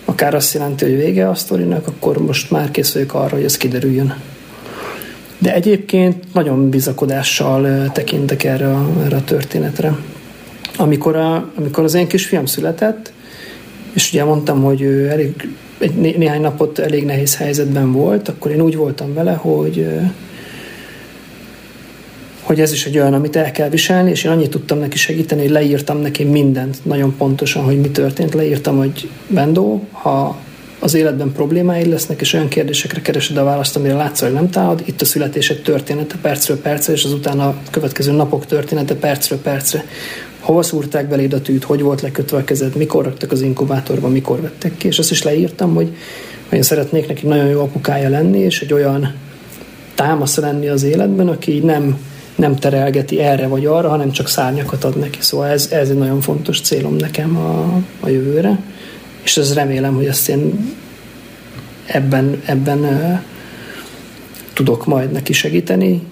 [0.05, 3.57] akár azt jelenti, hogy vége a sztorinak, akkor most már kész vagyok arra, hogy ez
[3.57, 4.15] kiderüljön.
[5.39, 9.97] De egyébként nagyon bizakodással tekintek erre a, erre a történetre.
[10.77, 13.13] Amikor, a, amikor az én kisfiam született,
[13.93, 15.49] és ugye mondtam, hogy ő elég,
[15.79, 19.87] egy né- néhány napot elég nehéz helyzetben volt, akkor én úgy voltam vele, hogy
[22.43, 25.41] hogy ez is egy olyan, amit el kell viselni, és én annyit tudtam neki segíteni,
[25.41, 28.35] hogy leírtam neki mindent, nagyon pontosan, hogy mi történt.
[28.35, 30.39] Leírtam, hogy Bendó, ha
[30.79, 34.83] az életben problémáid lesznek, és olyan kérdésekre keresed a választ, amire látszol, hogy nem találod,
[34.85, 39.85] itt a születésed története percről percre, és azután a következő napok története percről percre.
[40.43, 44.41] Hova szúrták beléd a tűt, hogy volt lekötve a kezed, mikor raktak az inkubátorba, mikor
[44.41, 45.97] vettek ki, és azt is leírtam, hogy,
[46.49, 49.15] hogy én szeretnék neki nagyon jó apukája lenni, és egy olyan
[49.95, 51.99] támasz lenni az életben, aki nem,
[52.37, 55.19] nem terelgeti erre vagy arra, hanem csak szárnyakat ad neki.
[55.21, 58.59] Szóval ez, ez egy nagyon fontos célom nekem a, a jövőre,
[59.23, 60.75] és ez remélem, hogy ezt én
[61.87, 63.19] ebben, ebben uh,
[64.53, 66.03] tudok majd neki segíteni.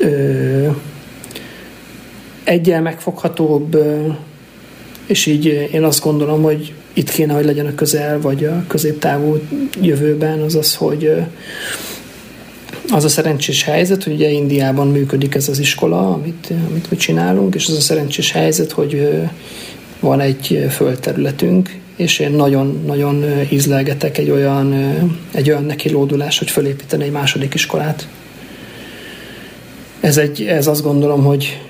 [0.00, 0.74] Uh,
[2.44, 3.76] egyel megfoghatóbb,
[5.06, 9.38] és így én azt gondolom, hogy itt kéne, hogy legyen a közel, vagy a középtávú
[9.80, 11.12] jövőben, az az, hogy
[12.88, 17.54] az a szerencsés helyzet, hogy ugye Indiában működik ez az iskola, amit, amit mi csinálunk,
[17.54, 19.08] és az a szerencsés helyzet, hogy
[20.00, 24.74] van egy földterületünk, és én nagyon-nagyon ízlelgetek egy olyan,
[25.32, 28.08] egy olyan neki lódulás, hogy fölépíteni egy második iskolát.
[30.00, 31.60] Ez, egy, ez azt gondolom, hogy,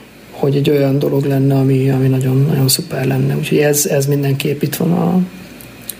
[0.44, 3.36] hogy egy olyan dolog lenne, ami, ami nagyon, nagyon szuper lenne.
[3.36, 5.20] Úgyhogy ez, ez mindenképp itt van a,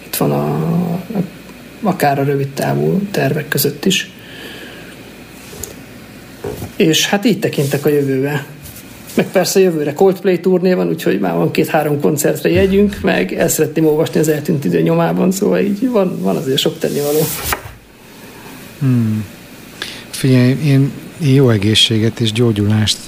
[0.06, 0.58] itt van a,
[1.82, 4.10] akár a rövid távú tervek között is.
[6.76, 8.46] És hát így tekintek a jövőbe.
[9.14, 13.86] Meg persze jövőre Coldplay turné van, úgyhogy már van két-három koncertre jegyünk, meg el szeretném
[13.86, 17.20] olvasni az eltűnt idő nyomában, szóval így van, van azért sok tennivaló.
[18.78, 19.24] Hmm.
[20.10, 20.90] Figyelj, én,
[21.22, 22.98] én jó egészséget és gyógyulást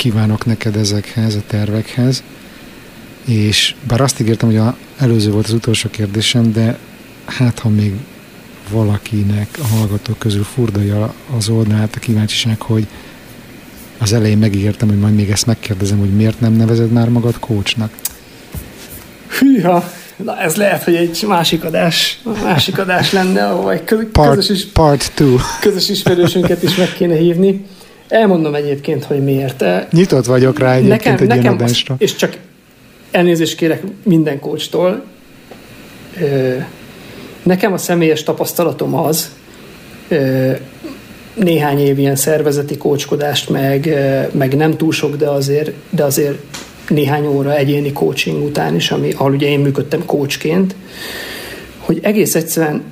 [0.00, 2.22] kívánok neked ezekhez, a tervekhez,
[3.24, 6.78] és bár azt ígértem, hogy a előző volt az utolsó kérdésem, de
[7.24, 7.92] hát ha még
[8.70, 12.86] valakinek a hallgatók közül furdalja az oldalát a kíváncsiság, hogy
[13.98, 17.92] az elején megígértem, hogy majd még ezt megkérdezem, hogy miért nem nevezed már magad coachnak?
[19.38, 24.48] Hűha, na ez lehet, hogy egy másik adás, másik adás lenne, ahol egy közös, part,
[24.48, 25.36] is, part two.
[25.60, 27.64] közös ismerősünket is meg kéne hívni.
[28.10, 29.64] Elmondom egyébként, hogy miért.
[29.92, 31.94] Nyitott vagyok rá egyébként nekem, egy nekem ilyen adásra.
[31.94, 32.36] Az, és csak
[33.10, 35.04] elnézést kérek minden coachtól.
[37.42, 39.30] Nekem a személyes tapasztalatom az,
[41.34, 43.94] néhány év ilyen szervezeti kócskodást, meg,
[44.32, 46.38] meg nem túl sok, de azért, de azért
[46.88, 50.74] néhány óra egyéni coaching után is, ami, ahol ugye én működtem coachként,
[51.78, 52.82] hogy egész egyszerűen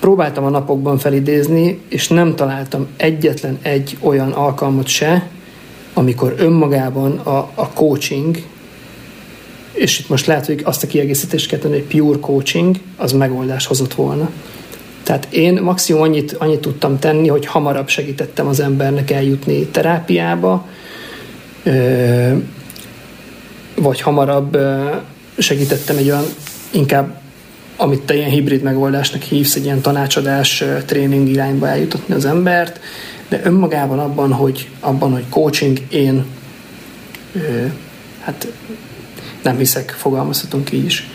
[0.00, 5.28] próbáltam a napokban felidézni, és nem találtam egyetlen egy olyan alkalmat se,
[5.94, 8.42] amikor önmagában a, a coaching,
[9.72, 13.66] és itt most lehet, hogy azt a kiegészítést kell tenni, hogy pure coaching, az megoldás
[13.66, 14.30] hozott volna.
[15.02, 20.66] Tehát én maximum annyit, annyit tudtam tenni, hogy hamarabb segítettem az embernek eljutni terápiába,
[23.74, 24.58] vagy hamarabb
[25.38, 26.24] segítettem egy olyan
[26.70, 27.20] inkább
[27.80, 32.80] amit te ilyen hibrid megoldásnak hívsz, egy ilyen tanácsadás, tréning irányba eljutatni az embert,
[33.28, 36.24] de önmagában abban, hogy, abban, hogy coaching, én
[38.20, 38.52] hát
[39.42, 41.08] nem hiszek, fogalmazhatunk így is.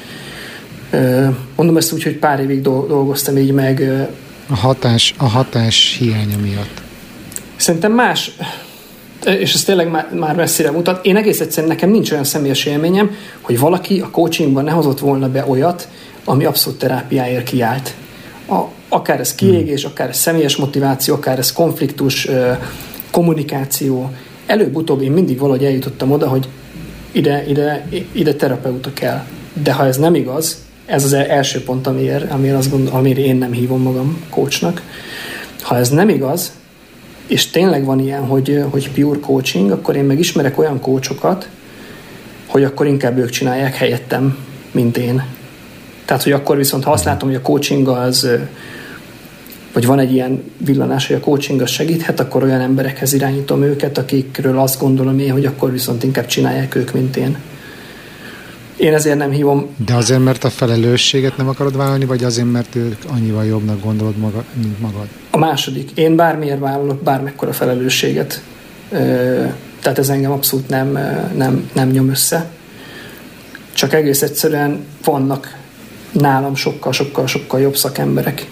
[1.56, 4.06] Mondom ezt úgy, hogy pár évig dolgoztam így meg.
[4.50, 6.82] A hatás, a hatás hiánya miatt.
[7.56, 8.32] Szerintem más,
[9.26, 11.06] és ez tényleg már, már messzire mutat.
[11.06, 13.12] Én egész egyszerűen nekem nincs olyan személyes élményem,
[13.42, 15.88] hogy valaki a coachingban ne hozott volna be olyat,
[16.26, 17.94] ami abszolút terápiáért kiállt.
[18.50, 19.92] A, akár ez kiégés, hmm.
[19.92, 22.28] akár ez személyes motiváció, akár ez konfliktus,
[23.12, 24.12] kommunikáció.
[24.46, 26.48] Előbb-utóbb én mindig valahogy eljutottam oda, hogy
[27.12, 29.24] ide, ide, ide terapeuta kell.
[29.64, 33.36] De ha ez nem igaz, ez az első pont, amiért, amiért, azt gondol, amiért én
[33.36, 34.82] nem hívom magam coachnak.
[35.62, 36.52] Ha ez nem igaz,
[37.28, 41.50] és tényleg van ilyen, hogy, hogy pure coaching, akkor én meg ismerek olyan coachokat,
[42.46, 44.38] hogy akkor inkább ők csinálják helyettem,
[44.72, 45.24] mint én.
[46.06, 48.28] Tehát, hogy akkor viszont, ha azt látom, hogy a coaching az,
[49.74, 53.98] vagy van egy ilyen villanás, hogy a coaching az segíthet, akkor olyan emberekhez irányítom őket,
[53.98, 57.38] akikről azt gondolom én, hogy akkor viszont inkább csinálják ők, mint én.
[58.78, 59.66] Én ezért nem hívom.
[59.86, 64.18] De azért, mert a felelősséget nem akarod vállalni, vagy azért, mert ők annyival jobbnak gondolod
[64.18, 65.08] maga, mint magad?
[65.32, 65.92] A második.
[65.96, 68.42] Én bármiért vállalok bármekkora felelősséget.
[69.80, 70.92] Tehát ez engem abszolút nem,
[71.36, 72.50] nem, nem nyom össze.
[73.74, 75.58] Csak egész egyszerűen vannak
[76.14, 78.48] nálam sokkal, sokkal, sokkal jobb szakemberek.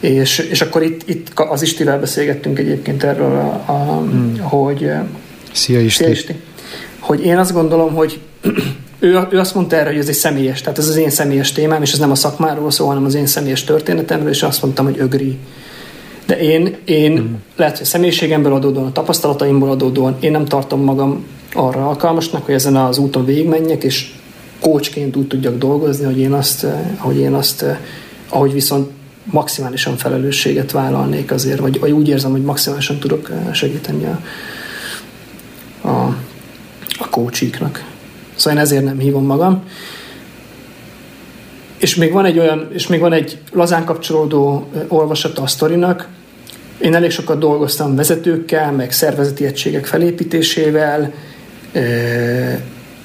[0.00, 4.38] És, és akkor itt, itt az Istivel beszélgettünk egyébként erről, a, a, hmm.
[4.38, 4.90] hogy...
[5.52, 6.02] Szia Isti.
[6.02, 6.34] Szia Isti.
[6.98, 8.20] Hogy én azt gondolom, hogy
[8.98, 11.82] ő, ő azt mondta erre, hogy ez egy személyes, tehát ez az én személyes témám,
[11.82, 14.98] és ez nem a szakmáról szól, hanem az én személyes történetemről, és azt mondtam, hogy
[14.98, 15.38] ögri.
[16.26, 17.34] De én, én mm.
[17.56, 22.54] lehet, hogy a személyiségemből adódóan, a tapasztalataimból adódóan, én nem tartom magam arra alkalmasnak, hogy
[22.54, 24.12] ezen az úton végigmenjek, és
[24.60, 26.66] kócsként úgy tudjak dolgozni, hogy én azt,
[26.96, 27.64] hogy én azt
[28.30, 28.90] ahogy viszont
[29.24, 34.20] maximálisan felelősséget vállalnék azért, vagy, vagy úgy érzem, hogy maximálisan tudok segíteni a,
[35.88, 36.16] a,
[36.98, 37.84] a kócsiknak.
[38.34, 39.62] Szóval én ezért nem hívom magam.
[41.78, 46.08] És még van egy olyan, és még van egy lazán kapcsolódó olvasata a sztorinak.
[46.78, 51.12] Én elég sokat dolgoztam vezetőkkel, meg szervezeti egységek felépítésével,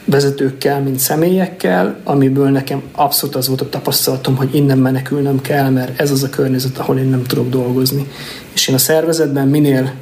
[0.06, 6.00] vezetőkkel, mint személyekkel, amiből nekem abszolút az volt a tapasztalatom, hogy innen menekülnöm kell, mert
[6.00, 8.08] ez az a környezet, ahol én nem tudok dolgozni.
[8.54, 9.94] És én a szervezetben minél,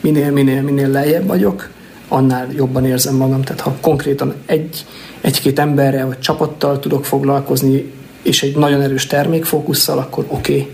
[0.00, 1.70] minél, minél, minél lejjebb vagyok,
[2.08, 3.42] annál jobban érzem magam.
[3.42, 4.84] Tehát ha konkrétan egy,
[5.20, 7.92] egy-két emberrel vagy csapattal tudok foglalkozni,
[8.22, 10.52] és egy nagyon erős termékfókusszal, akkor oké.
[10.52, 10.70] Okay.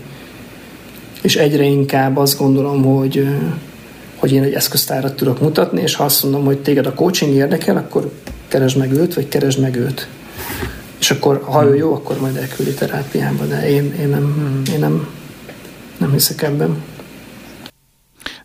[1.21, 3.27] És egyre inkább azt gondolom, hogy,
[4.15, 7.77] hogy én egy eszköztárat tudok mutatni, és ha azt mondom, hogy téged a coaching érdekel,
[7.77, 8.11] akkor
[8.49, 10.07] keresd meg őt, vagy keresd meg őt.
[10.99, 15.07] És akkor, ha ő jó, akkor majd elküldi terápiába, de én, én, nem, én nem,
[15.97, 16.83] nem hiszek ebben.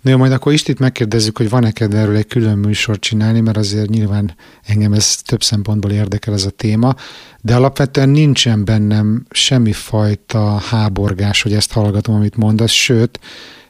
[0.01, 3.57] Na jó, majd akkor Istit megkérdezzük, hogy van-e kedve erről egy külön műsort csinálni, mert
[3.57, 6.95] azért nyilván engem ez több szempontból érdekel ez a téma,
[7.41, 13.21] de alapvetően nincsen bennem semmi fajta háborgás, hogy ezt hallgatom, amit mondasz, sőt,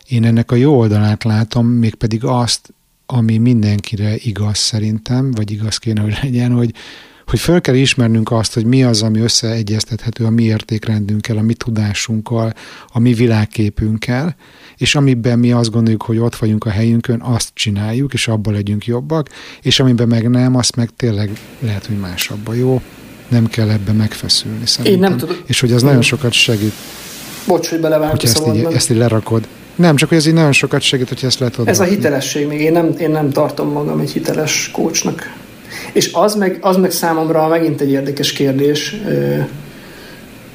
[0.09, 2.75] én ennek a jó oldalát látom, mégpedig azt,
[3.07, 6.71] ami mindenkire igaz szerintem, vagy igaz kéne, hogy legyen, hogy,
[7.27, 11.55] hogy föl kell ismernünk azt, hogy mi az, ami összeegyeztethető a mi értékrendünkkel, a mi
[11.55, 12.53] tudásunkkal,
[12.87, 14.37] a mi világképünkkel,
[14.77, 18.87] és amiben mi azt gondoljuk, hogy ott vagyunk a helyünkön, azt csináljuk, és abban legyünk
[18.87, 19.29] jobbak,
[19.63, 22.81] és amiben meg nem, azt meg tényleg lehet, hogy másabban jó.
[23.29, 25.03] Nem kell ebbe megfeszülni szerintem.
[25.03, 25.37] Én nem tudom.
[25.47, 26.73] És hogy az nagyon sokat segít,
[27.47, 29.47] Bocs, hogy belevágok hogyha ezt így, ezt így lerakod.
[29.77, 32.47] Nem, csak hogy ez így nagyon sokat segít, hogy ezt le tudod Ez a hitelesség
[32.47, 35.33] még, én nem, én nem tartom magam egy hiteles kócsnak.
[35.93, 38.97] És az meg, az meg számomra megint egy érdekes kérdés,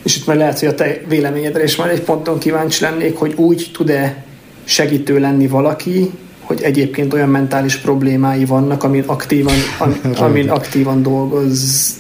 [0.03, 3.33] és itt majd lehet, hogy a te véleményedre is már egy ponton kíváncsi lennék, hogy
[3.35, 4.23] úgy tud-e
[4.63, 11.95] segítő lenni valaki, hogy egyébként olyan mentális problémái vannak, amin aktívan, am, amin aktívan dolgozni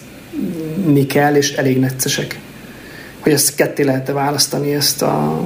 [1.07, 2.39] kell, és elég neccesek.
[3.19, 5.45] Hogy ezt ketté lehet-e választani, ezt a,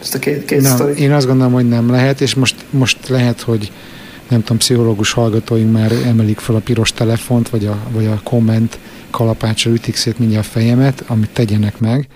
[0.00, 3.40] ezt a két, két Nem, én azt gondolom, hogy nem lehet, és most, most lehet,
[3.40, 3.72] hogy
[4.28, 8.78] nem tudom, pszichológus hallgatóink már emelik fel a piros telefont, vagy a, vagy a komment
[9.10, 12.08] kalapácsra ütik szét mindjárt a fejemet, amit tegyenek meg,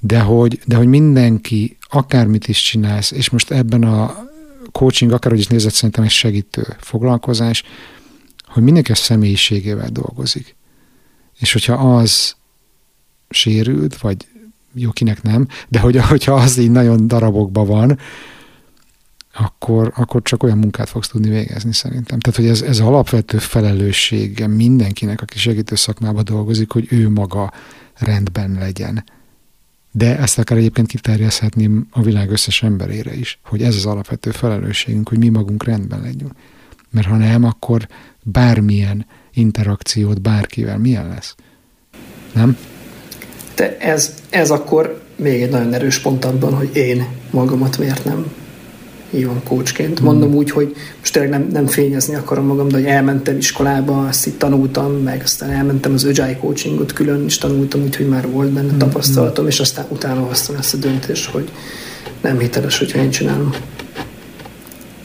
[0.00, 4.28] de hogy, de hogy mindenki, akármit is csinálsz, és most ebben a
[4.72, 7.62] coaching, akárhogy is nézett, szerintem egy segítő foglalkozás,
[8.46, 10.56] hogy mindenki a személyiségével dolgozik.
[11.38, 12.34] És hogyha az
[13.30, 14.16] sérült, vagy
[14.74, 17.98] jó, kinek nem, de hogy, hogyha az így nagyon darabokban van,
[19.34, 22.18] akkor, akkor csak olyan munkát fogsz tudni végezni szerintem.
[22.18, 27.52] Tehát, hogy ez, ez alapvető felelőssége mindenkinek, aki segítő szakmában dolgozik, hogy ő maga
[27.94, 29.04] rendben legyen.
[29.90, 35.08] De ezt akár egyébként kiterjeszthetni a világ összes emberére is, hogy ez az alapvető felelősségünk,
[35.08, 36.32] hogy mi magunk rendben legyünk.
[36.90, 37.88] Mert ha nem, akkor
[38.22, 41.34] bármilyen interakciót bárkivel milyen lesz?
[42.32, 42.56] Nem?
[43.54, 48.26] De ez, ez akkor még egy nagyon erős pont abban, hogy én magamat miért nem
[49.10, 50.00] hívom coachként.
[50.00, 54.26] Mondom úgy, hogy most tényleg nem, nem fényezni akarom magam, de hogy elmentem iskolába, azt
[54.26, 58.76] itt tanultam, meg aztán elmentem az Agile coachingot külön is tanultam, úgyhogy már volt benne
[58.76, 61.50] tapasztalatom, és aztán utána hoztam ezt a döntést, hogy
[62.20, 63.54] nem hiteles, hogyha én csinálom.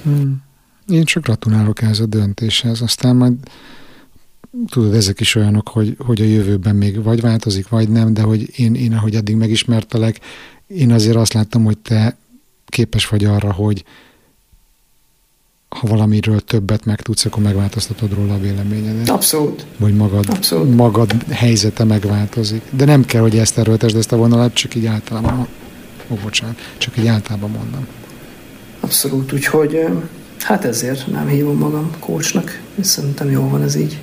[0.04, 0.42] Hmm.
[0.88, 3.34] Én csak gratulálok ehhez a döntéshez, aztán majd
[4.70, 8.60] tudod, ezek is olyanok, hogy, hogy a jövőben még vagy változik, vagy nem, de hogy
[8.60, 10.20] én, én ahogy eddig megismertelek,
[10.68, 12.18] én azért azt láttam, hogy te
[12.66, 13.84] képes vagy arra, hogy
[15.70, 19.10] ha valamiről többet megtudsz, akkor megváltoztatod róla a véleményedet.
[19.10, 19.66] Abszolút.
[19.78, 20.76] Vagy magad, Abszolút.
[20.76, 22.62] magad helyzete megváltozik.
[22.70, 25.48] De nem kell, hogy ezt erőltesd ezt a vonalat, csak így általában.
[26.10, 27.88] Ó, bocsánat, csak így általában mondom.
[28.80, 29.98] Abszolút, úgyhogy ö,
[30.40, 34.00] hát ezért nem hívom magam coachnak, és szerintem jó van ez így.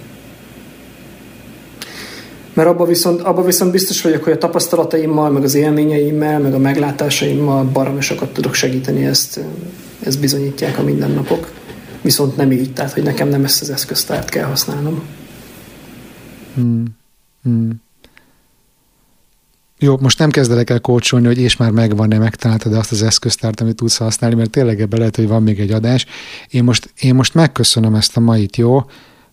[2.57, 6.59] Mert abban viszont, abba viszont biztos vagyok, hogy a tapasztalataimmal, meg az élményeimmel, meg a
[6.59, 9.41] meglátásaimmal baromi sokat tudok segíteni, ezt,
[10.01, 11.53] ezt bizonyítják a mindennapok.
[12.03, 15.03] Viszont nem így, tehát hogy nekem nem ezt az eszköztárt kell használnom.
[16.55, 16.85] Hmm.
[17.43, 17.83] Hmm.
[19.79, 23.77] Jó, most nem kezdelek el kócsolni, hogy és már megvan-e, megtaláltad azt az eszköztárt, amit
[23.77, 26.07] tudsz használni, mert tényleg ebbe lehet, hogy van még egy adás.
[26.49, 28.85] Én most, én most megköszönöm ezt a mait, jó?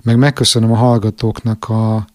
[0.04, 2.06] Meg megköszönöm a hallgatóknak a,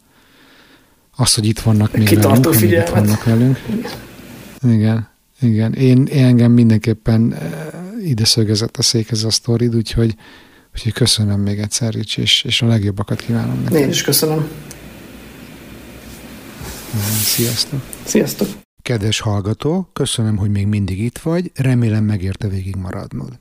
[1.21, 3.65] azt, hogy itt vannak még Kitartó velünk, itt vannak velünk.
[4.63, 5.09] Igen,
[5.41, 5.73] igen.
[5.73, 7.51] Én, én engem mindenképpen eh,
[8.05, 10.15] ide szögezett a székhez a sztorid, úgyhogy,
[10.75, 13.81] úgyhogy köszönöm még egyszer, Ricsi, és, és a legjobbakat kívánom neked.
[13.81, 14.49] Én is köszönöm.
[17.23, 17.81] Sziasztok!
[18.05, 18.49] Sziasztok!
[18.83, 23.39] Kedves hallgató, köszönöm, hogy még mindig itt vagy, remélem megérte végig maradnod.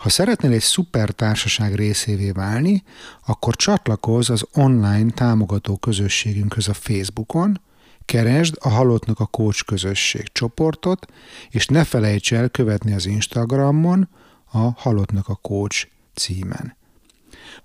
[0.00, 2.82] Ha szeretnél egy szuper társaság részévé válni,
[3.26, 7.60] akkor csatlakozz az online támogató közösségünkhöz a Facebookon,
[8.04, 11.06] keresd a Halottnak a Coach közösség csoportot,
[11.50, 14.08] és ne felejts el követni az Instagramon
[14.44, 16.76] a Halottnak a Coach címen.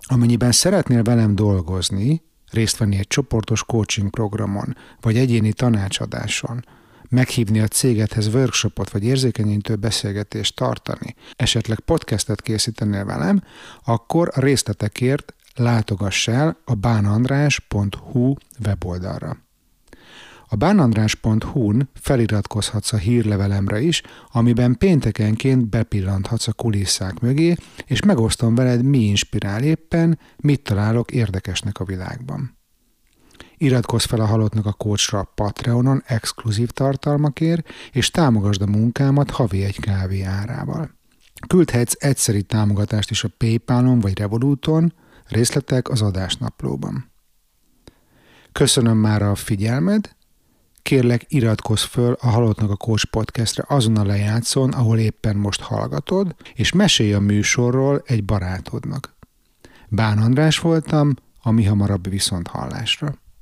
[0.00, 6.64] Amennyiben szeretnél velem dolgozni, részt venni egy csoportos coaching programon, vagy egyéni tanácsadáson,
[7.08, 13.42] meghívni a cégedhez workshopot vagy érzékenyítő beszélgetést tartani, esetleg podcastet készítenél velem,
[13.84, 19.44] akkor a részletekért látogass el a bánandrás.hu weboldalra.
[20.48, 24.02] A bánandrás.hu-n feliratkozhatsz a hírlevelemre is,
[24.32, 27.54] amiben péntekenként bepillanthatsz a kulisszák mögé,
[27.86, 32.55] és megosztom veled, mi inspirál éppen, mit találok érdekesnek a világban.
[33.58, 39.64] Iratkozz fel a Halottnak a Coachra a Patreonon exkluzív tartalmakért, és támogasd a munkámat havi
[39.64, 40.90] egy kávé árával.
[41.46, 44.92] Küldhetsz egyszeri támogatást is a Paypalon vagy Revoluton,
[45.28, 47.10] részletek az adásnaplóban.
[48.52, 50.14] Köszönöm már a figyelmed,
[50.82, 56.34] kérlek iratkozz föl a Halottnak a Coach podcastre azon a lejátszón, ahol éppen most hallgatod,
[56.54, 59.14] és mesélj a műsorról egy barátodnak.
[59.88, 63.14] Bán András voltam, a mi hamarabb viszont hallásra.